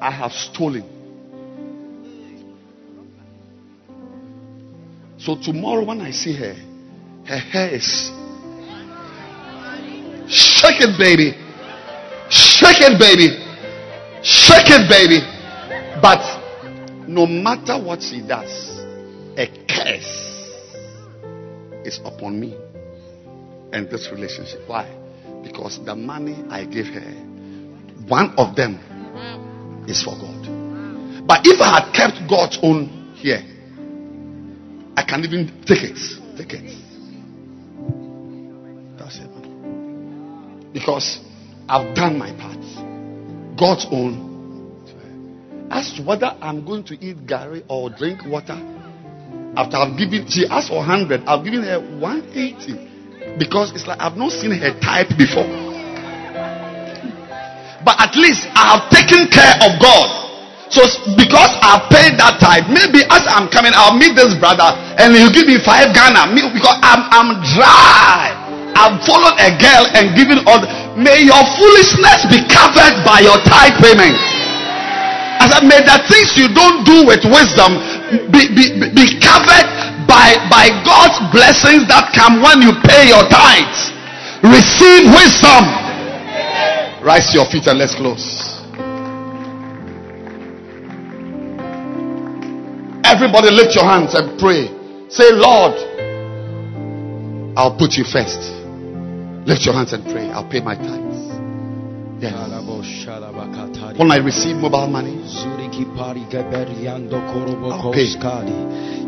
I 0.00 0.12
have 0.12 0.30
stolen. 0.30 0.84
So 5.18 5.34
tomorrow 5.34 5.84
when 5.84 6.00
I 6.00 6.12
see 6.12 6.32
her, 6.36 6.54
her 7.26 7.36
hair 7.36 7.70
is. 7.74 8.12
Shake 10.28 10.82
it, 10.82 10.96
baby. 10.96 11.32
Shake 12.30 12.82
it, 12.82 12.96
baby. 12.96 13.26
Shake 14.22 14.70
it, 14.70 14.88
baby. 14.88 15.18
But 16.00 16.22
no 17.08 17.26
matter 17.26 17.76
what 17.76 18.02
she 18.02 18.20
does, 18.20 18.78
a 19.36 19.48
curse 19.68 20.48
is 21.84 21.98
upon 22.04 22.38
me 22.38 22.56
and 23.72 23.90
this 23.90 24.08
relationship. 24.12 24.60
Why? 24.68 24.86
Because 25.42 25.84
the 25.84 25.96
money 25.96 26.36
I 26.50 26.64
gave 26.66 26.86
her, 26.86 27.31
one 28.08 28.34
of 28.36 28.56
them 28.56 28.78
is 29.88 30.02
for 30.02 30.14
God. 30.16 31.26
But 31.26 31.40
if 31.44 31.60
I 31.60 31.80
had 31.80 31.92
kept 31.94 32.28
God's 32.28 32.58
own 32.62 33.14
here, 33.16 33.42
I 34.96 35.04
can 35.04 35.24
even 35.24 35.62
take 35.66 35.82
it. 35.82 35.98
Take 36.36 36.52
it. 36.52 36.78
That's 38.98 39.18
it. 39.18 40.72
Because 40.72 41.20
I've 41.68 41.94
done 41.94 42.18
my 42.18 42.32
part. 42.32 42.58
God's 43.58 43.86
own. 43.90 44.30
As 45.70 45.92
to 45.94 46.02
whether 46.02 46.26
I'm 46.40 46.64
going 46.66 46.84
to 46.84 46.94
eat 46.94 47.26
gari 47.26 47.64
or 47.68 47.88
drink 47.88 48.20
water, 48.26 48.60
after 49.56 49.76
I've 49.76 49.96
given, 49.98 50.28
she 50.28 50.46
asked 50.46 50.68
for 50.68 50.76
100, 50.76 51.24
I've 51.26 51.44
given 51.44 51.62
her 51.62 51.80
180. 51.98 53.38
Because 53.38 53.72
it's 53.72 53.86
like 53.86 54.00
I've 54.00 54.16
not 54.16 54.32
seen 54.32 54.50
her 54.52 54.78
type 54.80 55.08
before. 55.16 55.71
But 57.84 57.98
at 57.98 58.14
least 58.14 58.46
I 58.54 58.78
have 58.78 58.86
taken 58.90 59.26
care 59.30 59.54
of 59.66 59.78
God. 59.82 60.06
So 60.72 60.80
because 61.20 61.52
I've 61.60 61.84
paid 61.92 62.16
that 62.16 62.40
tithe, 62.40 62.64
maybe 62.72 63.04
as 63.12 63.20
I'm 63.28 63.52
coming, 63.52 63.76
I'll 63.76 63.92
meet 63.98 64.16
this 64.16 64.32
brother 64.40 64.72
and 64.96 65.12
he'll 65.12 65.34
give 65.34 65.44
me 65.44 65.60
five 65.60 65.92
Ghana. 65.92 66.32
Because 66.32 66.78
I'm, 66.80 67.02
I'm 67.12 67.30
dry. 67.58 68.32
I've 68.72 68.96
followed 69.04 69.36
a 69.36 69.52
girl 69.60 69.84
and 69.92 70.16
given 70.16 70.40
all. 70.48 70.64
May 70.96 71.28
your 71.28 71.42
foolishness 71.60 72.24
be 72.32 72.40
covered 72.48 73.04
by 73.04 73.20
your 73.20 73.36
tithe 73.44 73.76
payment. 73.84 74.16
As 75.42 75.50
I 75.52 75.60
may 75.66 75.82
the 75.82 75.98
things 76.08 76.38
you 76.38 76.48
don't 76.54 76.86
do 76.86 77.04
with 77.04 77.26
wisdom 77.26 77.76
be, 78.30 78.46
be, 78.54 78.64
be- 78.78 78.92
be 78.94 79.06
covered 79.20 79.66
by, 80.06 80.38
by 80.48 80.70
God's 80.86 81.18
blessings 81.34 81.84
that 81.90 82.14
come 82.14 82.40
when 82.40 82.62
you 82.62 82.72
pay 82.86 83.10
your 83.10 83.26
tithes. 83.28 83.92
Receive 84.40 85.10
wisdom. 85.10 85.81
Rise 87.04 87.32
to 87.32 87.38
your 87.38 87.46
feet 87.50 87.66
and 87.66 87.78
let's 87.78 87.96
close. 87.96 88.62
Everybody 93.04 93.50
lift 93.50 93.74
your 93.74 93.84
hands 93.84 94.14
and 94.14 94.38
pray. 94.38 94.70
Say, 95.10 95.32
Lord, 95.32 95.74
I'll 97.58 97.76
put 97.76 97.94
you 97.94 98.04
first. 98.04 98.40
Lift 99.46 99.66
your 99.66 99.74
hands 99.74 99.92
and 99.92 100.04
pray. 100.04 100.30
I'll 100.30 100.48
pay 100.48 100.60
my 100.60 100.76
tithes. 100.76 101.01
Yes. 102.22 103.98
When 103.98 104.12
I 104.12 104.16
receive 104.22 104.54
mobile 104.54 104.86
money, 104.86 105.18
Zuriki 105.26 105.82
pari 105.96 106.20
geberiando 106.30 107.18
korobo 107.26 107.72
I'll 107.72 107.90
pay. 107.92 108.06
koskadi. 108.06 108.54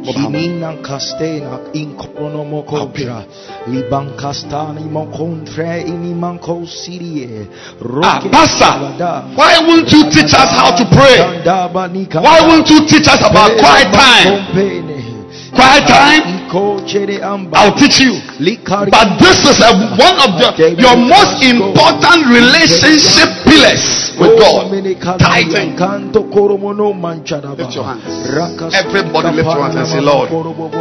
Mobile 0.03 0.31
money. 0.31 0.83
Kastena 0.83 1.61
in 1.75 1.95
korono 1.95 2.43
I'll 2.43 2.89
pay. 2.91 3.05
mokodra. 3.07 3.25
Liban 3.69 4.17
kastani 4.19 4.83
mokontre 4.91 5.87
inimanko 5.87 6.67
sirie. 6.67 7.47
Ah, 8.03 8.19
Pastor, 8.33 8.99
why 9.37 9.63
won't 9.63 9.87
you 9.93 10.11
teach 10.11 10.35
us 10.35 10.51
how 10.59 10.75
to 10.75 10.85
pray? 10.91 11.41
Why 12.19 12.41
won't 12.43 12.69
you 12.69 12.81
teach 12.85 13.07
us 13.07 13.23
about 13.23 13.57
quiet 13.63 13.93
time? 13.95 14.43
Quiet 15.55 15.87
time? 15.87 16.34
I'll 16.55 17.75
teach 17.75 17.99
you. 18.01 18.15
But 18.91 19.19
this 19.19 19.43
is 19.45 19.59
a, 19.61 19.75
one 19.99 20.17
of 20.23 20.39
the, 20.39 20.77
your 20.79 20.97
most 20.97 21.43
important 21.43 22.27
relationship 22.31 23.29
pillars 23.45 24.15
with 24.19 24.39
God. 24.39 24.71
Tithing. 25.19 25.75
Lift 25.75 27.75
your 27.75 27.85
hands. 27.85 28.05
Everybody 28.75 29.37
lift 29.37 29.49
your 29.51 29.63
hands 29.63 29.77
and 29.77 29.89
say, 29.89 30.01
Lord, 30.01 30.29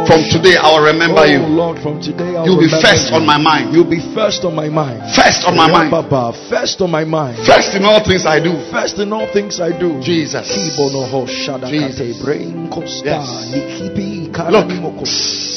from 0.06 0.22
today 0.30 0.56
I 0.56 0.70
will 0.70 0.84
remember 0.86 1.20
Oh, 1.20 1.24
you. 1.24 1.38
Lord, 1.40 1.78
from 1.82 2.00
today 2.00 2.36
I 2.36 2.44
You'll 2.44 2.60
be 2.60 2.68
first 2.68 3.12
on 3.12 3.26
my 3.26 3.38
mind. 3.38 3.74
You'll 3.74 3.88
be 3.90 4.00
first 4.14 4.44
on 4.44 4.54
my 4.54 4.68
mind. 4.68 5.00
First 5.14 5.44
on 5.46 5.56
my 5.56 5.70
mind. 5.70 5.90
Papa, 5.90 6.32
first 6.50 6.80
on 6.80 6.90
my 6.90 7.04
mind. 7.04 7.38
First 7.46 7.74
in 7.74 7.84
all 7.84 8.02
things 8.04 8.26
I 8.26 8.40
do. 8.40 8.54
First 8.70 8.98
in 8.98 9.12
all 9.12 9.26
things 9.32 9.60
I 9.60 9.70
do. 9.78 10.00
Jesus. 10.00 10.48
Kibonoho 10.50 11.26
shadakate 11.26 11.96
Jesus. 11.96 12.22
brain 12.22 12.68
kosta 12.68 13.06
Yes. 13.06 13.50
nikipi 13.52 14.30
Look. 14.50 15.53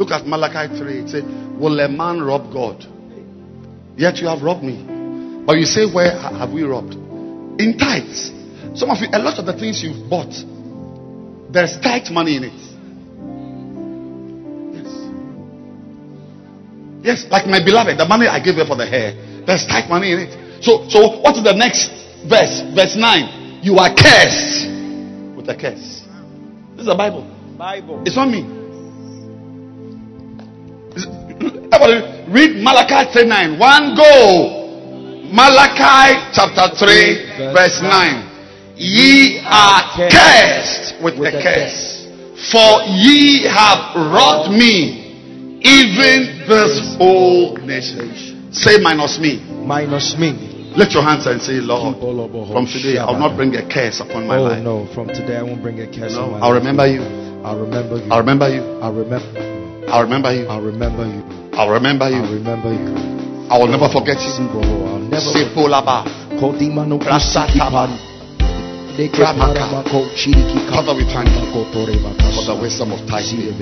Look 0.00 0.12
at 0.12 0.26
Malachi 0.26 0.78
3. 0.78 0.98
It 1.04 1.08
says, 1.10 1.24
Will 1.60 1.78
a 1.78 1.86
man 1.86 2.22
rob 2.22 2.50
God? 2.50 2.86
Yet 3.98 4.16
you 4.16 4.28
have 4.28 4.40
robbed 4.40 4.64
me. 4.64 4.80
But 5.44 5.58
you 5.58 5.66
say, 5.66 5.84
Where 5.84 6.16
have 6.16 6.52
we 6.52 6.62
robbed? 6.62 6.94
In 7.60 7.76
tithes. 7.76 8.32
Some 8.80 8.88
of 8.88 8.96
you, 9.02 9.08
a 9.12 9.20
lot 9.20 9.38
of 9.38 9.44
the 9.44 9.52
things 9.52 9.82
you've 9.84 10.08
bought, 10.08 10.32
there's 11.52 11.76
tithe 11.84 12.08
money 12.10 12.36
in 12.40 12.44
it. 12.44 12.60
Yes. 14.72 14.88
Yes, 17.04 17.30
like 17.30 17.46
my 17.46 17.62
beloved, 17.62 17.98
the 17.98 18.08
money 18.08 18.26
I 18.26 18.40
gave 18.40 18.54
her 18.54 18.64
for 18.64 18.76
the 18.76 18.86
hair, 18.86 19.12
there's 19.44 19.66
tight 19.66 19.90
money 19.90 20.12
in 20.12 20.20
it. 20.20 20.64
So, 20.64 20.88
so 20.88 21.20
what 21.20 21.36
is 21.36 21.44
the 21.44 21.52
next 21.52 21.90
verse? 22.24 22.62
Verse 22.72 22.96
9. 22.96 23.60
you 23.62 23.76
are 23.76 23.92
cursed 23.92 24.64
with 25.36 25.46
a 25.50 25.56
curse. 25.60 26.08
This 26.72 26.80
is 26.80 26.86
the 26.86 26.96
Bible. 26.96 27.28
Bible. 27.58 28.02
It's 28.06 28.16
not 28.16 28.30
me. 28.30 28.59
Read 32.28 32.62
Malachi 32.62 33.12
3 33.12 33.26
9. 33.26 33.58
One 33.58 33.94
go. 33.96 34.56
Malachi 35.32 36.18
chapter 36.34 36.74
3, 36.74 37.54
verse 37.54 37.80
9. 37.82 38.26
Ye 38.76 39.38
are 39.46 39.82
cursed 40.10 41.02
with 41.04 41.14
a 41.22 41.30
curse, 41.38 42.08
for 42.50 42.82
ye 42.88 43.44
have 43.46 43.94
wrought 43.94 44.50
me, 44.50 45.60
even 45.62 46.48
this 46.48 46.96
whole 46.96 47.54
nation. 47.58 48.50
Say 48.52 48.78
minus 48.82 49.20
me. 49.20 49.38
Minus 49.64 50.16
me. 50.18 50.72
Lift 50.76 50.92
your 50.94 51.02
hands 51.02 51.26
and 51.26 51.40
say, 51.42 51.60
Lord, 51.60 51.94
from 52.52 52.66
today 52.66 52.98
I'll 52.98 53.18
not 53.18 53.36
bring 53.36 53.54
a 53.54 53.62
curse 53.68 54.00
upon 54.00 54.26
my 54.26 54.38
Oh 54.38 54.42
life. 54.42 54.62
no, 54.62 54.86
from 54.94 55.08
today 55.08 55.36
I 55.36 55.42
won't 55.42 55.62
bring 55.62 55.78
a 55.80 55.86
curse 55.86 56.14
No, 56.14 56.34
I'll 56.34 56.52
remember 56.54 56.86
you. 56.86 57.02
I'll 57.44 57.58
remember 57.60 57.98
you. 57.98 58.10
I'll 58.10 58.20
remember 58.20 58.48
you. 58.48 58.62
I'll 58.80 58.94
remember. 58.94 59.86
I'll 59.90 60.02
remember 60.02 60.32
you. 60.34 60.46
I'll 60.46 60.62
remember 60.62 61.06
you. 61.06 61.39
I'll 61.52 61.70
remember 61.70 62.08
you. 62.08 62.16
I'll 62.22 62.32
remember 62.34 62.72
you. 62.72 62.94
I 63.50 63.58
will 63.58 63.68
never 63.68 63.88
forget 63.88 64.16
you. 64.22 64.30
Sibo, 64.30 64.62
Sepolaba. 65.18 66.04
Rasataba. 66.40 67.88
Deke 68.96 69.22
Ramaka. 69.22 69.54
paramako 69.54 70.08
chiriki 70.16 70.58
Father, 70.70 70.94
we 70.94 71.04
thank 71.04 71.28
you 71.28 71.34
kapako 71.46 71.72
tore 71.72 71.94
bakasa. 72.02 72.34
for 72.34 72.44
the 72.54 72.60
wisdom 72.62 72.92
of 72.92 73.00
tithing. 73.08 73.54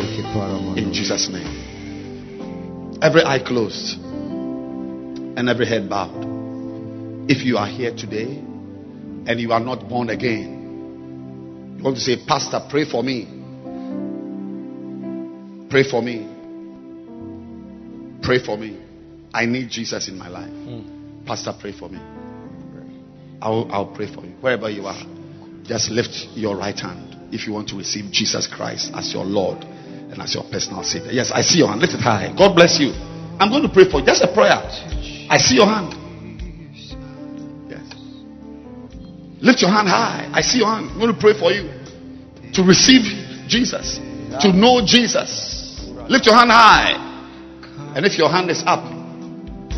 In 0.76 0.92
Jesus' 0.92 1.28
name. 1.28 2.98
Every 3.02 3.22
eye 3.24 3.38
closed 3.38 3.98
and 4.00 5.48
every 5.48 5.66
head 5.66 5.88
bowed. 5.88 6.26
If 7.30 7.44
you 7.44 7.56
are 7.58 7.66
here 7.66 7.94
today 7.94 8.38
and 9.26 9.38
you 9.40 9.52
are 9.52 9.60
not 9.60 9.88
born 9.88 10.10
again, 10.10 11.76
you 11.78 11.84
want 11.84 11.96
to 11.96 12.02
say, 12.02 12.16
Pastor, 12.26 12.60
pray 12.70 12.84
for 12.84 13.02
me. 13.02 13.26
Pray 15.70 15.84
for 15.88 16.02
me. 16.02 16.26
Pray 18.22 18.42
for 18.44 18.56
me. 18.56 18.80
I 19.32 19.46
need 19.46 19.70
Jesus 19.70 20.08
in 20.08 20.18
my 20.18 20.28
life. 20.28 20.50
Hmm. 20.50 21.24
Pastor, 21.26 21.52
pray 21.60 21.72
for 21.72 21.88
me. 21.88 21.98
I'll, 23.40 23.70
I'll 23.70 23.94
pray 23.94 24.12
for 24.12 24.24
you. 24.24 24.32
Wherever 24.40 24.68
you 24.70 24.86
are, 24.86 25.00
just 25.64 25.90
lift 25.90 26.28
your 26.34 26.56
right 26.56 26.78
hand 26.78 27.32
if 27.32 27.46
you 27.46 27.52
want 27.52 27.68
to 27.68 27.76
receive 27.76 28.10
Jesus 28.10 28.46
Christ 28.46 28.90
as 28.94 29.12
your 29.12 29.24
Lord 29.24 29.62
and 29.62 30.20
as 30.20 30.34
your 30.34 30.44
personal 30.44 30.82
Savior. 30.82 31.12
Yes, 31.12 31.30
I 31.32 31.42
see 31.42 31.58
your 31.58 31.68
hand. 31.68 31.80
Lift 31.80 31.94
it 31.94 32.00
high. 32.00 32.34
God 32.36 32.54
bless 32.54 32.80
you. 32.80 32.92
I'm 33.38 33.50
going 33.50 33.62
to 33.62 33.68
pray 33.68 33.88
for 33.88 34.00
you. 34.00 34.06
Just 34.06 34.22
a 34.22 34.32
prayer. 34.32 34.58
I 35.30 35.36
see 35.38 35.56
your 35.56 35.66
hand. 35.66 35.94
Yes. 37.70 37.86
Lift 39.42 39.60
your 39.60 39.70
hand 39.70 39.88
high. 39.88 40.30
I 40.32 40.40
see 40.40 40.58
your 40.58 40.68
hand. 40.68 40.90
I'm 40.90 40.98
going 40.98 41.14
to 41.14 41.20
pray 41.20 41.38
for 41.38 41.52
you 41.52 41.68
to 42.54 42.62
receive 42.62 43.02
Jesus, 43.46 43.98
to 44.40 44.52
know 44.52 44.80
Jesus. 44.84 45.84
Lift 46.08 46.26
your 46.26 46.34
hand 46.34 46.50
high. 46.50 47.07
And 47.98 48.06
if 48.06 48.14
your 48.16 48.30
hand 48.30 48.48
is 48.48 48.62
up, 48.64 48.86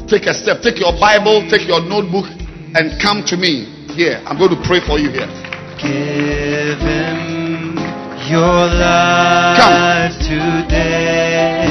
take 0.07 0.29
a 0.29 0.35
step. 0.35 0.61
Take 0.61 0.79
your 0.79 0.93
Bible, 1.01 1.41
take 1.49 1.67
your 1.67 1.81
notebook, 1.81 2.27
and 2.77 3.01
come 3.01 3.25
to 3.25 3.37
me 3.39 3.65
here. 3.97 4.21
I'm 4.27 4.37
going 4.37 4.51
to 4.53 4.61
pray 4.61 4.81
for 4.85 4.99
you 5.01 5.09
here. 5.09 5.25
Give 5.81 6.77
him 6.85 7.81
your 8.29 8.69
life 8.77 10.13
today. 10.21 11.65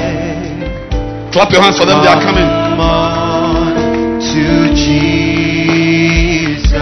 Clap 1.31 1.53
your 1.53 1.61
hands 1.61 1.77
for 1.77 1.85
them. 1.85 2.01
They 2.01 2.09
are 2.09 2.17
coming. 2.17 2.41
Come 2.41 2.81
on 2.81 4.17
to 4.17 4.73
Jesus. 4.73 6.73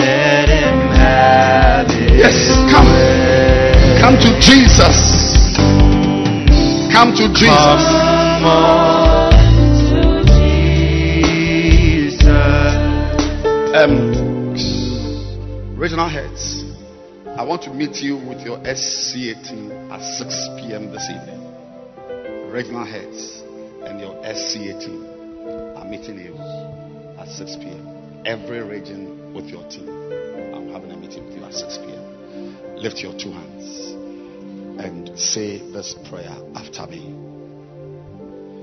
Let 0.00 0.48
him 0.48 0.96
have 0.96 1.92
it. 1.92 2.24
Yes, 2.24 2.56
come. 2.72 2.88
Come 4.00 4.16
to 4.16 4.32
Jesus. 4.40 5.05
Come 6.96 7.12
to 7.12 7.28
Jesus. 7.28 7.52
To 9.90 10.24
Jesus. 11.84 12.24
Um, 13.76 15.76
regional 15.76 16.08
heads, 16.08 16.64
I 17.36 17.44
want 17.44 17.60
to 17.64 17.74
meet 17.74 17.96
you 17.96 18.16
with 18.16 18.40
your 18.46 18.56
SCA 18.64 19.34
team 19.44 19.72
at 19.92 20.00
6 20.00 20.48
p.m. 20.56 20.90
this 20.90 21.06
evening. 21.10 21.42
Regional 22.50 22.86
heads 22.86 23.42
and 23.84 24.00
your 24.00 24.16
SCA 24.34 24.78
team 24.80 25.04
are 25.76 25.84
meeting 25.84 26.18
you 26.18 26.34
at 27.20 27.28
6 27.28 27.56
p.m. 27.56 28.22
Every 28.24 28.62
region 28.62 29.34
with 29.34 29.50
your 29.50 29.68
team. 29.68 29.90
I'm 30.54 30.70
having 30.72 30.90
a 30.92 30.96
meeting 30.96 31.26
with 31.26 31.36
you 31.36 31.44
at 31.44 31.52
6 31.52 31.76
p.m. 31.76 32.56
Lift 32.78 33.00
your 33.00 33.12
two 33.18 33.32
hands 33.32 33.95
and 34.78 35.18
say 35.18 35.58
this 35.72 35.94
prayer 36.08 36.36
after 36.54 36.86
me. 36.86 37.14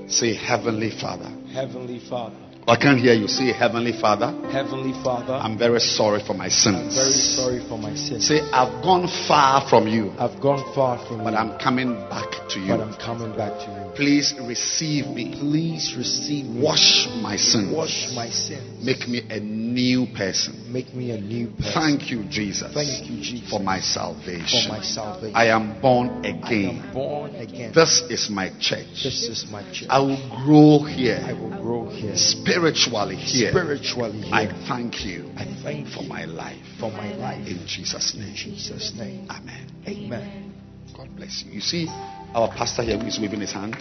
Say, 0.08 0.34
Heavenly 0.34 0.90
Father. 0.90 1.30
Heavenly 1.52 1.98
Father. 1.98 2.36
I 2.66 2.76
can't 2.76 2.98
hear 2.98 3.12
you. 3.12 3.28
Say, 3.28 3.52
Heavenly 3.52 3.92
Father. 3.92 4.32
Heavenly 4.50 4.92
Father. 5.02 5.34
I'm 5.34 5.58
very 5.58 5.80
sorry 5.80 6.20
for 6.26 6.32
my 6.34 6.48
sins. 6.48 6.94
very 6.94 7.12
sorry 7.12 7.60
for 7.68 7.76
my 7.78 7.94
sins. 7.94 8.26
Say, 8.26 8.40
I've 8.40 8.82
gone 8.82 9.06
far 9.28 9.68
from 9.68 9.86
you, 9.86 10.12
I've 10.18 10.40
gone 10.40 10.64
far 10.74 10.98
from 11.06 11.24
but 11.24 11.32
you, 11.32 11.38
I'm 11.38 11.58
coming 11.58 11.94
back 12.08 12.30
to 12.50 12.60
you. 12.60 12.68
but. 12.68 12.80
I'm 12.80 12.94
coming 12.94 13.36
back 13.36 13.52
to 13.64 13.70
you. 13.70 13.92
Please 13.96 14.34
receive 14.40 15.06
me. 15.08 15.34
Please 15.38 15.94
receive 15.96 16.46
me. 16.46 16.62
Wash 16.62 17.06
my 17.20 17.36
sins. 17.36 17.74
Wash 17.74 18.12
my 18.14 18.30
sins. 18.30 18.84
Make 18.84 19.08
me 19.08 19.22
a 19.28 19.40
new 19.40 20.06
person. 20.14 20.63
Make 20.74 20.92
me 20.92 21.12
a 21.12 21.20
new 21.20 21.50
person. 21.52 21.72
Thank 21.72 22.10
you, 22.10 22.24
Jesus, 22.24 22.74
Thank 22.74 23.08
you, 23.08 23.22
Jesus, 23.22 23.48
for 23.48 23.60
my 23.60 23.78
for 23.78 23.84
salvation. 23.84 24.68
my 24.68 24.82
salvation. 24.82 25.36
I 25.36 25.46
am 25.46 25.80
born 25.80 26.08
I 26.26 26.30
again. 26.30 26.82
am 26.82 26.92
born 26.92 27.34
again. 27.36 27.70
This 27.72 28.02
is 28.10 28.28
my 28.28 28.48
church. 28.58 28.90
This 29.06 29.22
is 29.22 29.46
my 29.52 29.62
church. 29.72 29.86
I 29.88 30.00
will 30.00 30.18
grow 30.44 30.84
I 30.84 30.90
here 30.90 31.36
will 31.40 31.62
grow 31.62 31.88
here. 31.90 32.16
spiritually 32.16 33.14
here. 33.14 33.52
Spiritually 33.52 34.20
here. 34.22 34.34
I 34.34 34.46
thank 34.66 35.04
you 35.04 35.30
I 35.36 35.44
thank 35.62 35.86
for 35.94 36.02
you 36.02 36.08
my 36.08 36.24
life. 36.24 36.58
for 36.80 36.90
my 36.90 37.14
life. 37.14 37.46
In 37.46 37.64
Jesus' 37.68 38.12
In 38.14 38.22
name. 38.22 38.34
Jesus' 38.34 38.92
name. 38.98 39.28
Amen. 39.30 39.70
Amen. 39.86 40.54
God 40.96 41.08
bless 41.14 41.44
you. 41.46 41.52
You 41.52 41.60
see 41.60 41.86
our 42.34 42.48
pastor 42.48 42.82
here 42.82 42.98
who 42.98 43.06
is 43.06 43.20
waving 43.20 43.42
his 43.42 43.52
hand? 43.52 43.76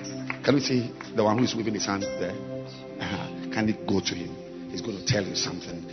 Can 0.46 0.54
we 0.54 0.62
see 0.62 0.94
the 1.16 1.24
one 1.24 1.40
who 1.40 1.44
is 1.44 1.56
waving 1.56 1.74
his 1.74 1.88
hand 1.88 2.04
there? 2.04 2.38
Uh-huh. 3.02 3.50
Can 3.52 3.68
it 3.70 3.88
go 3.88 4.00
to 4.00 4.14
him? 4.14 4.70
He's 4.70 4.82
going 4.82 4.98
to 4.98 5.06
tell 5.06 5.24
you 5.24 5.36
something 5.36 5.86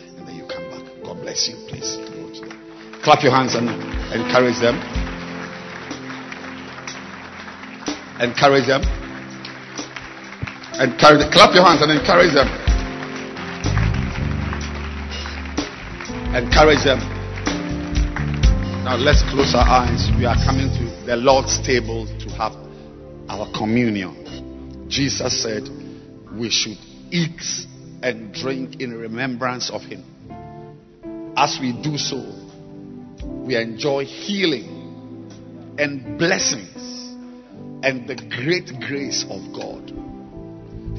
God 1.10 1.22
bless 1.22 1.48
you. 1.48 1.56
Please. 1.66 1.98
Clap 3.02 3.24
your 3.24 3.32
hands 3.32 3.56
and 3.56 3.66
encourage 4.14 4.60
them. 4.62 4.78
Encourage 8.22 8.68
them. 8.68 8.82
Encourage 10.78 11.18
them. 11.18 11.32
Clap 11.32 11.52
your 11.52 11.66
hands 11.66 11.82
and 11.82 11.90
encourage 11.90 12.32
them. 12.32 12.46
Encourage 16.32 16.84
them. 16.84 17.00
Now 18.84 18.94
let's 18.94 19.22
close 19.32 19.52
our 19.56 19.66
eyes. 19.66 20.12
We 20.16 20.26
are 20.26 20.36
coming 20.44 20.70
to 20.78 21.06
the 21.06 21.16
Lord's 21.16 21.58
table 21.66 22.06
to 22.06 22.28
have 22.38 22.52
our 23.28 23.50
communion. 23.58 24.86
Jesus 24.88 25.42
said 25.42 25.68
we 26.38 26.50
should 26.50 26.78
eat 27.10 27.42
and 28.00 28.32
drink 28.32 28.80
in 28.80 28.94
remembrance 28.94 29.70
of 29.70 29.82
Him. 29.82 30.04
As 31.36 31.58
we 31.60 31.72
do 31.72 31.96
so, 31.96 32.18
we 33.24 33.56
enjoy 33.56 34.04
healing 34.04 35.28
and 35.78 36.18
blessings 36.18 36.70
and 37.82 38.06
the 38.06 38.16
great 38.16 38.70
grace 38.86 39.24
of 39.30 39.40
God. 39.54 39.92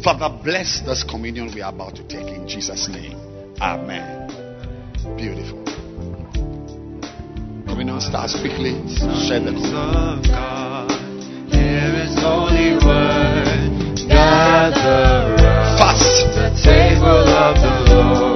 Father, 0.03 0.35
bless 0.43 0.81
this 0.85 1.03
communion 1.03 1.51
we 1.53 1.61
are 1.61 1.71
about 1.71 1.95
to 1.95 2.07
take 2.07 2.27
in 2.27 2.47
Jesus' 2.47 2.89
name. 2.89 3.17
Amen. 3.61 4.27
Beautiful. 5.15 5.63
Communion 7.67 8.01
starts 8.01 8.33
quickly. 8.39 8.73
Share 9.27 9.39
the 9.41 9.53
communion. 9.53 9.75
of 9.75 10.23
God. 10.25 10.91
Here 11.53 11.93
is 12.01 12.15
holy 12.17 12.73
word. 12.83 14.09
Gather 14.09 15.35
round 15.37 15.77
Fast. 15.77 16.25
the 16.33 16.49
table 16.63 17.29
of 17.29 17.55
the 17.61 17.93
Lord. 17.93 18.30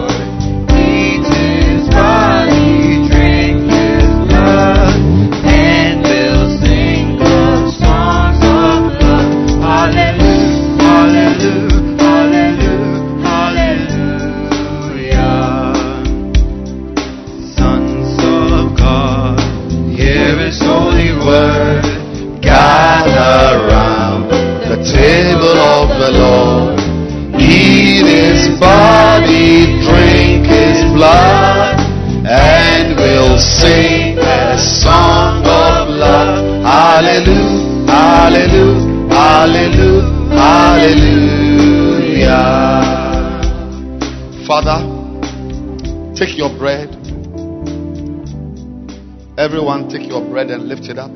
Lift 50.66 50.86
it 50.90 50.98
up. 50.98 51.12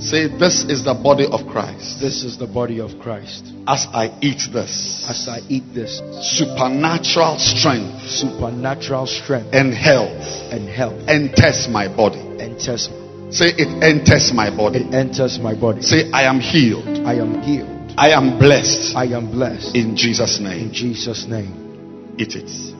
Say, 0.00 0.28
This 0.28 0.62
is 0.62 0.84
the 0.84 0.94
body 0.94 1.26
of 1.26 1.46
Christ. 1.50 2.00
This 2.00 2.22
is 2.22 2.38
the 2.38 2.46
body 2.46 2.80
of 2.80 2.98
Christ. 3.00 3.52
As 3.66 3.86
I 3.92 4.16
eat 4.22 4.46
this, 4.52 5.04
As 5.08 5.26
I 5.28 5.40
eat 5.48 5.64
this, 5.74 5.98
supernatural 6.38 7.38
strength 7.38 8.06
supernatural 8.08 9.06
strength 9.06 9.50
and 9.52 9.74
health 9.74 10.22
and 10.54 10.68
health 10.68 10.94
enters 11.08 11.66
my 11.68 11.88
body. 11.88 12.20
enters, 12.38 12.88
Say, 13.30 13.50
It 13.58 13.82
enters 13.82 14.32
my 14.32 14.54
body. 14.54 14.78
it 14.86 14.94
enters 14.94 15.38
my 15.40 15.54
body. 15.58 15.82
Say, 15.82 16.10
I 16.12 16.22
am 16.30 16.38
healed. 16.40 16.86
I 17.04 17.14
am 17.14 17.42
healed. 17.42 17.68
I 17.98 18.10
am 18.10 18.38
blessed. 18.38 18.94
I 18.94 19.06
am 19.18 19.30
blessed. 19.32 19.74
In 19.74 19.96
Jesus' 19.96 20.38
name. 20.38 20.68
In. 20.68 20.72
Jesus' 20.72 21.26
name. 21.26 22.14
Eat 22.16 22.36
it. 22.36 22.77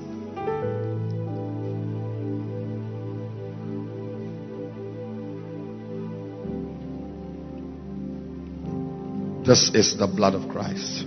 This 9.49 9.71
is 9.73 9.97
the 9.97 10.07
blood 10.07 10.35
of 10.35 10.47
Christ. 10.51 11.07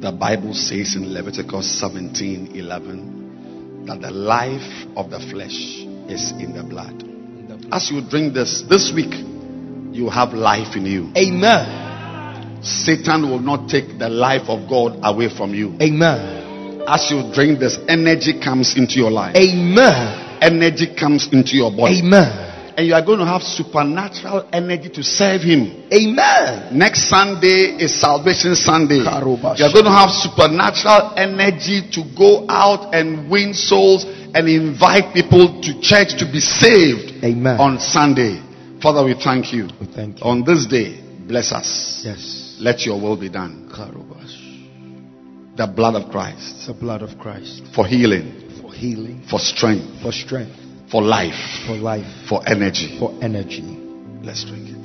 The 0.00 0.12
Bible 0.12 0.54
says 0.54 0.96
in 0.96 1.12
Leviticus 1.12 1.78
17 1.78 2.56
11 2.56 3.84
that 3.84 4.00
the 4.00 4.10
life 4.10 4.86
of 4.96 5.10
the 5.10 5.20
flesh 5.20 5.84
is 6.08 6.32
in 6.40 6.54
the 6.56 6.62
blood. 6.64 7.04
As 7.70 7.90
you 7.90 8.00
drink 8.00 8.32
this, 8.32 8.62
this 8.62 8.92
week, 8.96 9.12
you 9.92 10.08
have 10.08 10.32
life 10.32 10.74
in 10.74 10.86
you. 10.86 11.12
Amen. 11.14 12.64
Satan 12.64 13.28
will 13.28 13.40
not 13.40 13.68
take 13.68 13.98
the 13.98 14.08
life 14.08 14.48
of 14.48 14.70
God 14.70 15.00
away 15.02 15.28
from 15.28 15.52
you. 15.52 15.76
Amen. 15.82 16.80
As 16.88 17.10
you 17.10 17.30
drink 17.34 17.60
this, 17.60 17.78
energy 17.88 18.40
comes 18.40 18.74
into 18.74 18.94
your 18.94 19.10
life. 19.10 19.36
Amen. 19.36 20.40
Energy 20.40 20.94
comes 20.98 21.28
into 21.30 21.56
your 21.56 21.70
body. 21.70 22.00
Amen. 22.00 22.49
And 22.76 22.86
you 22.86 22.94
are 22.94 23.04
going 23.04 23.18
to 23.18 23.26
have 23.26 23.42
supernatural 23.42 24.48
energy 24.52 24.88
to 24.90 25.02
serve 25.02 25.42
Him. 25.42 25.88
Amen. 25.92 26.76
Next 26.76 27.08
Sunday 27.08 27.76
is 27.78 28.00
Salvation 28.00 28.54
Sunday. 28.54 29.02
You 29.02 29.08
are 29.08 29.72
going 29.72 29.84
to 29.84 29.90
have 29.90 30.10
supernatural 30.10 31.14
energy 31.16 31.88
to 31.92 32.04
go 32.16 32.46
out 32.48 32.94
and 32.94 33.30
win 33.30 33.54
souls 33.54 34.04
and 34.04 34.48
invite 34.48 35.12
people 35.14 35.60
to 35.62 35.80
church 35.80 36.18
to 36.18 36.26
be 36.30 36.40
saved 36.40 37.24
Amen. 37.24 37.58
on 37.58 37.78
Sunday. 37.80 38.42
Father, 38.82 39.04
we 39.04 39.14
thank 39.14 39.52
you. 39.52 39.68
We 39.80 39.86
thank 39.86 40.18
you. 40.18 40.24
On 40.24 40.44
this 40.44 40.66
day, 40.66 41.02
bless 41.26 41.52
us. 41.52 42.02
Yes. 42.04 42.56
Let 42.60 42.80
your 42.86 43.00
will 43.00 43.16
be 43.16 43.28
done. 43.28 43.70
Karobash. 43.74 44.50
The 45.56 45.66
blood 45.66 45.94
of 45.94 46.10
Christ 46.10 46.68
The 46.68 46.74
blood 46.74 47.02
of 47.02 47.18
Christ 47.18 47.62
for 47.74 47.86
healing, 47.86 48.48
for 48.62 48.72
healing, 48.72 49.22
for 49.28 49.38
strength, 49.38 50.00
for 50.00 50.12
strength, 50.12 50.56
for 50.90 51.02
life, 51.02 51.66
for 51.66 51.76
life, 51.76 52.28
for 52.28 52.42
energy. 52.48 52.98
for 52.98 53.12
energy. 53.22 53.62
Let's 54.22 54.44
drink 54.44 54.68
it. 54.68 54.80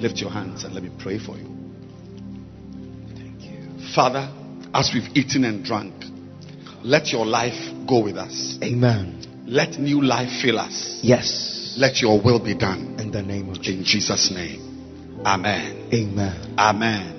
Lift 0.00 0.18
your 0.18 0.30
hands 0.30 0.64
and 0.64 0.74
let 0.74 0.82
me 0.82 0.90
pray 0.98 1.18
for 1.18 1.36
you. 1.36 1.44
Thank 3.14 3.42
you. 3.42 3.92
Father, 3.94 4.32
as 4.72 4.90
we've 4.94 5.14
eaten 5.14 5.44
and 5.44 5.62
drunk, 5.64 5.92
let 6.82 7.08
your 7.08 7.26
life 7.26 7.86
go 7.86 8.02
with 8.02 8.16
us. 8.16 8.58
Amen. 8.62 9.44
Let 9.46 9.78
new 9.78 10.02
life 10.02 10.40
fill 10.40 10.58
us. 10.58 11.00
Yes. 11.02 11.74
Let 11.76 12.00
your 12.00 12.20
will 12.22 12.42
be 12.42 12.54
done. 12.54 12.96
In 12.98 13.10
the 13.10 13.22
name 13.22 13.50
of 13.50 13.60
Jesus. 13.60 13.76
In 13.76 13.84
Jesus' 13.84 14.30
name. 14.30 15.22
Amen. 15.24 15.90
Amen. 15.92 16.54
Amen. 16.58 17.16